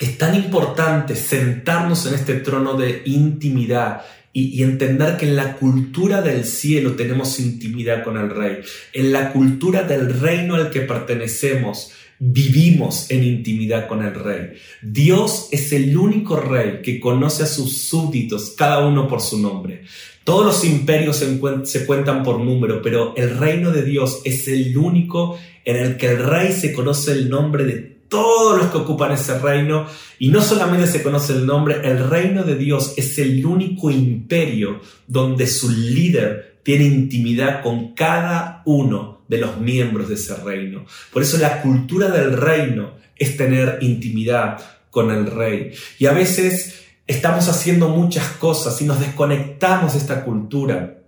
es 0.00 0.16
tan 0.16 0.34
importante 0.34 1.14
sentarnos 1.14 2.06
en 2.06 2.14
este 2.14 2.34
trono 2.36 2.74
de 2.74 3.02
intimidad 3.04 4.00
y, 4.32 4.62
entender 4.62 5.16
que 5.16 5.28
en 5.28 5.36
la 5.36 5.56
cultura 5.56 6.22
del 6.22 6.44
cielo 6.44 6.92
tenemos 6.92 7.38
intimidad 7.38 8.02
con 8.02 8.16
el 8.16 8.30
rey. 8.30 8.60
En 8.92 9.12
la 9.12 9.32
cultura 9.32 9.82
del 9.82 10.18
reino 10.18 10.54
al 10.54 10.70
que 10.70 10.82
pertenecemos, 10.82 11.92
vivimos 12.18 13.10
en 13.10 13.24
intimidad 13.24 13.88
con 13.88 14.02
el 14.02 14.14
rey. 14.14 14.52
Dios 14.80 15.48
es 15.50 15.72
el 15.72 15.94
único 15.96 16.36
rey 16.36 16.80
que 16.82 16.98
conoce 16.98 17.42
a 17.42 17.46
sus 17.46 17.76
súbditos, 17.76 18.54
cada 18.56 18.86
uno 18.86 19.06
por 19.06 19.20
su 19.20 19.38
nombre. 19.38 19.82
Todos 20.24 20.46
los 20.46 20.64
imperios 20.64 21.16
se, 21.16 21.38
se, 21.64 21.86
cuentan 21.86 22.22
por 22.22 22.40
número, 22.40 22.80
pero 22.80 23.14
el 23.16 23.36
reino 23.36 23.70
de 23.72 23.82
Dios 23.82 24.20
es 24.24 24.48
el 24.48 24.76
único 24.78 25.38
en 25.64 25.76
el 25.76 25.96
que 25.96 26.06
el 26.06 26.24
rey 26.24 26.52
se 26.52 26.72
conoce 26.72 27.12
el 27.12 27.28
nombre 27.28 27.64
de 27.64 27.99
todos 28.10 28.58
los 28.58 28.70
que 28.70 28.76
ocupan 28.76 29.12
ese 29.12 29.38
reino. 29.38 29.86
Y 30.18 30.28
no 30.28 30.42
solamente 30.42 30.86
se 30.86 31.02
conoce 31.02 31.32
el 31.32 31.46
nombre, 31.46 31.80
el 31.82 32.10
reino 32.10 32.42
de 32.42 32.56
Dios 32.56 32.92
es 32.98 33.18
el 33.18 33.46
único 33.46 33.90
imperio 33.90 34.80
donde 35.06 35.46
su 35.46 35.70
líder 35.70 36.58
tiene 36.62 36.84
intimidad 36.84 37.62
con 37.62 37.94
cada 37.94 38.62
uno 38.66 39.22
de 39.28 39.38
los 39.38 39.58
miembros 39.58 40.08
de 40.08 40.16
ese 40.16 40.34
reino. 40.36 40.84
Por 41.12 41.22
eso 41.22 41.38
la 41.38 41.62
cultura 41.62 42.10
del 42.10 42.36
reino 42.36 42.96
es 43.16 43.36
tener 43.36 43.78
intimidad 43.80 44.58
con 44.90 45.10
el 45.10 45.30
rey. 45.30 45.72
Y 45.98 46.06
a 46.06 46.12
veces 46.12 46.84
estamos 47.06 47.48
haciendo 47.48 47.88
muchas 47.88 48.26
cosas 48.32 48.80
y 48.82 48.84
nos 48.84 49.00
desconectamos 49.00 49.92
de 49.92 50.00
esta 50.00 50.24
cultura 50.24 50.98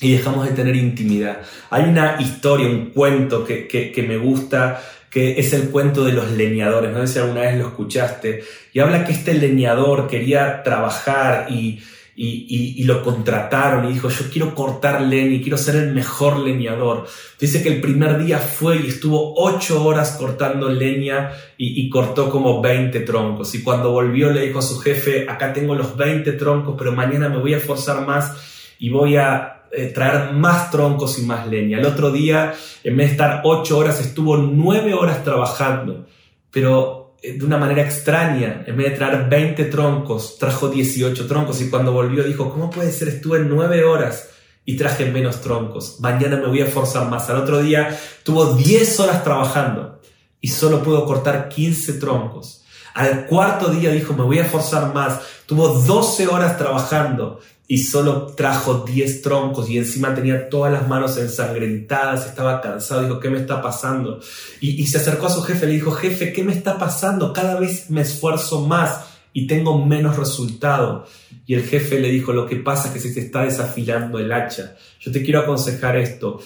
y 0.00 0.12
dejamos 0.12 0.46
de 0.46 0.52
tener 0.54 0.76
intimidad. 0.76 1.42
Hay 1.70 1.84
una 1.84 2.16
historia, 2.20 2.68
un 2.68 2.90
cuento 2.90 3.44
que, 3.44 3.66
que 3.66 4.02
me 4.02 4.18
gusta 4.18 4.80
que 5.14 5.38
es 5.38 5.52
el 5.52 5.70
cuento 5.70 6.04
de 6.04 6.12
los 6.12 6.32
leñadores. 6.32 6.90
No 6.92 7.06
sé 7.06 7.12
si 7.12 7.18
alguna 7.20 7.42
vez 7.42 7.56
lo 7.56 7.68
escuchaste. 7.68 8.42
Y 8.72 8.80
habla 8.80 9.04
que 9.04 9.12
este 9.12 9.32
leñador 9.32 10.08
quería 10.08 10.64
trabajar 10.64 11.46
y, 11.52 11.80
y, 12.16 12.82
lo 12.82 13.00
contrataron 13.00 13.84
y 13.84 13.92
dijo, 13.92 14.08
yo 14.08 14.28
quiero 14.28 14.56
cortar 14.56 15.02
leña 15.02 15.36
y 15.36 15.40
quiero 15.40 15.56
ser 15.56 15.76
el 15.76 15.94
mejor 15.94 16.40
leñador. 16.40 17.06
Dice 17.38 17.62
que 17.62 17.68
el 17.68 17.80
primer 17.80 18.24
día 18.24 18.38
fue 18.38 18.78
y 18.78 18.88
estuvo 18.88 19.34
ocho 19.36 19.84
horas 19.84 20.16
cortando 20.18 20.68
leña 20.68 21.30
y, 21.56 21.80
y, 21.80 21.88
cortó 21.88 22.28
como 22.28 22.60
20 22.60 22.98
troncos. 23.02 23.54
Y 23.54 23.62
cuando 23.62 23.92
volvió 23.92 24.32
le 24.32 24.44
dijo 24.44 24.58
a 24.58 24.62
su 24.62 24.80
jefe, 24.80 25.26
acá 25.30 25.52
tengo 25.52 25.76
los 25.76 25.96
20 25.96 26.32
troncos, 26.32 26.74
pero 26.76 26.90
mañana 26.90 27.28
me 27.28 27.38
voy 27.38 27.54
a 27.54 27.58
esforzar 27.58 28.04
más 28.04 28.32
y 28.80 28.90
voy 28.90 29.14
a 29.16 29.53
eh, 29.76 29.86
traer 29.88 30.32
más 30.32 30.70
troncos 30.70 31.18
y 31.18 31.22
más 31.22 31.46
leña. 31.46 31.78
El 31.78 31.86
otro 31.86 32.10
día, 32.10 32.54
en 32.82 32.96
vez 32.96 33.08
de 33.08 33.12
estar 33.12 33.40
ocho 33.44 33.78
horas, 33.78 34.00
estuvo 34.00 34.36
nueve 34.36 34.94
horas 34.94 35.24
trabajando, 35.24 36.06
pero 36.50 37.16
eh, 37.22 37.38
de 37.38 37.44
una 37.44 37.58
manera 37.58 37.82
extraña, 37.82 38.64
en 38.66 38.76
vez 38.76 38.90
de 38.90 38.96
traer 38.96 39.28
20 39.28 39.64
troncos, 39.66 40.38
trajo 40.38 40.68
18 40.68 41.26
troncos 41.26 41.60
y 41.60 41.70
cuando 41.70 41.92
volvió 41.92 42.22
dijo, 42.22 42.50
¿cómo 42.50 42.70
puede 42.70 42.92
ser? 42.92 43.08
Estuve 43.08 43.40
nueve 43.40 43.84
horas 43.84 44.30
y 44.64 44.76
traje 44.76 45.06
menos 45.06 45.40
troncos. 45.40 46.00
Mañana 46.00 46.36
me 46.36 46.46
voy 46.46 46.60
a 46.60 46.66
esforzar 46.66 47.08
más. 47.08 47.28
Al 47.30 47.38
otro 47.38 47.60
día 47.60 47.98
tuvo 48.22 48.54
10 48.54 49.00
horas 49.00 49.24
trabajando 49.24 50.00
y 50.40 50.48
solo 50.48 50.82
pudo 50.82 51.04
cortar 51.06 51.48
15 51.48 51.94
troncos. 51.94 52.64
Al 52.94 53.26
cuarto 53.26 53.68
día 53.68 53.90
dijo, 53.90 54.14
me 54.14 54.22
voy 54.22 54.38
a 54.38 54.44
esforzar 54.44 54.94
más. 54.94 55.20
Tuvo 55.46 55.68
12 55.68 56.28
horas 56.28 56.56
trabajando 56.56 57.40
y 57.66 57.78
solo 57.78 58.26
trajo 58.26 58.84
10 58.86 59.22
troncos 59.22 59.70
y 59.70 59.78
encima 59.78 60.14
tenía 60.14 60.50
todas 60.50 60.72
las 60.72 60.86
manos 60.86 61.16
ensangrentadas, 61.16 62.26
estaba 62.26 62.60
cansado, 62.60 63.02
dijo, 63.02 63.20
¿qué 63.20 63.30
me 63.30 63.38
está 63.38 63.62
pasando? 63.62 64.20
Y, 64.60 64.86
se 64.86 64.98
acercó 64.98 65.26
a 65.26 65.30
su 65.30 65.42
jefe, 65.42 65.66
le 65.66 65.72
dijo, 65.72 65.92
jefe, 65.92 66.32
¿qué 66.32 66.44
me 66.44 66.52
está 66.52 66.78
pasando? 66.78 67.32
Cada 67.32 67.58
vez 67.58 67.90
me 67.90 68.02
esfuerzo 68.02 68.66
más 68.66 69.06
y 69.32 69.46
tengo 69.46 69.84
menos 69.84 70.16
resultado. 70.16 71.06
Y 71.46 71.54
el 71.54 71.64
jefe 71.64 72.00
le 72.00 72.10
dijo, 72.10 72.32
lo 72.32 72.46
que 72.46 72.56
pasa 72.56 72.88
es 72.88 72.94
que 72.94 73.00
se 73.00 73.14
te 73.14 73.20
está 73.20 73.42
desafilando 73.42 74.18
el 74.18 74.32
hacha. 74.32 74.76
Yo 75.00 75.10
te 75.10 75.22
quiero 75.22 75.40
aconsejar 75.40 75.96
esto, 75.96 76.40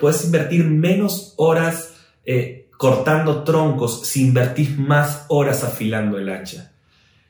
puedes 0.00 0.24
invertir 0.24 0.64
menos 0.64 1.34
horas 1.36 1.92
eh, 2.24 2.70
cortando 2.78 3.44
troncos 3.44 4.06
si 4.06 4.22
invertís 4.22 4.78
más 4.78 5.26
horas 5.28 5.62
afilando 5.62 6.18
el 6.18 6.30
hacha. 6.30 6.71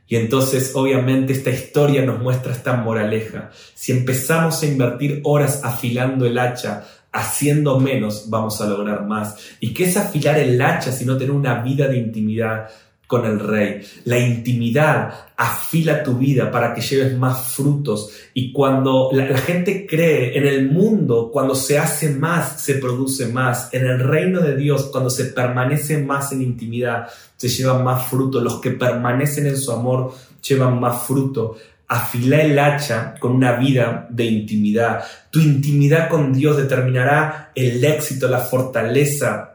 Y 0.07 0.17
entonces, 0.17 0.73
obviamente, 0.75 1.33
esta 1.33 1.51
historia 1.51 2.05
nos 2.05 2.21
muestra 2.21 2.53
esta 2.53 2.75
moraleja. 2.75 3.51
Si 3.75 3.93
empezamos 3.93 4.63
a 4.63 4.67
invertir 4.67 5.21
horas 5.25 5.63
afilando 5.65 6.27
el 6.27 6.39
hacha, 6.39 6.85
haciendo 7.13 7.79
menos, 7.79 8.29
vamos 8.29 8.61
a 8.61 8.67
lograr 8.67 9.07
más. 9.07 9.37
¿Y 9.61 9.73
qué 9.75 9.85
es 9.85 9.97
afilar 9.97 10.39
el 10.39 10.61
hacha 10.61 10.93
si 10.93 11.05
no 11.05 11.17
tener 11.17 11.33
una 11.33 11.63
vida 11.63 11.89
de 11.89 11.99
intimidad 11.99 12.69
con 13.13 13.27
el 13.27 13.41
rey. 13.41 13.83
La 14.07 14.19
intimidad 14.19 15.13
afila 15.37 16.03
tu 16.03 16.15
vida 16.15 16.51
para 16.51 16.73
que 16.73 16.81
lleves 16.81 17.15
más 17.19 17.49
frutos. 17.49 18.11
Y 18.33 18.53
cuando 18.53 19.11
la, 19.13 19.37
gente 19.37 19.87
cree 19.87 20.39
en 20.39 20.47
el 20.47 20.71
mundo, 20.71 21.29
cuando 21.31 21.55
se 21.55 21.79
hace 21.79 22.09
más, 22.09 22.63
se 22.63 22.77
produce 22.77 23.27
más. 23.27 23.69
En 23.75 23.85
el 23.85 23.99
reino 23.99 24.41
de 24.41 24.57
Dios, 24.57 24.85
cuando 24.85 25.11
se 25.11 25.27
permanece 25.27 25.99
más 25.99 26.33
en 26.33 26.41
intimidad, 26.41 27.07
se 27.37 27.51
llevan 27.51 27.85
más 27.85 28.09
fruto. 28.09 28.41
Los 28.41 28.63
que 28.63 28.71
permanecen 28.71 29.47
en 29.47 29.59
su 29.59 29.73
amor 29.73 30.15
llevan 30.41 30.81
más 30.81 31.03
fruto. 31.03 31.59
Afila 31.89 32.41
el 32.41 32.59
hacha 32.59 33.17
con 33.21 33.33
una 33.33 33.57
vida 33.57 34.07
de 34.09 34.25
intimidad. 34.25 35.05
Tu 35.31 35.41
intimidad 35.41 36.09
con 36.09 36.33
Dios 36.33 36.57
determinará 36.57 37.51
el 37.55 37.85
éxito, 37.85 38.27
la 38.27 38.39
fortaleza, 38.39 39.52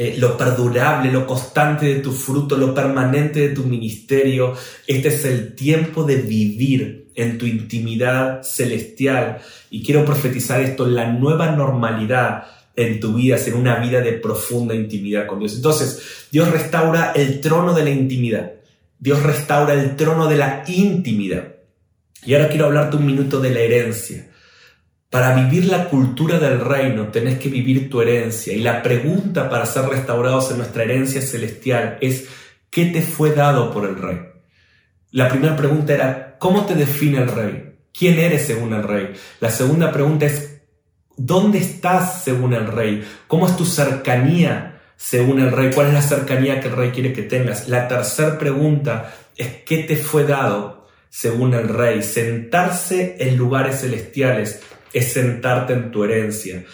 eh, 0.00 0.14
lo 0.16 0.38
perdurable, 0.38 1.10
lo 1.10 1.26
constante 1.26 1.86
de 1.86 1.96
tu 1.96 2.12
fruto, 2.12 2.56
lo 2.56 2.72
permanente 2.72 3.40
de 3.40 3.48
tu 3.48 3.64
ministerio. 3.64 4.54
Este 4.86 5.08
es 5.08 5.24
el 5.24 5.56
tiempo 5.56 6.04
de 6.04 6.22
vivir 6.22 7.08
en 7.16 7.36
tu 7.36 7.46
intimidad 7.46 8.44
celestial. 8.44 9.38
Y 9.70 9.82
quiero 9.82 10.04
profetizar 10.04 10.60
esto, 10.60 10.86
la 10.86 11.10
nueva 11.10 11.50
normalidad 11.50 12.44
en 12.76 13.00
tu 13.00 13.14
vida, 13.14 13.38
en 13.44 13.54
una 13.54 13.80
vida 13.80 14.00
de 14.00 14.12
profunda 14.12 14.72
intimidad 14.72 15.26
con 15.26 15.40
Dios. 15.40 15.56
Entonces, 15.56 16.28
Dios 16.30 16.48
restaura 16.48 17.10
el 17.16 17.40
trono 17.40 17.74
de 17.74 17.82
la 17.82 17.90
intimidad. 17.90 18.52
Dios 19.00 19.20
restaura 19.24 19.74
el 19.74 19.96
trono 19.96 20.28
de 20.28 20.36
la 20.36 20.62
intimidad. 20.68 21.56
Y 22.24 22.34
ahora 22.34 22.50
quiero 22.50 22.66
hablarte 22.66 22.98
un 22.98 23.06
minuto 23.06 23.40
de 23.40 23.50
la 23.50 23.60
herencia. 23.62 24.28
Para 25.10 25.34
vivir 25.34 25.64
la 25.66 25.88
cultura 25.88 26.38
del 26.38 26.60
reino 26.60 27.08
tenés 27.08 27.38
que 27.38 27.48
vivir 27.48 27.88
tu 27.88 28.02
herencia. 28.02 28.52
Y 28.52 28.58
la 28.58 28.82
pregunta 28.82 29.48
para 29.48 29.64
ser 29.64 29.86
restaurados 29.86 30.50
en 30.50 30.58
nuestra 30.58 30.82
herencia 30.82 31.22
celestial 31.22 31.96
es, 32.02 32.28
¿qué 32.68 32.86
te 32.86 33.00
fue 33.00 33.32
dado 33.32 33.72
por 33.72 33.88
el 33.88 33.96
rey? 33.96 34.18
La 35.10 35.30
primera 35.30 35.56
pregunta 35.56 35.94
era, 35.94 36.36
¿cómo 36.38 36.66
te 36.66 36.74
define 36.74 37.18
el 37.18 37.28
rey? 37.28 37.76
¿Quién 37.98 38.18
eres 38.18 38.46
según 38.46 38.74
el 38.74 38.82
rey? 38.82 39.14
La 39.40 39.50
segunda 39.50 39.90
pregunta 39.90 40.26
es, 40.26 40.60
¿dónde 41.16 41.58
estás 41.58 42.22
según 42.22 42.52
el 42.52 42.66
rey? 42.66 43.02
¿Cómo 43.26 43.46
es 43.46 43.56
tu 43.56 43.64
cercanía 43.64 44.82
según 44.96 45.40
el 45.40 45.50
rey? 45.50 45.70
¿Cuál 45.74 45.86
es 45.86 45.94
la 45.94 46.02
cercanía 46.02 46.60
que 46.60 46.68
el 46.68 46.76
rey 46.76 46.90
quiere 46.90 47.14
que 47.14 47.22
tengas? 47.22 47.66
La 47.68 47.88
tercera 47.88 48.38
pregunta 48.38 49.14
es, 49.34 49.62
¿qué 49.64 49.84
te 49.84 49.96
fue 49.96 50.24
dado 50.24 50.86
según 51.08 51.54
el 51.54 51.66
rey? 51.66 52.02
Sentarse 52.02 53.16
en 53.18 53.38
lugares 53.38 53.80
celestiales 53.80 54.60
es 54.98 55.12
sentarte 55.12 55.72
en 55.72 55.90
tu 55.90 56.04
herencia. 56.04 56.64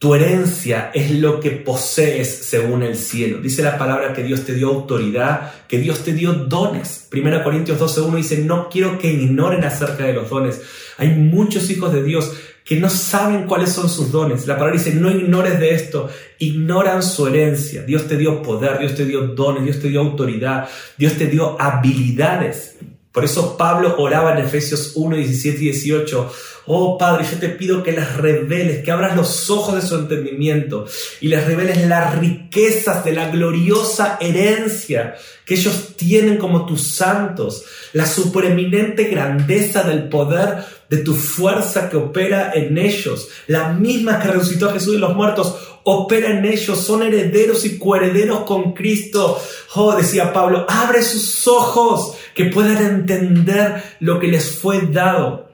Tu 0.00 0.14
herencia 0.14 0.90
es 0.94 1.10
lo 1.10 1.40
que 1.40 1.50
posees 1.50 2.26
según 2.46 2.82
el 2.82 2.96
cielo. 2.96 3.38
Dice 3.42 3.62
la 3.62 3.76
palabra 3.76 4.14
que 4.14 4.22
Dios 4.22 4.46
te 4.46 4.54
dio 4.54 4.68
autoridad, 4.68 5.52
que 5.68 5.78
Dios 5.78 6.02
te 6.04 6.14
dio 6.14 6.32
dones. 6.32 7.06
Primera 7.10 7.44
Corintios 7.44 7.78
12.1 7.78 8.16
dice, 8.16 8.38
no 8.38 8.70
quiero 8.70 8.98
que 8.98 9.12
ignoren 9.12 9.62
acerca 9.62 10.04
de 10.04 10.14
los 10.14 10.30
dones. 10.30 10.62
Hay 10.96 11.10
muchos 11.10 11.68
hijos 11.68 11.92
de 11.92 12.02
Dios 12.02 12.32
que 12.64 12.76
no 12.76 12.88
saben 12.88 13.44
cuáles 13.44 13.72
son 13.72 13.90
sus 13.90 14.10
dones. 14.10 14.46
La 14.46 14.54
palabra 14.54 14.78
dice, 14.78 14.94
no 14.94 15.10
ignores 15.10 15.60
de 15.60 15.74
esto, 15.74 16.08
ignoran 16.38 17.02
su 17.02 17.26
herencia. 17.26 17.82
Dios 17.82 18.06
te 18.06 18.16
dio 18.16 18.42
poder, 18.42 18.78
Dios 18.78 18.94
te 18.94 19.04
dio 19.04 19.26
dones, 19.28 19.64
Dios 19.64 19.80
te 19.80 19.88
dio 19.88 20.00
autoridad, 20.00 20.66
Dios 20.96 21.14
te 21.14 21.26
dio 21.26 21.60
habilidades. 21.60 22.76
Por 23.12 23.24
eso 23.24 23.56
Pablo 23.56 23.96
oraba 23.98 24.32
en 24.32 24.44
Efesios 24.44 24.92
1, 24.94 25.16
17 25.16 25.58
y 25.58 25.64
18, 25.64 26.32
oh 26.66 26.96
Padre, 26.96 27.26
yo 27.28 27.38
te 27.38 27.48
pido 27.48 27.82
que 27.82 27.90
les 27.90 28.16
reveles, 28.16 28.84
que 28.84 28.90
abras 28.92 29.16
los 29.16 29.50
ojos 29.50 29.74
de 29.74 29.82
su 29.82 29.96
entendimiento 29.96 30.86
y 31.20 31.26
les 31.26 31.44
reveles 31.44 31.88
las 31.88 32.16
riquezas 32.16 33.04
de 33.04 33.12
la 33.12 33.28
gloriosa 33.28 34.16
herencia 34.20 35.16
que 35.44 35.54
ellos 35.54 35.96
tienen 35.96 36.36
como 36.36 36.64
tus 36.64 36.82
santos, 36.82 37.64
la 37.94 38.06
supereminente 38.06 39.04
grandeza 39.04 39.82
del 39.82 40.08
poder 40.08 40.64
de 40.88 40.98
tu 40.98 41.14
fuerza 41.14 41.90
que 41.90 41.96
opera 41.96 42.52
en 42.54 42.78
ellos, 42.78 43.28
la 43.48 43.72
misma 43.72 44.20
que 44.20 44.28
resucitó 44.28 44.68
a 44.68 44.72
Jesús 44.72 44.92
de 44.92 45.00
los 45.00 45.16
muertos, 45.16 45.56
opera 45.82 46.30
en 46.30 46.44
ellos, 46.44 46.78
son 46.78 47.02
herederos 47.02 47.64
y 47.64 47.78
coherederos 47.78 48.44
con 48.44 48.72
Cristo. 48.74 49.40
Oh, 49.74 49.96
decía 49.96 50.32
Pablo, 50.32 50.66
abre 50.68 51.02
sus 51.02 51.48
ojos 51.48 52.14
que 52.34 52.46
puedan 52.46 52.82
entender 52.82 53.82
lo 54.00 54.18
que 54.18 54.28
les 54.28 54.50
fue 54.50 54.80
dado. 54.86 55.50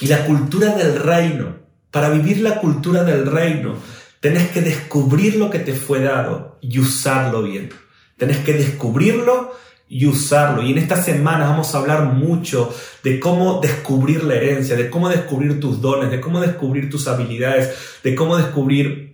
Y 0.00 0.08
la 0.08 0.26
cultura 0.26 0.74
del 0.74 0.98
reino, 0.98 1.56
para 1.90 2.10
vivir 2.10 2.40
la 2.40 2.60
cultura 2.60 3.02
del 3.04 3.26
reino, 3.26 3.76
tenés 4.20 4.48
que 4.50 4.60
descubrir 4.60 5.36
lo 5.36 5.50
que 5.50 5.60
te 5.60 5.72
fue 5.74 6.00
dado 6.00 6.58
y 6.60 6.78
usarlo 6.78 7.42
bien. 7.42 7.70
Tenés 8.16 8.38
que 8.38 8.52
descubrirlo 8.54 9.52
y 9.88 10.06
usarlo. 10.06 10.62
Y 10.62 10.72
en 10.72 10.78
estas 10.78 11.04
semanas 11.04 11.48
vamos 11.48 11.74
a 11.74 11.78
hablar 11.78 12.12
mucho 12.12 12.74
de 13.02 13.20
cómo 13.20 13.60
descubrir 13.60 14.24
la 14.24 14.34
herencia, 14.34 14.76
de 14.76 14.90
cómo 14.90 15.08
descubrir 15.08 15.60
tus 15.60 15.80
dones, 15.80 16.10
de 16.10 16.20
cómo 16.20 16.40
descubrir 16.40 16.90
tus 16.90 17.06
habilidades, 17.06 17.74
de 18.02 18.14
cómo 18.14 18.36
descubrir 18.36 19.05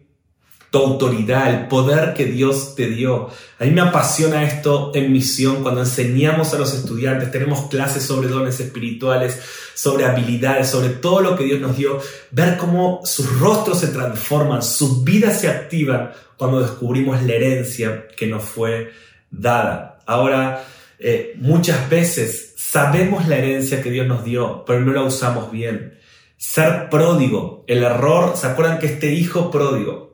tu 0.72 0.78
autoridad, 0.78 1.52
el 1.52 1.68
poder 1.68 2.14
que 2.14 2.24
Dios 2.24 2.74
te 2.74 2.88
dio. 2.88 3.28
A 3.58 3.64
mí 3.64 3.72
me 3.72 3.82
apasiona 3.82 4.42
esto 4.42 4.90
en 4.94 5.12
misión 5.12 5.62
cuando 5.62 5.82
enseñamos 5.82 6.54
a 6.54 6.58
los 6.58 6.72
estudiantes, 6.72 7.30
tenemos 7.30 7.68
clases 7.68 8.04
sobre 8.04 8.28
dones 8.28 8.58
espirituales, 8.58 9.38
sobre 9.74 10.06
habilidades, 10.06 10.70
sobre 10.70 10.88
todo 10.88 11.20
lo 11.20 11.36
que 11.36 11.44
Dios 11.44 11.60
nos 11.60 11.76
dio, 11.76 12.00
ver 12.30 12.56
cómo 12.56 13.02
sus 13.04 13.38
rostros 13.38 13.80
se 13.80 13.88
transforman, 13.88 14.62
sus 14.62 15.04
vidas 15.04 15.42
se 15.42 15.48
activan 15.48 16.12
cuando 16.38 16.62
descubrimos 16.62 17.22
la 17.22 17.34
herencia 17.34 18.08
que 18.16 18.26
nos 18.26 18.42
fue 18.42 18.92
dada. 19.30 19.98
Ahora, 20.06 20.64
eh, 20.98 21.34
muchas 21.36 21.90
veces 21.90 22.54
sabemos 22.56 23.28
la 23.28 23.36
herencia 23.36 23.82
que 23.82 23.90
Dios 23.90 24.06
nos 24.06 24.24
dio, 24.24 24.64
pero 24.66 24.80
no 24.80 24.94
la 24.94 25.02
usamos 25.02 25.52
bien. 25.52 25.98
Ser 26.38 26.88
pródigo, 26.88 27.62
el 27.66 27.82
error, 27.82 28.38
¿se 28.38 28.46
acuerdan 28.46 28.78
que 28.78 28.86
este 28.86 29.12
hijo 29.12 29.50
pródigo 29.50 30.11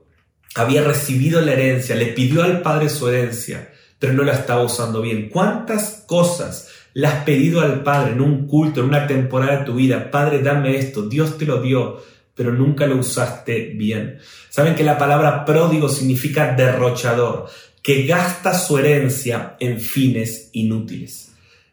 había 0.55 0.83
recibido 0.83 1.41
la 1.41 1.53
herencia, 1.53 1.95
le 1.95 2.07
pidió 2.07 2.43
al 2.43 2.63
Padre 2.63 2.89
su 2.89 3.09
herencia, 3.09 3.73
pero 3.99 4.13
no 4.13 4.23
la 4.23 4.33
estaba 4.33 4.63
usando 4.63 5.01
bien. 5.03 5.29
¿Cuántas 5.29 6.05
cosas 6.07 6.69
le 6.95 7.07
has 7.07 7.25
pedido 7.25 7.61
al 7.61 7.83
Padre 7.83 8.13
en 8.13 8.21
un 8.21 8.47
culto, 8.47 8.81
en 8.81 8.87
una 8.87 9.07
temporada 9.07 9.59
de 9.59 9.65
tu 9.65 9.75
vida? 9.75 10.11
Padre, 10.11 10.41
dame 10.41 10.77
esto, 10.77 11.09
Dios 11.09 11.39
te 11.39 11.47
lo 11.47 11.61
dio, 11.61 12.03
pero 12.35 12.53
nunca 12.53 12.87
lo 12.87 12.97
usaste 12.97 13.73
bien. 13.77 14.19
Saben 14.49 14.75
que 14.75 14.85
la 14.85 14.99
palabra 14.99 15.45
pródigo 15.45 15.89
significa 15.89 16.55
derrochador, 16.55 17.49
que 17.83 18.05
gasta 18.07 18.55
su 18.55 18.79
herencia 18.79 19.57
en 19.61 19.81
fines 19.81 20.51
inútiles. 20.53 21.28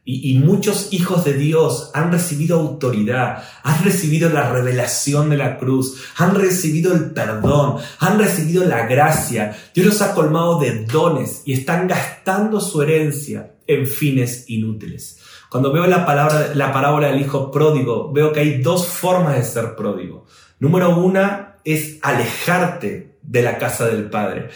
Y, 0.08 0.38
muchos 0.38 0.94
hijos 0.94 1.26
de 1.26 1.34
Dios 1.34 1.90
han 1.96 2.12
recibido 2.12 2.60
autoridad, 2.60 3.44
han 3.64 3.84
recibido 3.84 4.30
la 4.30 4.52
revelación 4.52 5.32
de 5.32 5.38
la 5.38 5.58
cruz, 5.58 6.00
han 6.18 6.36
recibido 6.36 6.94
el 6.94 7.10
perdón, 7.10 7.78
han 7.98 8.20
recibido 8.20 8.64
la 8.66 8.86
gracia. 8.86 9.58
Dios 9.74 9.88
los 9.88 10.02
ha 10.04 10.14
colmado 10.14 10.60
de 10.60 10.86
dones 10.86 11.42
y 11.46 11.54
están 11.54 11.88
gastando 11.88 12.62
su 12.62 12.84
herencia 12.84 13.56
en 13.66 13.88
fines 13.88 14.48
inútiles. 14.48 15.20
Cuando 15.50 15.72
veo 15.72 15.88
la, 15.88 16.06
palabra, 16.06 16.52
la 16.54 16.72
parábola 16.72 17.08
del 17.08 17.22
hijo 17.22 17.50
pródigo, 17.50 18.12
veo 18.14 18.32
que 18.32 18.42
hay 18.42 18.62
dos 18.62 18.88
formas 18.88 19.36
de 19.36 19.44
ser 19.44 19.76
pródigo. 19.76 20.28
Número 20.60 20.98
una 20.98 21.56
es 21.64 21.98
alejarte 22.04 23.18
de 23.24 23.42
la 23.42 23.58
casa 23.58 23.88
del 23.88 24.10
Padre, 24.12 24.50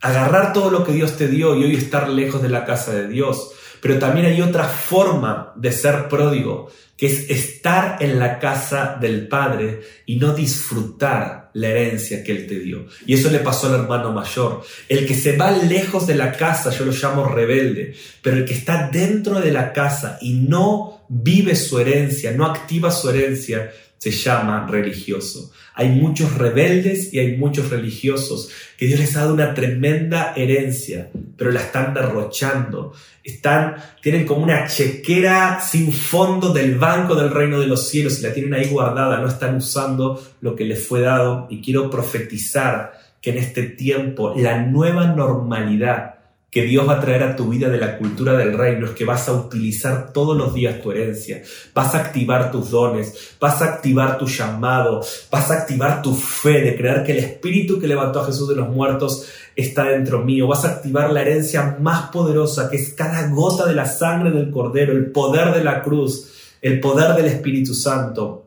agarrar 0.00 0.52
todo 0.52 0.70
lo 0.70 0.82
que 0.82 0.92
Dios 0.92 1.16
te 1.16 1.28
dio 1.28 1.54
y 1.54 1.62
hoy 1.62 1.76
estar 1.76 2.08
lejos 2.08 2.42
de 2.42 2.48
la 2.48 2.64
casa 2.64 2.92
de 2.92 3.06
Dios. 3.06 3.52
Pero 3.86 4.00
también 4.00 4.26
hay 4.26 4.42
otra 4.42 4.64
forma 4.64 5.52
de 5.54 5.70
ser 5.70 6.08
pródigo, 6.08 6.72
que 6.96 7.06
es 7.06 7.30
estar 7.30 7.98
en 8.00 8.18
la 8.18 8.40
casa 8.40 8.98
del 9.00 9.28
Padre 9.28 9.80
y 10.06 10.16
no 10.16 10.34
disfrutar 10.34 11.50
la 11.54 11.68
herencia 11.68 12.24
que 12.24 12.32
Él 12.32 12.48
te 12.48 12.58
dio. 12.58 12.86
Y 13.06 13.14
eso 13.14 13.30
le 13.30 13.38
pasó 13.38 13.68
al 13.68 13.82
hermano 13.82 14.10
mayor. 14.10 14.64
El 14.88 15.06
que 15.06 15.14
se 15.14 15.36
va 15.36 15.52
lejos 15.52 16.04
de 16.08 16.16
la 16.16 16.32
casa, 16.32 16.70
yo 16.70 16.84
lo 16.84 16.90
llamo 16.90 17.28
rebelde, 17.28 17.94
pero 18.22 18.38
el 18.38 18.44
que 18.44 18.54
está 18.54 18.90
dentro 18.92 19.40
de 19.40 19.52
la 19.52 19.72
casa 19.72 20.18
y 20.20 20.32
no 20.32 21.06
vive 21.08 21.54
su 21.54 21.78
herencia, 21.78 22.32
no 22.32 22.44
activa 22.44 22.90
su 22.90 23.08
herencia, 23.08 23.70
se 23.98 24.10
llama 24.10 24.66
religioso. 24.70 25.52
Hay 25.74 25.90
muchos 25.90 26.34
rebeldes 26.36 27.12
y 27.12 27.18
hay 27.18 27.36
muchos 27.36 27.70
religiosos 27.70 28.50
que 28.78 28.86
Dios 28.86 29.00
les 29.00 29.16
ha 29.16 29.20
dado 29.20 29.34
una 29.34 29.54
tremenda 29.54 30.32
herencia, 30.36 31.10
pero 31.36 31.50
la 31.50 31.60
están 31.60 31.94
derrochando. 31.94 32.92
Están, 33.22 33.76
tienen 34.00 34.24
como 34.24 34.42
una 34.42 34.66
chequera 34.66 35.60
sin 35.60 35.92
fondo 35.92 36.52
del 36.52 36.76
banco 36.76 37.14
del 37.14 37.30
reino 37.30 37.58
de 37.58 37.66
los 37.66 37.88
cielos 37.88 38.18
y 38.18 38.22
la 38.22 38.32
tienen 38.32 38.54
ahí 38.54 38.68
guardada, 38.68 39.18
no 39.18 39.28
están 39.28 39.56
usando 39.56 40.22
lo 40.40 40.54
que 40.54 40.64
les 40.64 40.86
fue 40.86 41.00
dado. 41.00 41.46
Y 41.50 41.60
quiero 41.60 41.90
profetizar 41.90 42.92
que 43.20 43.30
en 43.30 43.38
este 43.38 43.64
tiempo 43.64 44.34
la 44.36 44.62
nueva 44.62 45.06
normalidad 45.08 46.15
que 46.50 46.62
Dios 46.62 46.88
va 46.88 46.94
a 46.94 47.00
traer 47.00 47.22
a 47.22 47.36
tu 47.36 47.48
vida 47.48 47.68
de 47.68 47.78
la 47.78 47.98
cultura 47.98 48.32
del 48.34 48.56
reino 48.56 48.86
es 48.86 48.92
que 48.92 49.04
vas 49.04 49.28
a 49.28 49.32
utilizar 49.32 50.12
todos 50.12 50.36
los 50.36 50.54
días 50.54 50.80
tu 50.80 50.90
herencia, 50.90 51.42
vas 51.74 51.94
a 51.94 51.98
activar 51.98 52.50
tus 52.50 52.70
dones, 52.70 53.36
vas 53.40 53.60
a 53.60 53.66
activar 53.66 54.16
tu 54.16 54.26
llamado, 54.26 55.04
vas 55.30 55.50
a 55.50 55.54
activar 55.54 56.02
tu 56.02 56.14
fe 56.14 56.62
de 56.62 56.76
creer 56.76 57.04
que 57.04 57.12
el 57.12 57.18
Espíritu 57.18 57.78
que 57.78 57.88
levantó 57.88 58.20
a 58.20 58.26
Jesús 58.26 58.48
de 58.48 58.56
los 58.56 58.68
muertos 58.68 59.26
está 59.54 59.84
dentro 59.84 60.24
mío, 60.24 60.46
vas 60.46 60.64
a 60.64 60.70
activar 60.70 61.10
la 61.10 61.22
herencia 61.22 61.76
más 61.80 62.10
poderosa 62.10 62.70
que 62.70 62.76
es 62.76 62.94
cada 62.94 63.28
gota 63.28 63.66
de 63.66 63.74
la 63.74 63.86
sangre 63.86 64.30
del 64.30 64.50
Cordero, 64.50 64.92
el 64.92 65.10
poder 65.10 65.52
de 65.52 65.64
la 65.64 65.82
cruz, 65.82 66.56
el 66.62 66.80
poder 66.80 67.14
del 67.16 67.26
Espíritu 67.26 67.74
Santo 67.74 68.46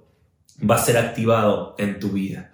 va 0.67 0.75
a 0.75 0.83
ser 0.83 0.97
activado 0.97 1.75
en 1.77 1.99
tu 1.99 2.09
vida. 2.09 2.51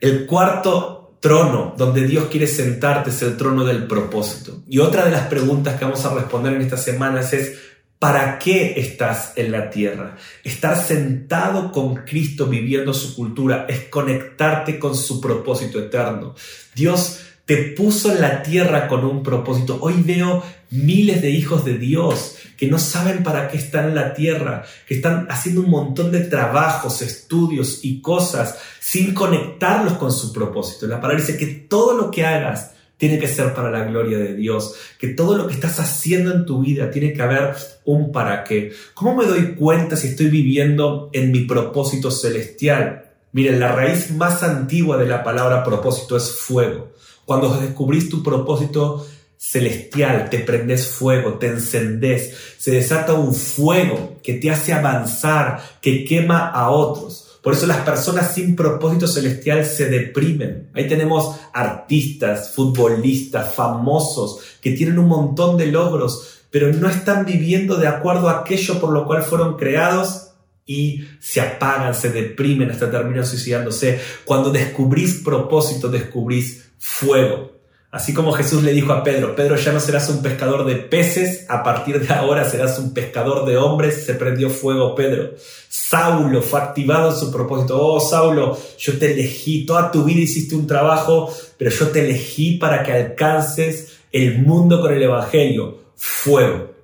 El 0.00 0.26
cuarto 0.26 1.05
trono 1.20 1.74
donde 1.76 2.06
Dios 2.06 2.26
quiere 2.26 2.46
sentarte 2.46 3.10
es 3.10 3.22
el 3.22 3.36
trono 3.36 3.64
del 3.64 3.86
propósito. 3.86 4.62
Y 4.68 4.78
otra 4.78 5.04
de 5.04 5.10
las 5.10 5.26
preguntas 5.28 5.78
que 5.78 5.84
vamos 5.84 6.04
a 6.04 6.14
responder 6.14 6.54
en 6.54 6.62
estas 6.62 6.84
semanas 6.84 7.32
es, 7.32 7.58
¿para 7.98 8.38
qué 8.38 8.74
estás 8.76 9.32
en 9.36 9.52
la 9.52 9.70
tierra? 9.70 10.16
Estar 10.44 10.76
sentado 10.76 11.72
con 11.72 11.96
Cristo 12.04 12.46
viviendo 12.46 12.92
su 12.94 13.14
cultura 13.14 13.66
es 13.68 13.84
conectarte 13.84 14.78
con 14.78 14.96
su 14.96 15.20
propósito 15.20 15.78
eterno. 15.78 16.34
Dios 16.74 17.20
te 17.46 17.56
puso 17.56 18.12
en 18.12 18.20
la 18.20 18.42
tierra 18.42 18.88
con 18.88 19.04
un 19.04 19.22
propósito. 19.22 19.78
Hoy 19.80 19.94
veo 20.04 20.42
miles 20.70 21.22
de 21.22 21.30
hijos 21.30 21.64
de 21.64 21.78
Dios 21.78 22.36
que 22.56 22.68
no 22.68 22.78
saben 22.78 23.22
para 23.22 23.48
qué 23.48 23.58
están 23.58 23.88
en 23.88 23.94
la 23.94 24.14
tierra, 24.14 24.64
que 24.86 24.94
están 24.94 25.26
haciendo 25.30 25.60
un 25.60 25.70
montón 25.70 26.10
de 26.10 26.20
trabajos, 26.20 27.02
estudios 27.02 27.80
y 27.82 28.00
cosas 28.00 28.58
sin 28.80 29.12
conectarlos 29.14 29.94
con 29.94 30.12
su 30.12 30.32
propósito. 30.32 30.86
La 30.86 31.00
palabra 31.00 31.20
dice 31.24 31.36
que 31.36 31.46
todo 31.46 31.96
lo 31.96 32.10
que 32.10 32.24
hagas 32.24 32.72
tiene 32.96 33.18
que 33.18 33.28
ser 33.28 33.52
para 33.52 33.70
la 33.70 33.84
gloria 33.84 34.18
de 34.18 34.34
Dios, 34.34 34.74
que 34.98 35.08
todo 35.08 35.36
lo 35.36 35.46
que 35.46 35.54
estás 35.54 35.78
haciendo 35.80 36.32
en 36.32 36.46
tu 36.46 36.62
vida 36.62 36.90
tiene 36.90 37.12
que 37.12 37.22
haber 37.22 37.54
un 37.84 38.10
para 38.10 38.42
qué. 38.44 38.72
¿Cómo 38.94 39.14
me 39.14 39.26
doy 39.26 39.54
cuenta 39.54 39.96
si 39.96 40.08
estoy 40.08 40.28
viviendo 40.28 41.10
en 41.12 41.30
mi 41.30 41.44
propósito 41.44 42.10
celestial? 42.10 43.10
Miren, 43.32 43.60
la 43.60 43.72
raíz 43.72 44.10
más 44.12 44.42
antigua 44.42 44.96
de 44.96 45.06
la 45.06 45.22
palabra 45.22 45.62
propósito 45.62 46.16
es 46.16 46.30
fuego. 46.30 46.92
Cuando 47.26 47.54
descubrís 47.60 48.08
tu 48.08 48.22
propósito 48.22 49.06
celestial, 49.38 50.30
te 50.30 50.38
prendes 50.40 50.88
fuego, 50.88 51.34
te 51.34 51.48
encendés, 51.48 52.34
se 52.58 52.70
desata 52.70 53.14
un 53.14 53.34
fuego 53.34 54.16
que 54.22 54.34
te 54.34 54.50
hace 54.50 54.72
avanzar, 54.72 55.62
que 55.80 56.04
quema 56.04 56.48
a 56.48 56.70
otros. 56.70 57.38
Por 57.42 57.52
eso 57.52 57.66
las 57.66 57.82
personas 57.82 58.34
sin 58.34 58.56
propósito 58.56 59.06
celestial 59.06 59.64
se 59.64 59.88
deprimen. 59.88 60.68
Ahí 60.74 60.88
tenemos 60.88 61.36
artistas, 61.52 62.50
futbolistas, 62.50 63.54
famosos, 63.54 64.40
que 64.60 64.72
tienen 64.72 64.98
un 64.98 65.06
montón 65.06 65.56
de 65.56 65.66
logros, 65.66 66.40
pero 66.50 66.72
no 66.72 66.88
están 66.88 67.24
viviendo 67.24 67.76
de 67.76 67.86
acuerdo 67.86 68.28
a 68.28 68.40
aquello 68.40 68.80
por 68.80 68.90
lo 68.90 69.06
cual 69.06 69.22
fueron 69.22 69.56
creados 69.56 70.32
y 70.66 71.04
se 71.20 71.40
apagan, 71.40 71.94
se 71.94 72.10
deprimen 72.10 72.72
hasta 72.72 72.90
terminan 72.90 73.24
suicidándose. 73.24 74.00
Cuando 74.24 74.50
descubrís 74.50 75.22
propósito, 75.22 75.88
descubrís 75.88 76.70
fuego. 76.78 77.55
Así 77.90 78.12
como 78.12 78.32
Jesús 78.32 78.62
le 78.62 78.72
dijo 78.72 78.92
a 78.92 79.02
Pedro, 79.02 79.34
Pedro 79.34 79.56
ya 79.56 79.72
no 79.72 79.80
serás 79.80 80.08
un 80.10 80.20
pescador 80.20 80.66
de 80.66 80.74
peces, 80.74 81.46
a 81.48 81.62
partir 81.62 82.00
de 82.00 82.12
ahora 82.12 82.48
serás 82.48 82.78
un 82.78 82.92
pescador 82.92 83.46
de 83.46 83.56
hombres, 83.56 84.04
se 84.04 84.14
prendió 84.14 84.50
fuego 84.50 84.94
Pedro. 84.94 85.30
Saulo 85.68 86.42
fue 86.42 86.60
activado 86.60 87.10
en 87.10 87.16
su 87.16 87.30
propósito, 87.30 87.80
oh 87.80 88.00
Saulo, 88.00 88.58
yo 88.76 88.98
te 88.98 89.12
elegí, 89.12 89.64
toda 89.64 89.90
tu 89.90 90.04
vida 90.04 90.20
hiciste 90.20 90.56
un 90.56 90.66
trabajo, 90.66 91.32
pero 91.56 91.70
yo 91.70 91.88
te 91.88 92.00
elegí 92.00 92.58
para 92.58 92.82
que 92.82 92.92
alcances 92.92 93.98
el 94.12 94.38
mundo 94.38 94.80
con 94.80 94.92
el 94.92 95.02
Evangelio, 95.02 95.78
fuego. 95.94 96.74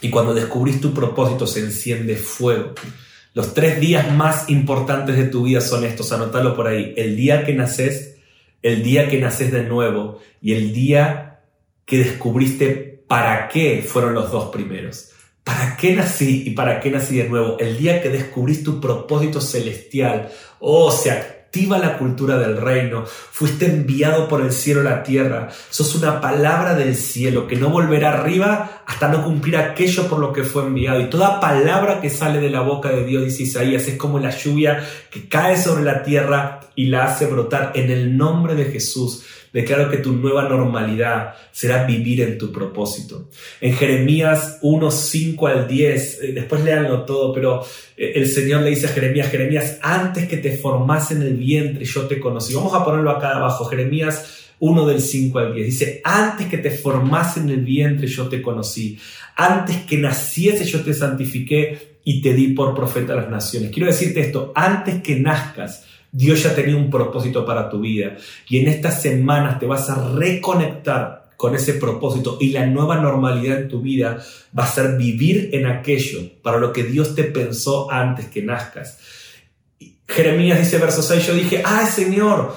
Y 0.00 0.10
cuando 0.10 0.34
descubrís 0.34 0.80
tu 0.80 0.94
propósito 0.94 1.46
se 1.46 1.60
enciende 1.60 2.16
fuego. 2.16 2.74
Los 3.34 3.54
tres 3.54 3.80
días 3.80 4.12
más 4.12 4.48
importantes 4.48 5.16
de 5.16 5.26
tu 5.26 5.44
vida 5.44 5.60
son 5.60 5.84
estos, 5.84 6.10
anótalo 6.12 6.56
por 6.56 6.66
ahí. 6.66 6.94
El 6.96 7.16
día 7.16 7.44
que 7.44 7.54
naces, 7.54 8.16
el 8.62 8.82
día 8.82 9.08
que 9.08 9.20
naces 9.20 9.52
de 9.52 9.62
nuevo 9.62 10.20
y 10.40 10.54
el 10.54 10.72
día 10.72 11.40
que 11.84 11.98
descubriste 11.98 13.02
para 13.06 13.48
qué 13.48 13.82
fueron 13.86 14.14
los 14.14 14.30
dos 14.30 14.50
primeros. 14.50 15.10
¿Para 15.44 15.76
qué 15.76 15.94
nací 15.94 16.44
y 16.46 16.50
para 16.50 16.78
qué 16.78 16.90
nací 16.90 17.16
de 17.16 17.28
nuevo? 17.28 17.58
El 17.58 17.78
día 17.78 18.02
que 18.02 18.10
descubriste 18.10 18.64
tu 18.64 18.80
propósito 18.80 19.40
celestial. 19.40 20.30
Oh, 20.60 20.92
se 20.92 21.10
activa 21.48 21.78
la 21.78 21.96
cultura 21.96 22.36
del 22.36 22.58
reino, 22.58 23.04
fuiste 23.06 23.64
enviado 23.64 24.28
por 24.28 24.42
el 24.42 24.52
cielo 24.52 24.82
a 24.82 24.84
la 24.84 25.02
tierra, 25.02 25.48
sos 25.70 25.94
una 25.94 26.20
palabra 26.20 26.74
del 26.74 26.94
cielo 26.94 27.46
que 27.46 27.56
no 27.56 27.70
volverá 27.70 28.12
arriba 28.12 28.82
hasta 28.84 29.08
no 29.08 29.24
cumplir 29.24 29.56
aquello 29.56 30.08
por 30.08 30.18
lo 30.18 30.30
que 30.30 30.44
fue 30.44 30.64
enviado. 30.64 31.00
Y 31.00 31.08
toda 31.08 31.40
palabra 31.40 32.02
que 32.02 32.10
sale 32.10 32.38
de 32.40 32.50
la 32.50 32.60
boca 32.60 32.90
de 32.90 33.04
Dios, 33.04 33.24
dice 33.24 33.44
Isaías, 33.44 33.88
es 33.88 33.96
como 33.96 34.18
la 34.18 34.28
lluvia 34.28 34.86
que 35.10 35.26
cae 35.26 35.56
sobre 35.56 35.84
la 35.84 36.02
tierra 36.02 36.60
y 36.74 36.86
la 36.86 37.06
hace 37.06 37.24
brotar 37.24 37.72
en 37.74 37.90
el 37.90 38.14
nombre 38.14 38.54
de 38.54 38.66
Jesús 38.66 39.24
declaro 39.52 39.90
que 39.90 39.98
tu 39.98 40.12
nueva 40.12 40.48
normalidad 40.48 41.34
será 41.50 41.84
vivir 41.84 42.20
en 42.20 42.38
tu 42.38 42.52
propósito. 42.52 43.28
En 43.60 43.74
Jeremías 43.74 44.58
1, 44.62 44.90
5 44.90 45.46
al 45.46 45.68
10, 45.68 46.22
eh, 46.22 46.32
después 46.32 46.62
léanlo 46.62 47.04
todo, 47.04 47.32
pero 47.32 47.64
eh, 47.96 48.12
el 48.16 48.28
Señor 48.28 48.62
le 48.62 48.70
dice 48.70 48.86
a 48.86 48.90
Jeremías, 48.90 49.30
Jeremías, 49.30 49.78
antes 49.82 50.28
que 50.28 50.36
te 50.36 50.56
formase 50.56 51.14
en 51.14 51.22
el 51.22 51.34
vientre 51.34 51.84
yo 51.84 52.06
te 52.06 52.20
conocí. 52.20 52.54
Vamos 52.54 52.74
a 52.74 52.84
ponerlo 52.84 53.10
acá 53.10 53.36
abajo, 53.36 53.64
Jeremías 53.64 54.54
1 54.60 54.86
del 54.86 55.00
5 55.00 55.38
al 55.38 55.54
10. 55.54 55.66
Dice, 55.66 56.00
antes 56.04 56.48
que 56.48 56.58
te 56.58 56.70
formase 56.70 57.40
en 57.40 57.48
el 57.50 57.60
vientre 57.60 58.06
yo 58.06 58.28
te 58.28 58.42
conocí, 58.42 58.98
antes 59.36 59.84
que 59.84 59.98
naciese 59.98 60.64
yo 60.64 60.82
te 60.82 60.94
santifiqué 60.94 61.98
y 62.04 62.22
te 62.22 62.32
di 62.34 62.48
por 62.48 62.74
profeta 62.74 63.12
a 63.12 63.16
las 63.16 63.30
naciones. 63.30 63.70
Quiero 63.70 63.86
decirte 63.86 64.20
esto, 64.20 64.52
antes 64.54 65.02
que 65.02 65.20
nazcas, 65.20 65.84
Dios 66.18 66.42
ya 66.42 66.52
tenía 66.52 66.74
un 66.74 66.90
propósito 66.90 67.46
para 67.46 67.70
tu 67.70 67.78
vida 67.78 68.16
y 68.48 68.58
en 68.58 68.66
estas 68.66 69.00
semanas 69.00 69.60
te 69.60 69.66
vas 69.66 69.88
a 69.88 70.08
reconectar 70.16 71.30
con 71.36 71.54
ese 71.54 71.74
propósito 71.74 72.38
y 72.40 72.50
la 72.50 72.66
nueva 72.66 72.96
normalidad 72.96 73.58
en 73.58 73.68
tu 73.68 73.80
vida 73.80 74.18
va 74.58 74.64
a 74.64 74.66
ser 74.66 74.96
vivir 74.96 75.50
en 75.52 75.66
aquello 75.66 76.18
para 76.42 76.58
lo 76.58 76.72
que 76.72 76.82
Dios 76.82 77.14
te 77.14 77.22
pensó 77.22 77.88
antes 77.88 78.26
que 78.26 78.42
nazcas. 78.42 78.98
Jeremías 80.08 80.58
dice 80.58 80.78
verso 80.78 81.02
6, 81.02 81.24
yo 81.24 81.34
dije, 81.34 81.62
ay 81.64 81.86
Señor, 81.86 82.56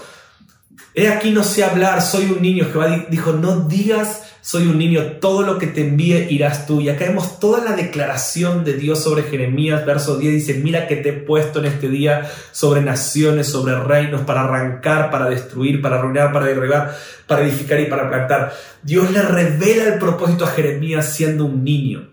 he 0.95 1.07
aquí 1.07 1.29
no 1.29 1.43
sé 1.43 1.63
hablar, 1.63 2.01
soy 2.01 2.31
un 2.31 2.41
niño. 2.41 2.65
Jehová 2.65 3.05
dijo, 3.11 3.33
no 3.33 3.67
digas 3.67 4.30
soy 4.41 4.67
un 4.67 4.79
niño, 4.79 5.03
todo 5.21 5.43
lo 5.43 5.59
que 5.59 5.67
te 5.67 5.81
envíe 5.81 6.25
irás 6.31 6.65
tú. 6.65 6.81
Y 6.81 6.89
acá 6.89 7.05
vemos 7.05 7.39
toda 7.39 7.63
la 7.63 7.75
declaración 7.75 8.63
de 8.63 8.73
Dios 8.73 9.03
sobre 9.03 9.23
Jeremías, 9.23 9.85
verso 9.85 10.17
10 10.17 10.33
dice, 10.33 10.53
mira 10.55 10.87
que 10.87 10.95
te 10.95 11.09
he 11.09 11.13
puesto 11.13 11.59
en 11.59 11.65
este 11.65 11.87
día 11.89 12.29
sobre 12.51 12.81
naciones, 12.81 13.47
sobre 13.47 13.79
reinos, 13.79 14.21
para 14.21 14.41
arrancar, 14.41 15.11
para 15.11 15.29
destruir, 15.29 15.79
para 15.79 15.99
arruinar, 15.99 16.33
para 16.33 16.47
derribar, 16.47 16.97
para 17.27 17.43
edificar 17.43 17.79
y 17.79 17.85
para 17.85 18.09
plantar. 18.09 18.53
Dios 18.81 19.11
le 19.11 19.21
revela 19.21 19.93
el 19.93 19.99
propósito 19.99 20.45
a 20.45 20.49
Jeremías 20.49 21.13
siendo 21.13 21.45
un 21.45 21.63
niño. 21.63 22.09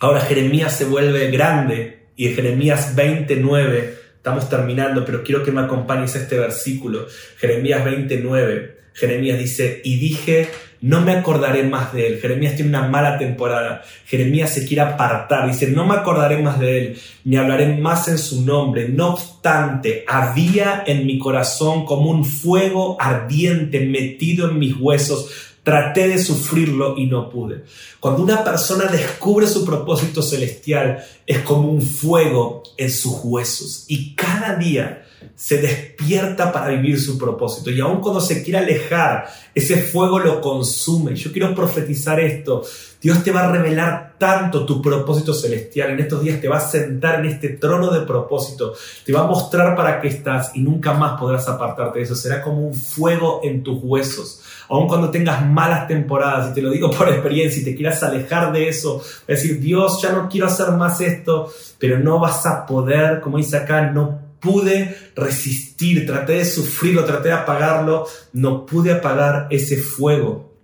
Ahora 0.00 0.20
Jeremías 0.20 0.74
se 0.74 0.86
vuelve 0.86 1.30
grande 1.30 2.08
y 2.16 2.28
en 2.28 2.34
Jeremías 2.34 2.94
29, 2.94 3.98
estamos 4.16 4.48
terminando, 4.48 5.04
pero 5.04 5.22
quiero 5.22 5.44
que 5.44 5.52
me 5.52 5.60
acompañes 5.60 6.16
a 6.16 6.20
este 6.20 6.38
versículo, 6.38 7.06
Jeremías 7.36 7.84
29, 7.84 8.78
Jeremías 8.94 9.38
dice, 9.38 9.82
y 9.84 9.98
dije, 9.98 10.48
no 10.82 11.02
me 11.02 11.12
acordaré 11.12 11.62
más 11.64 11.92
de 11.92 12.06
él. 12.06 12.20
Jeremías 12.20 12.56
tiene 12.56 12.70
una 12.70 12.88
mala 12.88 13.18
temporada. 13.18 13.82
Jeremías 14.06 14.54
se 14.54 14.66
quiere 14.66 14.80
apartar. 14.80 15.46
Dice, 15.46 15.68
no 15.68 15.84
me 15.84 15.94
acordaré 15.94 16.42
más 16.42 16.58
de 16.58 16.78
él, 16.78 16.98
ni 17.24 17.36
hablaré 17.36 17.76
más 17.76 18.08
en 18.08 18.16
su 18.16 18.42
nombre. 18.44 18.88
No 18.88 19.10
obstante, 19.10 20.04
había 20.08 20.82
en 20.86 21.06
mi 21.06 21.18
corazón 21.18 21.84
como 21.84 22.10
un 22.10 22.24
fuego 22.24 22.96
ardiente 22.98 23.80
metido 23.80 24.50
en 24.50 24.58
mis 24.58 24.74
huesos. 24.74 25.28
Traté 25.62 26.08
de 26.08 26.18
sufrirlo 26.18 26.96
y 26.96 27.04
no 27.04 27.28
pude. 27.28 27.64
Cuando 28.00 28.22
una 28.22 28.42
persona 28.42 28.86
descubre 28.86 29.46
su 29.46 29.66
propósito 29.66 30.22
celestial, 30.22 31.04
es 31.26 31.40
como 31.40 31.68
un 31.68 31.82
fuego 31.82 32.62
en 32.78 32.90
sus 32.90 33.20
huesos. 33.22 33.84
Y 33.88 34.14
cada 34.14 34.56
día 34.56 35.04
se 35.40 35.56
despierta 35.56 36.52
para 36.52 36.68
vivir 36.68 37.00
su 37.00 37.16
propósito. 37.16 37.70
Y 37.70 37.80
aun 37.80 38.02
cuando 38.02 38.20
se 38.20 38.42
quiere 38.42 38.58
alejar, 38.58 39.26
ese 39.54 39.78
fuego 39.78 40.18
lo 40.18 40.38
consume. 40.38 41.16
Yo 41.16 41.32
quiero 41.32 41.54
profetizar 41.54 42.20
esto. 42.20 42.62
Dios 43.00 43.24
te 43.24 43.32
va 43.32 43.44
a 43.44 43.50
revelar 43.50 44.16
tanto 44.18 44.66
tu 44.66 44.82
propósito 44.82 45.32
celestial. 45.32 45.92
En 45.92 46.00
estos 46.00 46.22
días 46.22 46.42
te 46.42 46.48
va 46.48 46.58
a 46.58 46.60
sentar 46.60 47.20
en 47.20 47.24
este 47.32 47.48
trono 47.48 47.90
de 47.90 48.02
propósito. 48.02 48.74
Te 49.06 49.14
va 49.14 49.20
a 49.20 49.26
mostrar 49.26 49.74
para 49.74 49.98
qué 50.02 50.08
estás 50.08 50.54
y 50.54 50.60
nunca 50.60 50.92
más 50.92 51.18
podrás 51.18 51.48
apartarte 51.48 52.00
de 52.00 52.04
eso. 52.04 52.14
Será 52.14 52.42
como 52.42 52.60
un 52.60 52.74
fuego 52.74 53.40
en 53.42 53.62
tus 53.62 53.82
huesos. 53.82 54.42
Aun 54.68 54.88
cuando 54.88 55.10
tengas 55.10 55.42
malas 55.46 55.88
temporadas, 55.88 56.50
y 56.50 56.54
te 56.54 56.60
lo 56.60 56.70
digo 56.70 56.90
por 56.90 57.08
experiencia, 57.08 57.62
y 57.62 57.64
te 57.64 57.74
quieras 57.74 58.02
alejar 58.02 58.52
de 58.52 58.68
eso, 58.68 59.02
decir, 59.26 59.58
Dios, 59.58 60.02
ya 60.02 60.12
no 60.12 60.28
quiero 60.28 60.48
hacer 60.48 60.70
más 60.72 61.00
esto, 61.00 61.50
pero 61.78 61.98
no 61.98 62.20
vas 62.20 62.44
a 62.44 62.66
poder, 62.66 63.22
como 63.22 63.38
dice 63.38 63.56
acá, 63.56 63.90
no 63.90 64.29
pude 64.40 64.96
resistir, 65.14 66.06
traté 66.06 66.34
de 66.34 66.44
sufrirlo, 66.44 67.04
traté 67.04 67.28
de 67.28 67.34
apagarlo, 67.34 68.06
no 68.32 68.66
pude 68.66 68.92
apagar 68.92 69.46
ese 69.50 69.76
fuego, 69.76 70.54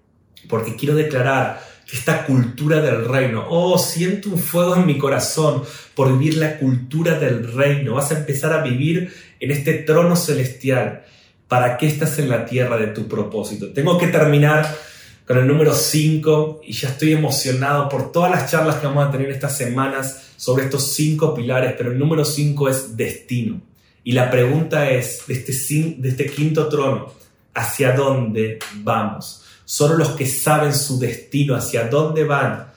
porque 0.48 0.76
quiero 0.76 0.94
declarar 0.94 1.60
que 1.86 1.96
esta 1.96 2.26
cultura 2.26 2.80
del 2.80 3.04
reino, 3.04 3.46
oh, 3.48 3.78
siento 3.78 4.30
un 4.30 4.38
fuego 4.38 4.74
en 4.74 4.86
mi 4.86 4.98
corazón 4.98 5.62
por 5.94 6.12
vivir 6.12 6.36
la 6.36 6.58
cultura 6.58 7.18
del 7.18 7.52
reino, 7.52 7.94
vas 7.94 8.10
a 8.10 8.18
empezar 8.18 8.52
a 8.52 8.62
vivir 8.62 9.12
en 9.38 9.50
este 9.50 9.74
trono 9.74 10.16
celestial. 10.16 11.04
¿Para 11.46 11.76
qué 11.76 11.86
estás 11.86 12.18
en 12.18 12.28
la 12.28 12.44
tierra 12.44 12.76
de 12.76 12.88
tu 12.88 13.06
propósito? 13.06 13.72
Tengo 13.72 13.96
que 13.98 14.08
terminar 14.08 14.76
con 15.24 15.38
el 15.38 15.46
número 15.46 15.74
5 15.74 16.62
y 16.64 16.72
ya 16.72 16.88
estoy 16.88 17.12
emocionado 17.12 17.88
por 17.88 18.10
todas 18.10 18.32
las 18.32 18.50
charlas 18.50 18.76
que 18.76 18.86
vamos 18.88 19.06
a 19.06 19.12
tener 19.12 19.30
estas 19.30 19.56
semanas 19.56 20.25
sobre 20.36 20.64
estos 20.64 20.92
cinco 20.92 21.34
pilares, 21.34 21.74
pero 21.76 21.92
el 21.92 21.98
número 21.98 22.24
5 22.24 22.68
es 22.68 22.96
destino. 22.96 23.60
Y 24.04 24.12
la 24.12 24.30
pregunta 24.30 24.90
es, 24.90 25.26
de 25.26 25.34
este, 25.34 25.52
de 25.98 26.08
este 26.08 26.26
quinto 26.26 26.68
trono, 26.68 27.12
¿hacia 27.54 27.92
dónde 27.92 28.58
vamos? 28.76 29.42
Solo 29.64 29.96
los 29.96 30.10
que 30.10 30.26
saben 30.26 30.74
su 30.74 30.98
destino, 30.98 31.56
hacia 31.56 31.88
dónde 31.88 32.24
van, 32.24 32.68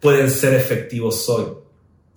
pueden 0.00 0.30
ser 0.30 0.54
efectivos 0.54 1.28
hoy. 1.28 1.46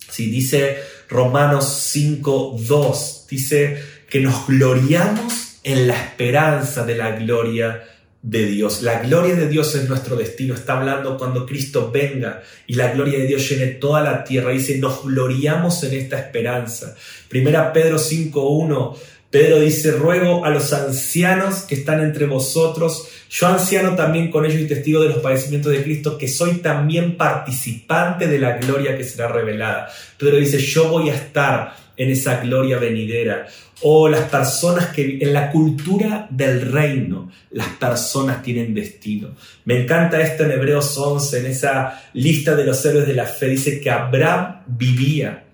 Si 0.09 0.29
dice 0.29 0.77
Romanos 1.09 1.65
5, 1.65 2.57
2, 2.59 3.25
dice 3.29 3.83
que 4.09 4.21
nos 4.21 4.47
gloriamos 4.47 5.57
en 5.63 5.87
la 5.87 5.95
esperanza 5.95 6.85
de 6.85 6.95
la 6.95 7.11
gloria 7.11 7.83
de 8.25 8.47
Dios. 8.47 8.81
La 8.81 9.03
gloria 9.03 9.35
de 9.35 9.47
Dios 9.47 9.75
es 9.75 9.87
nuestro 9.87 10.15
destino. 10.15 10.55
Está 10.55 10.79
hablando 10.79 11.15
cuando 11.15 11.45
Cristo 11.45 11.91
venga 11.93 12.41
y 12.65 12.73
la 12.73 12.91
gloria 12.91 13.19
de 13.19 13.27
Dios 13.27 13.47
llene 13.47 13.67
toda 13.67 14.01
la 14.01 14.23
tierra. 14.23 14.49
Dice, 14.49 14.79
nos 14.79 15.03
gloriamos 15.03 15.83
en 15.83 15.93
esta 15.93 16.17
esperanza. 16.17 16.95
Primera 17.29 17.71
Pedro 17.71 17.97
5.1. 17.97 18.97
Pedro 19.29 19.59
dice, 19.59 19.91
ruego 19.91 20.43
a 20.43 20.49
los 20.49 20.73
ancianos 20.73 21.63
que 21.63 21.75
están 21.75 22.01
entre 22.01 22.25
vosotros, 22.25 23.07
yo 23.29 23.47
anciano 23.47 23.95
también 23.95 24.31
con 24.31 24.45
ellos 24.45 24.61
y 24.61 24.67
testigo 24.67 25.03
de 25.03 25.09
los 25.09 25.17
padecimientos 25.17 25.73
de 25.73 25.83
Cristo, 25.83 26.17
que 26.17 26.27
soy 26.27 26.59
también 26.59 27.17
participante 27.17 28.27
de 28.27 28.39
la 28.39 28.57
gloria 28.57 28.97
que 28.97 29.03
será 29.03 29.27
revelada. 29.27 29.89
Pedro 30.17 30.37
dice, 30.37 30.57
yo 30.57 30.87
voy 30.87 31.09
a 31.09 31.15
estar 31.15 31.75
en 31.97 32.09
esa 32.09 32.39
gloria 32.41 32.77
venidera. 32.77 33.47
O 33.81 34.07
las 34.07 34.29
personas 34.29 34.87
que 34.87 35.17
en 35.21 35.33
la 35.33 35.51
cultura 35.51 36.27
del 36.29 36.71
reino, 36.71 37.31
las 37.51 37.67
personas 37.69 38.41
tienen 38.41 38.73
destino. 38.73 39.35
Me 39.65 39.83
encanta 39.83 40.21
esto 40.21 40.43
en 40.43 40.51
Hebreos 40.51 40.97
11, 40.97 41.39
en 41.39 41.45
esa 41.47 42.03
lista 42.13 42.55
de 42.55 42.65
los 42.65 42.83
héroes 42.85 43.07
de 43.07 43.13
la 43.13 43.25
fe, 43.25 43.47
dice 43.49 43.81
que 43.81 43.89
Abraham 43.91 44.61
vivía 44.67 45.45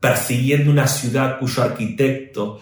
persiguiendo 0.00 0.70
una 0.70 0.86
ciudad 0.86 1.38
cuyo 1.38 1.62
arquitecto 1.62 2.60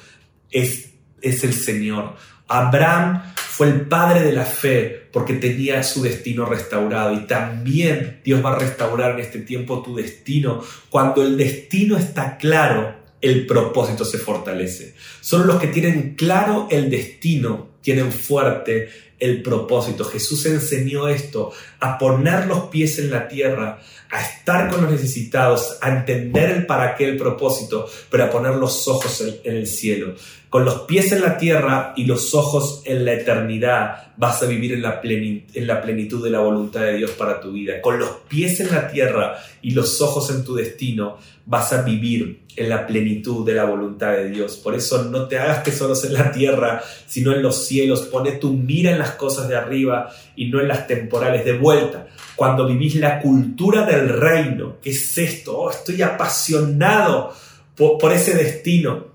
es, 0.51 0.91
es 1.21 1.45
el 1.45 1.53
Señor. 1.53 2.15
Abraham 2.49 3.23
fue 3.37 3.69
el 3.69 3.83
padre 3.83 4.23
de 4.23 4.33
la 4.33 4.45
fe 4.45 5.09
porque 5.13 5.35
tenía 5.35 5.83
su 5.83 6.03
destino 6.03 6.45
restaurado 6.45 7.15
y 7.15 7.27
también 7.27 8.21
Dios 8.25 8.45
va 8.45 8.53
a 8.53 8.59
restaurar 8.59 9.13
en 9.13 9.21
este 9.21 9.41
tiempo 9.41 9.83
tu 9.83 9.95
destino. 9.95 10.61
Cuando 10.91 11.23
el 11.23 11.37
destino 11.37 11.97
está 11.97 12.37
claro, 12.37 13.04
el 13.25 13.47
propósito 13.47 14.05
se 14.05 14.19
fortalece. 14.19 14.95
Solo 15.21 15.45
los 15.45 15.61
que 15.61 15.69
tienen 15.69 16.15
claro 16.15 16.69
el 16.71 16.91
destino 16.91 17.75
tienen 17.81 18.13
fuerte 18.13 18.89
el 19.19 19.43
propósito. 19.43 20.05
Jesús 20.05 20.47
enseñó 20.47 21.09
esto, 21.09 21.53
a 21.81 21.99
poner 21.99 22.47
los 22.47 22.65
pies 22.65 22.99
en 22.99 23.11
la 23.11 23.29
tierra, 23.29 23.81
a 24.11 24.23
estar 24.23 24.71
con 24.71 24.83
los 24.83 24.93
necesitados, 24.93 25.79
a 25.81 25.91
entender 25.91 26.51
el 26.51 26.67
para 26.67 26.95
qué 26.95 27.09
el 27.09 27.17
propósito, 27.17 27.89
pero 28.11 28.25
a 28.25 28.31
poner 28.31 28.55
los 28.55 28.87
ojos 28.87 29.21
en, 29.21 29.57
el 29.57 29.67
cielo. 29.67 30.15
Con 30.49 30.65
los 30.65 30.83
pies 30.83 31.11
en 31.11 31.23
la 31.23 31.37
tierra 31.37 31.95
y 31.97 32.05
los 32.05 32.35
ojos 32.35 32.83
en 32.85 33.05
la 33.05 33.15
eternidad 33.15 34.13
vas 34.17 34.41
a 34.43 34.47
vivir 34.47 34.73
en 34.73 34.83
la, 34.83 35.01
en 35.03 35.67
la 35.67 35.83
plenitud 35.83 36.23
de 36.23 36.31
la 36.31 36.39
voluntad 36.39 36.83
de 36.83 36.97
Dios 36.99 37.11
para 37.13 37.41
tu 37.41 37.51
vida. 37.51 37.81
Con 37.81 37.99
los 37.99 38.11
pies 38.29 38.61
en 38.61 38.71
la 38.71 38.89
tierra 38.89 39.37
y 39.63 39.73
los 39.73 40.01
ojos 40.01 40.31
en 40.31 40.45
tu 40.45 40.55
destino 40.55 41.19
vas 41.47 41.73
a 41.73 41.83
vivir 41.83 42.45
en 42.57 42.69
la 42.69 42.87
plenitud 42.87 43.45
de 43.45 43.55
la 43.55 43.65
voluntad 43.65 44.13
de 44.13 44.31
Dios. 44.31 44.57
Por 44.57 44.75
eso 44.75 45.05
no 45.05 45.27
te 45.27 45.39
hagas 45.39 45.63
tesoros 45.65 46.05
en 46.05 46.15
la 46.15 46.31
tierra, 46.31 46.83
sino 47.07 47.33
en 47.33 47.43
los 47.43 47.67
cielos. 47.67 48.03
Pone 48.03 48.33
tu 48.33 48.53
mira 48.53 48.93
en 48.93 48.99
las 49.07 49.17
cosas 49.17 49.49
de 49.49 49.57
arriba 49.57 50.11
y 50.37 50.49
no 50.49 50.61
en 50.61 50.69
las 50.69 50.87
temporales. 50.87 51.45
De 51.45 51.57
vuelta, 51.57 52.09
cuando 52.37 52.67
vivís 52.67 52.97
la 52.97 53.21
cultura 53.21 53.85
del 53.85 54.09
reino, 54.09 54.79
¿qué 54.83 54.91
es 54.91 55.19
esto? 55.19 55.59
Oh, 55.59 55.71
estoy 55.71 56.03
apasionado 56.03 57.33
por, 57.77 58.13
ese 58.13 58.35
destino. 58.35 59.07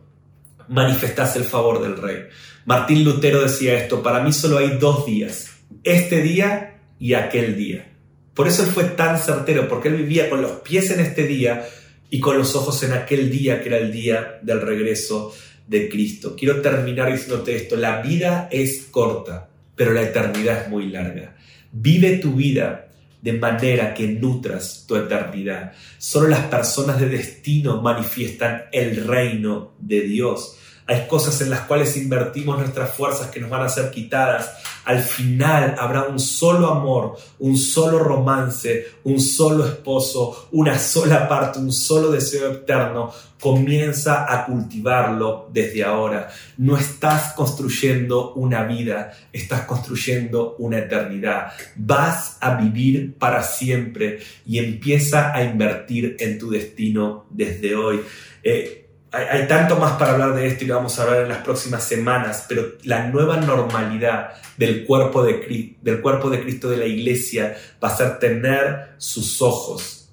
Manifestás 0.67 1.35
el 1.35 1.43
favor 1.43 1.81
del 1.81 1.97
rey. 1.97 2.27
Martín 2.65 3.03
Lutero 3.03 3.41
decía 3.41 3.73
esto, 3.75 4.03
para 4.03 4.21
mí 4.21 4.31
solo 4.31 4.59
hay 4.59 4.77
dos 4.77 5.05
días, 5.05 5.49
este 5.83 6.21
día 6.21 6.79
y 6.99 7.13
aquel 7.13 7.55
día. 7.55 7.91
Por 8.33 8.47
eso 8.47 8.63
él 8.63 8.69
fue 8.69 8.83
tan 8.83 9.17
certero, 9.17 9.67
porque 9.67 9.87
él 9.87 9.95
vivía 9.95 10.29
con 10.29 10.41
los 10.41 10.51
pies 10.61 10.91
en 10.91 10.99
este 10.99 11.23
día, 11.23 11.65
y 12.09 12.19
con 12.19 12.37
los 12.37 12.55
ojos 12.55 12.81
en 12.83 12.93
aquel 12.93 13.29
día 13.29 13.61
que 13.61 13.69
era 13.69 13.77
el 13.77 13.91
día 13.91 14.39
del 14.41 14.61
regreso 14.61 15.33
de 15.67 15.89
Cristo. 15.89 16.35
Quiero 16.35 16.61
terminar 16.61 17.11
diciéndote 17.11 17.55
esto, 17.55 17.75
la 17.75 18.01
vida 18.01 18.49
es 18.51 18.87
corta, 18.89 19.49
pero 19.79 19.93
la 19.93 20.01
eternidad 20.01 20.63
es 20.63 20.67
muy 20.67 20.89
larga. 20.89 21.37
Vive 21.71 22.17
tu 22.17 22.33
vida 22.33 22.89
de 23.21 23.31
manera 23.31 23.93
que 23.93 24.09
nutras 24.09 24.83
tu 24.85 24.97
eternidad. 24.97 25.71
Solo 25.97 26.27
las 26.27 26.47
personas 26.47 26.99
de 26.99 27.07
destino 27.07 27.81
manifiestan 27.81 28.63
el 28.73 29.07
reino 29.07 29.75
de 29.79 30.01
Dios. 30.01 30.57
Hay 30.89 31.05
cosas 31.07 31.39
en 31.41 31.51
las 31.51 31.61
cuales 31.61 31.95
invertimos 31.97 32.57
nuestras 32.57 32.95
fuerzas 32.95 33.29
que 33.29 33.39
nos 33.39 33.51
van 33.51 33.61
a 33.61 33.69
ser 33.69 33.91
quitadas. 33.91 34.55
Al 34.85 35.03
final 35.03 35.75
habrá 35.77 36.05
un 36.05 36.17
solo 36.17 36.67
amor, 36.67 37.15
un 37.37 37.55
solo 37.57 37.99
romance, 37.99 38.87
un 39.03 39.19
solo 39.19 39.67
esposo, 39.67 40.47
una 40.51 40.79
sola 40.79 41.27
parte, 41.27 41.59
un 41.59 41.71
solo 41.71 42.09
deseo 42.09 42.53
eterno. 42.53 43.13
Comienza 43.39 44.33
a 44.33 44.47
cultivarlo 44.47 45.47
desde 45.53 45.83
ahora. 45.83 46.31
No 46.57 46.75
estás 46.75 47.33
construyendo 47.33 48.33
una 48.33 48.63
vida, 48.63 49.13
estás 49.31 49.65
construyendo 49.65 50.55
una 50.57 50.79
eternidad. 50.79 51.51
Vas 51.75 52.37
a 52.41 52.55
vivir 52.55 53.13
para 53.13 53.43
siempre 53.43 54.21
y 54.43 54.57
empieza 54.57 55.35
a 55.35 55.43
invertir 55.43 56.17
en 56.19 56.39
tu 56.39 56.49
destino 56.49 57.27
desde 57.29 57.75
hoy. 57.75 58.01
Eh, 58.41 58.78
hay, 59.11 59.47
tanto 59.47 59.75
más 59.77 59.93
para 59.93 60.11
hablar 60.11 60.35
de 60.35 60.47
esto 60.47 60.63
y 60.63 60.67
lo 60.67 60.75
vamos 60.75 60.99
a 60.99 61.03
hablar 61.03 61.23
en 61.23 61.29
las 61.29 61.39
próximas 61.39 61.83
semanas, 61.83 62.45
pero 62.47 62.73
la 62.83 63.07
nueva 63.07 63.37
normalidad 63.37 64.33
del 64.57 64.85
cuerpo 64.85 65.23
de, 65.23 65.75
del 65.81 66.01
cuerpo 66.01 66.29
de 66.29 66.41
Cristo 66.41 66.69
de 66.69 66.77
la 66.77 66.85
iglesia 66.85 67.55
va 67.83 67.89
a 67.89 67.97
ser 67.97 68.19
tener 68.19 68.93
sus 68.97 69.41
ojos 69.41 70.09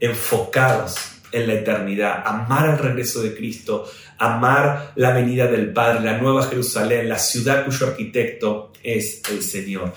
enfocados 0.00 0.96
en 1.32 1.46
la 1.46 1.54
eternidad, 1.54 2.22
amar 2.26 2.70
el 2.70 2.78
regreso 2.78 3.22
de 3.22 3.36
Cristo, 3.36 3.88
amar 4.18 4.92
la 4.96 5.12
venida 5.12 5.46
del 5.46 5.72
Padre, 5.72 6.00
la 6.00 6.18
nueva 6.18 6.42
Jerusalén, 6.44 7.08
la 7.08 7.18
ciudad 7.18 7.64
cuyo 7.64 7.86
arquitecto 7.86 8.72
es 8.82 9.22
el 9.30 9.42
Señor 9.42 9.92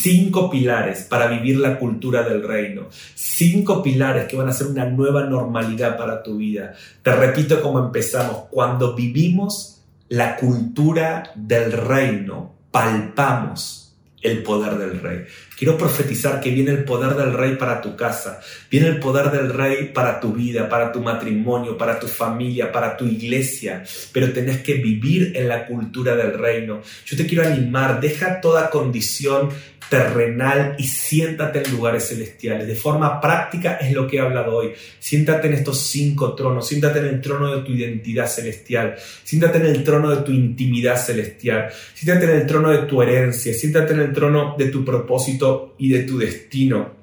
cinco 0.00 0.50
pilares 0.50 1.02
para 1.02 1.26
vivir 1.26 1.58
la 1.58 1.78
cultura 1.78 2.22
del 2.22 2.42
reino, 2.46 2.88
cinco 3.14 3.82
pilares 3.82 4.26
que 4.26 4.36
van 4.36 4.48
a 4.48 4.52
ser 4.52 4.66
una 4.66 4.84
nueva 4.84 5.24
normalidad 5.24 5.96
para 5.96 6.22
tu 6.22 6.36
vida. 6.36 6.74
Te 7.02 7.14
repito 7.14 7.60
cómo 7.62 7.78
empezamos, 7.78 8.44
cuando 8.50 8.94
vivimos 8.94 9.82
la 10.08 10.36
cultura 10.36 11.32
del 11.34 11.72
reino, 11.72 12.52
palpamos 12.70 13.85
el 14.26 14.42
poder 14.42 14.76
del 14.76 15.00
rey. 15.00 15.24
Quiero 15.56 15.78
profetizar 15.78 16.40
que 16.40 16.50
viene 16.50 16.72
el 16.72 16.84
poder 16.84 17.14
del 17.14 17.32
rey 17.32 17.56
para 17.56 17.80
tu 17.80 17.96
casa, 17.96 18.40
viene 18.70 18.88
el 18.88 18.98
poder 18.98 19.30
del 19.30 19.52
rey 19.52 19.90
para 19.94 20.20
tu 20.20 20.32
vida, 20.32 20.68
para 20.68 20.92
tu 20.92 21.00
matrimonio, 21.00 21.78
para 21.78 21.98
tu 21.98 22.08
familia, 22.08 22.70
para 22.70 22.96
tu 22.96 23.06
iglesia, 23.06 23.82
pero 24.12 24.32
tenés 24.32 24.62
que 24.62 24.74
vivir 24.74 25.32
en 25.34 25.48
la 25.48 25.64
cultura 25.64 26.14
del 26.14 26.38
reino. 26.38 26.82
Yo 27.06 27.16
te 27.16 27.26
quiero 27.26 27.46
animar, 27.46 28.00
deja 28.00 28.40
toda 28.40 28.68
condición 28.68 29.50
terrenal 29.88 30.74
y 30.78 30.84
siéntate 30.84 31.62
en 31.62 31.70
lugares 31.70 32.08
celestiales. 32.08 32.66
De 32.66 32.74
forma 32.74 33.20
práctica 33.20 33.76
es 33.76 33.92
lo 33.92 34.06
que 34.06 34.16
he 34.16 34.20
hablado 34.20 34.56
hoy. 34.56 34.72
Siéntate 34.98 35.46
en 35.46 35.54
estos 35.54 35.80
cinco 35.80 36.34
tronos, 36.34 36.66
siéntate 36.66 36.98
en 36.98 37.06
el 37.06 37.20
trono 37.20 37.54
de 37.54 37.62
tu 37.62 37.72
identidad 37.72 38.26
celestial, 38.26 38.96
siéntate 39.22 39.58
en 39.58 39.66
el 39.66 39.84
trono 39.84 40.10
de 40.10 40.22
tu 40.22 40.32
intimidad 40.32 40.96
celestial, 40.96 41.68
siéntate 41.94 42.24
en 42.30 42.40
el 42.40 42.46
trono 42.46 42.70
de 42.70 42.86
tu 42.86 43.00
herencia, 43.00 43.54
siéntate 43.54 43.92
en 43.92 44.00
el 44.00 44.12
trono 44.16 44.56
de 44.58 44.66
tu 44.70 44.84
propósito 44.84 45.76
y 45.78 45.90
de 45.90 46.02
tu 46.02 46.18
destino. 46.18 46.96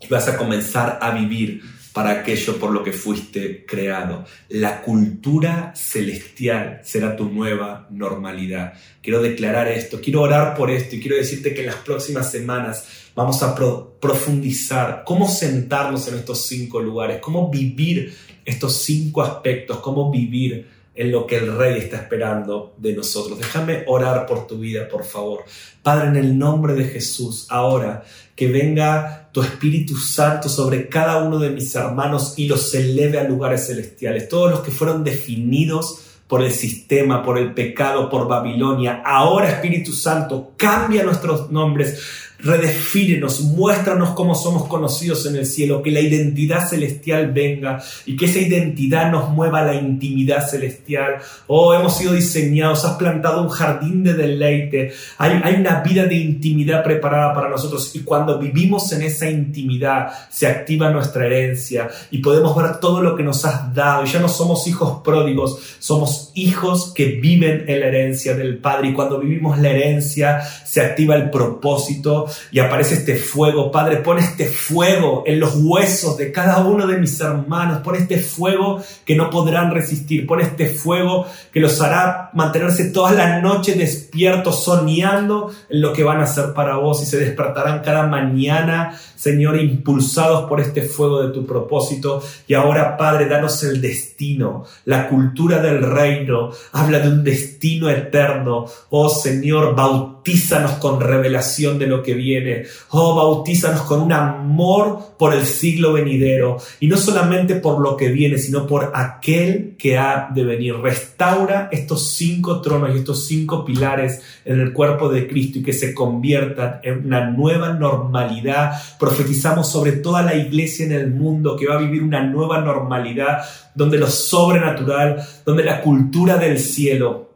Y 0.00 0.08
vas 0.08 0.28
a 0.28 0.36
comenzar 0.36 0.98
a 1.00 1.12
vivir 1.12 1.62
para 1.92 2.10
aquello 2.10 2.58
por 2.58 2.70
lo 2.70 2.84
que 2.84 2.92
fuiste 2.92 3.64
creado. 3.66 4.24
La 4.50 4.82
cultura 4.82 5.72
celestial 5.74 6.80
será 6.84 7.16
tu 7.16 7.30
nueva 7.30 7.88
normalidad. 7.90 8.74
Quiero 9.02 9.22
declarar 9.22 9.68
esto, 9.68 10.00
quiero 10.00 10.22
orar 10.22 10.54
por 10.54 10.70
esto 10.70 10.96
y 10.96 11.00
quiero 11.00 11.16
decirte 11.16 11.54
que 11.54 11.60
en 11.60 11.66
las 11.66 11.76
próximas 11.76 12.30
semanas 12.30 13.10
vamos 13.14 13.42
a 13.42 13.54
profundizar 14.00 15.02
cómo 15.04 15.28
sentarnos 15.28 16.06
en 16.08 16.16
estos 16.16 16.46
cinco 16.46 16.80
lugares, 16.80 17.18
cómo 17.20 17.50
vivir 17.50 18.14
estos 18.44 18.82
cinco 18.82 19.22
aspectos, 19.22 19.78
cómo 19.78 20.10
vivir 20.10 20.77
en 20.98 21.12
lo 21.12 21.24
que 21.28 21.36
el 21.36 21.56
Rey 21.56 21.78
está 21.78 21.98
esperando 21.98 22.74
de 22.76 22.92
nosotros. 22.92 23.38
Déjame 23.38 23.84
orar 23.86 24.26
por 24.26 24.48
tu 24.48 24.58
vida, 24.58 24.88
por 24.88 25.04
favor. 25.04 25.44
Padre, 25.80 26.08
en 26.08 26.16
el 26.16 26.36
nombre 26.36 26.74
de 26.74 26.84
Jesús, 26.84 27.46
ahora 27.50 28.02
que 28.34 28.48
venga 28.48 29.30
tu 29.32 29.40
Espíritu 29.40 29.96
Santo 29.96 30.48
sobre 30.48 30.88
cada 30.88 31.22
uno 31.22 31.38
de 31.38 31.50
mis 31.50 31.72
hermanos 31.76 32.34
y 32.36 32.48
los 32.48 32.74
eleve 32.74 33.16
a 33.16 33.22
lugares 33.22 33.68
celestiales. 33.68 34.28
Todos 34.28 34.50
los 34.50 34.60
que 34.60 34.72
fueron 34.72 35.04
definidos 35.04 36.00
por 36.26 36.42
el 36.42 36.50
sistema, 36.50 37.22
por 37.22 37.38
el 37.38 37.54
pecado, 37.54 38.10
por 38.10 38.26
Babilonia. 38.26 39.00
Ahora 39.04 39.50
Espíritu 39.50 39.92
Santo, 39.92 40.52
cambia 40.56 41.04
nuestros 41.04 41.48
nombres, 41.52 42.00
redefínenos, 42.40 43.40
muéstranos 43.40 44.10
cómo 44.10 44.34
somos 44.34 44.68
conocidos 44.68 45.26
en 45.26 45.36
el 45.36 45.46
cielo, 45.46 45.82
que 45.82 45.90
la 45.90 46.00
identidad 46.00 46.68
celestial 46.68 47.32
venga 47.32 47.82
y 48.06 48.16
que 48.16 48.26
esa 48.26 48.38
identidad 48.38 49.10
nos 49.10 49.30
mueva 49.30 49.60
a 49.60 49.64
la 49.64 49.74
intimidad 49.74 50.48
celestial. 50.48 51.16
Oh, 51.48 51.74
hemos 51.74 51.96
sido 51.96 52.12
diseñados, 52.12 52.84
has 52.84 52.96
plantado 52.96 53.42
un 53.42 53.48
jardín 53.48 54.04
de 54.04 54.14
deleite, 54.14 54.92
hay, 55.18 55.54
una 55.58 55.80
vida 55.80 56.04
de 56.04 56.14
intimidad 56.14 56.84
preparada 56.84 57.34
para 57.34 57.48
nosotros 57.48 57.90
y 57.94 58.00
cuando 58.00 58.38
vivimos 58.38 58.92
en 58.92 59.02
esa 59.02 59.28
intimidad 59.28 60.08
se 60.30 60.46
activa 60.46 60.90
nuestra 60.90 61.26
herencia 61.26 61.88
y 62.10 62.18
podemos 62.18 62.54
ver 62.56 62.78
todo 62.78 63.02
lo 63.02 63.16
que 63.16 63.24
nos 63.24 63.44
has 63.44 63.74
dado. 63.74 64.04
Ya 64.04 64.20
no 64.20 64.28
somos 64.28 64.66
hijos 64.68 65.00
pródigos, 65.02 65.58
somos 65.80 66.30
hijos 66.34 66.92
que 66.94 67.06
viven 67.06 67.64
en 67.66 67.80
la 67.80 67.86
herencia 67.86 68.34
del 68.34 68.58
Padre 68.58 68.90
y 68.90 68.92
cuando 68.92 69.18
vivimos 69.18 69.58
la 69.58 69.70
herencia 69.70 70.40
se 70.40 70.80
activa 70.80 71.16
el 71.16 71.30
propósito 71.30 72.27
y 72.50 72.58
aparece 72.58 72.94
este 72.94 73.16
fuego. 73.16 73.70
Padre, 73.70 73.98
pon 73.98 74.18
este 74.18 74.46
fuego 74.46 75.22
en 75.26 75.40
los 75.40 75.54
huesos 75.56 76.16
de 76.16 76.32
cada 76.32 76.58
uno 76.58 76.86
de 76.86 76.98
mis 76.98 77.20
hermanos, 77.20 77.78
pon 77.82 77.96
este 77.96 78.18
fuego 78.18 78.82
que 79.04 79.16
no 79.16 79.30
podrán 79.30 79.72
resistir, 79.72 80.26
pon 80.26 80.40
este 80.40 80.68
fuego 80.68 81.26
que 81.52 81.60
los 81.60 81.80
hará 81.80 82.30
mantenerse 82.34 82.90
toda 82.90 83.12
la 83.12 83.40
noche 83.40 83.74
despiertos, 83.74 84.64
soñando 84.64 85.50
en 85.68 85.80
lo 85.80 85.92
que 85.92 86.04
van 86.04 86.20
a 86.20 86.24
hacer 86.24 86.52
para 86.54 86.76
vos 86.76 87.02
y 87.02 87.06
se 87.06 87.18
despertarán 87.18 87.82
cada 87.82 88.06
mañana, 88.06 88.98
Señor, 89.18 89.60
impulsados 89.60 90.48
por 90.48 90.60
este 90.60 90.82
fuego 90.82 91.20
de 91.20 91.32
tu 91.32 91.44
propósito. 91.44 92.22
Y 92.46 92.54
ahora, 92.54 92.96
Padre, 92.96 93.26
danos 93.26 93.64
el 93.64 93.80
destino, 93.80 94.64
la 94.84 95.08
cultura 95.08 95.60
del 95.60 95.82
reino, 95.82 96.50
habla 96.70 97.00
de 97.00 97.08
un 97.08 97.24
destino 97.24 97.90
eterno. 97.90 98.66
Oh 98.90 99.08
Señor, 99.08 99.74
bautízanos 99.74 100.74
con 100.74 101.00
revelación 101.00 101.80
de 101.80 101.88
lo 101.88 102.00
que 102.00 102.14
viene. 102.14 102.66
Oh, 102.90 103.16
bautízanos 103.16 103.82
con 103.82 104.02
un 104.02 104.12
amor 104.12 105.16
por 105.18 105.34
el 105.34 105.44
siglo 105.44 105.92
venidero. 105.92 106.58
Y 106.78 106.86
no 106.86 106.96
solamente 106.96 107.56
por 107.56 107.80
lo 107.80 107.96
que 107.96 108.10
viene, 108.10 108.38
sino 108.38 108.68
por 108.68 108.92
aquel 108.94 109.74
que 109.76 109.98
ha 109.98 110.28
de 110.32 110.44
venir. 110.44 110.76
Restaura 110.76 111.68
estos 111.72 112.10
cinco 112.10 112.60
tronos 112.60 112.94
y 112.94 112.98
estos 112.98 113.26
cinco 113.26 113.64
pilares 113.64 114.22
en 114.44 114.60
el 114.60 114.72
cuerpo 114.72 115.08
de 115.08 115.26
Cristo 115.26 115.58
y 115.58 115.62
que 115.62 115.72
se 115.72 115.92
conviertan 115.92 116.80
en 116.84 117.06
una 117.06 117.30
nueva 117.30 117.72
normalidad. 117.72 118.80
Profetizamos 119.08 119.72
sobre 119.72 119.92
toda 119.92 120.20
la 120.20 120.34
iglesia 120.34 120.84
en 120.84 120.92
el 120.92 121.10
mundo 121.10 121.56
que 121.56 121.66
va 121.66 121.76
a 121.76 121.80
vivir 121.80 122.02
una 122.02 122.22
nueva 122.22 122.60
normalidad 122.60 123.38
donde 123.74 123.96
lo 123.96 124.06
sobrenatural, 124.06 125.26
donde 125.46 125.64
la 125.64 125.80
cultura 125.80 126.36
del 126.36 126.58
cielo 126.58 127.30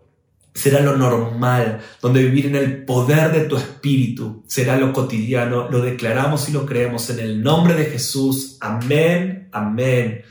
será 0.53 0.81
lo 0.81 0.99
normal, 0.99 1.81
donde 2.03 2.25
vivir 2.25 2.45
en 2.45 2.57
el 2.57 2.85
poder 2.85 3.33
de 3.33 3.47
tu 3.47 3.57
espíritu 3.57 4.45
será 4.47 4.77
lo 4.77 4.93
cotidiano. 4.93 5.70
Lo 5.70 5.81
declaramos 5.81 6.47
y 6.51 6.53
lo 6.53 6.66
creemos 6.66 7.09
en 7.09 7.20
el 7.20 7.43
nombre 7.43 7.73
de 7.73 7.87
Jesús. 7.87 8.59
Amén, 8.61 9.49
amén 9.51 10.25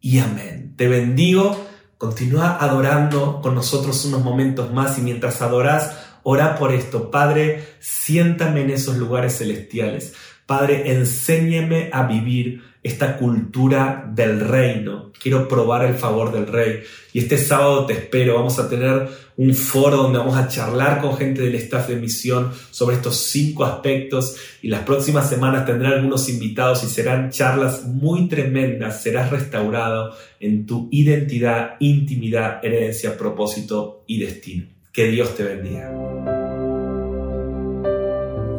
y 0.00 0.20
amén. 0.20 0.74
Te 0.76 0.86
bendigo. 0.86 1.66
Continúa 1.96 2.56
adorando 2.60 3.40
con 3.42 3.56
nosotros 3.56 4.04
unos 4.04 4.22
momentos 4.22 4.72
más 4.72 4.96
y 4.96 5.00
mientras 5.00 5.42
adoras, 5.42 5.98
ora 6.22 6.54
por 6.54 6.72
esto. 6.72 7.10
Padre, 7.10 7.64
siéntame 7.80 8.60
en 8.60 8.70
esos 8.70 8.96
lugares 8.96 9.38
celestiales. 9.38 10.12
Padre, 10.48 10.90
enséñame 10.92 11.90
a 11.92 12.04
vivir 12.04 12.62
esta 12.82 13.18
cultura 13.18 14.10
del 14.14 14.40
reino. 14.40 15.12
Quiero 15.20 15.46
probar 15.46 15.84
el 15.84 15.92
favor 15.92 16.32
del 16.32 16.46
rey. 16.46 16.80
Y 17.12 17.18
este 17.18 17.36
sábado 17.36 17.84
te 17.84 17.92
espero. 17.92 18.36
Vamos 18.36 18.58
a 18.58 18.66
tener 18.66 19.10
un 19.36 19.54
foro 19.54 19.98
donde 19.98 20.16
vamos 20.16 20.38
a 20.38 20.48
charlar 20.48 21.02
con 21.02 21.18
gente 21.18 21.42
del 21.42 21.56
staff 21.56 21.88
de 21.88 21.96
misión 21.96 22.50
sobre 22.70 22.96
estos 22.96 23.18
cinco 23.18 23.66
aspectos. 23.66 24.36
Y 24.62 24.68
las 24.68 24.84
próximas 24.84 25.28
semanas 25.28 25.66
tendré 25.66 25.88
algunos 25.88 26.30
invitados 26.30 26.82
y 26.82 26.86
serán 26.86 27.28
charlas 27.30 27.84
muy 27.84 28.26
tremendas. 28.26 29.02
Serás 29.02 29.30
restaurado 29.30 30.14
en 30.40 30.64
tu 30.64 30.88
identidad, 30.90 31.72
intimidad, 31.78 32.64
herencia, 32.64 33.18
propósito 33.18 34.02
y 34.06 34.18
destino. 34.18 34.64
Que 34.94 35.08
Dios 35.08 35.36
te 35.36 35.44
bendiga. 35.44 35.92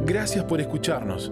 Gracias 0.05 0.45
por 0.45 0.61
escucharnos. 0.61 1.31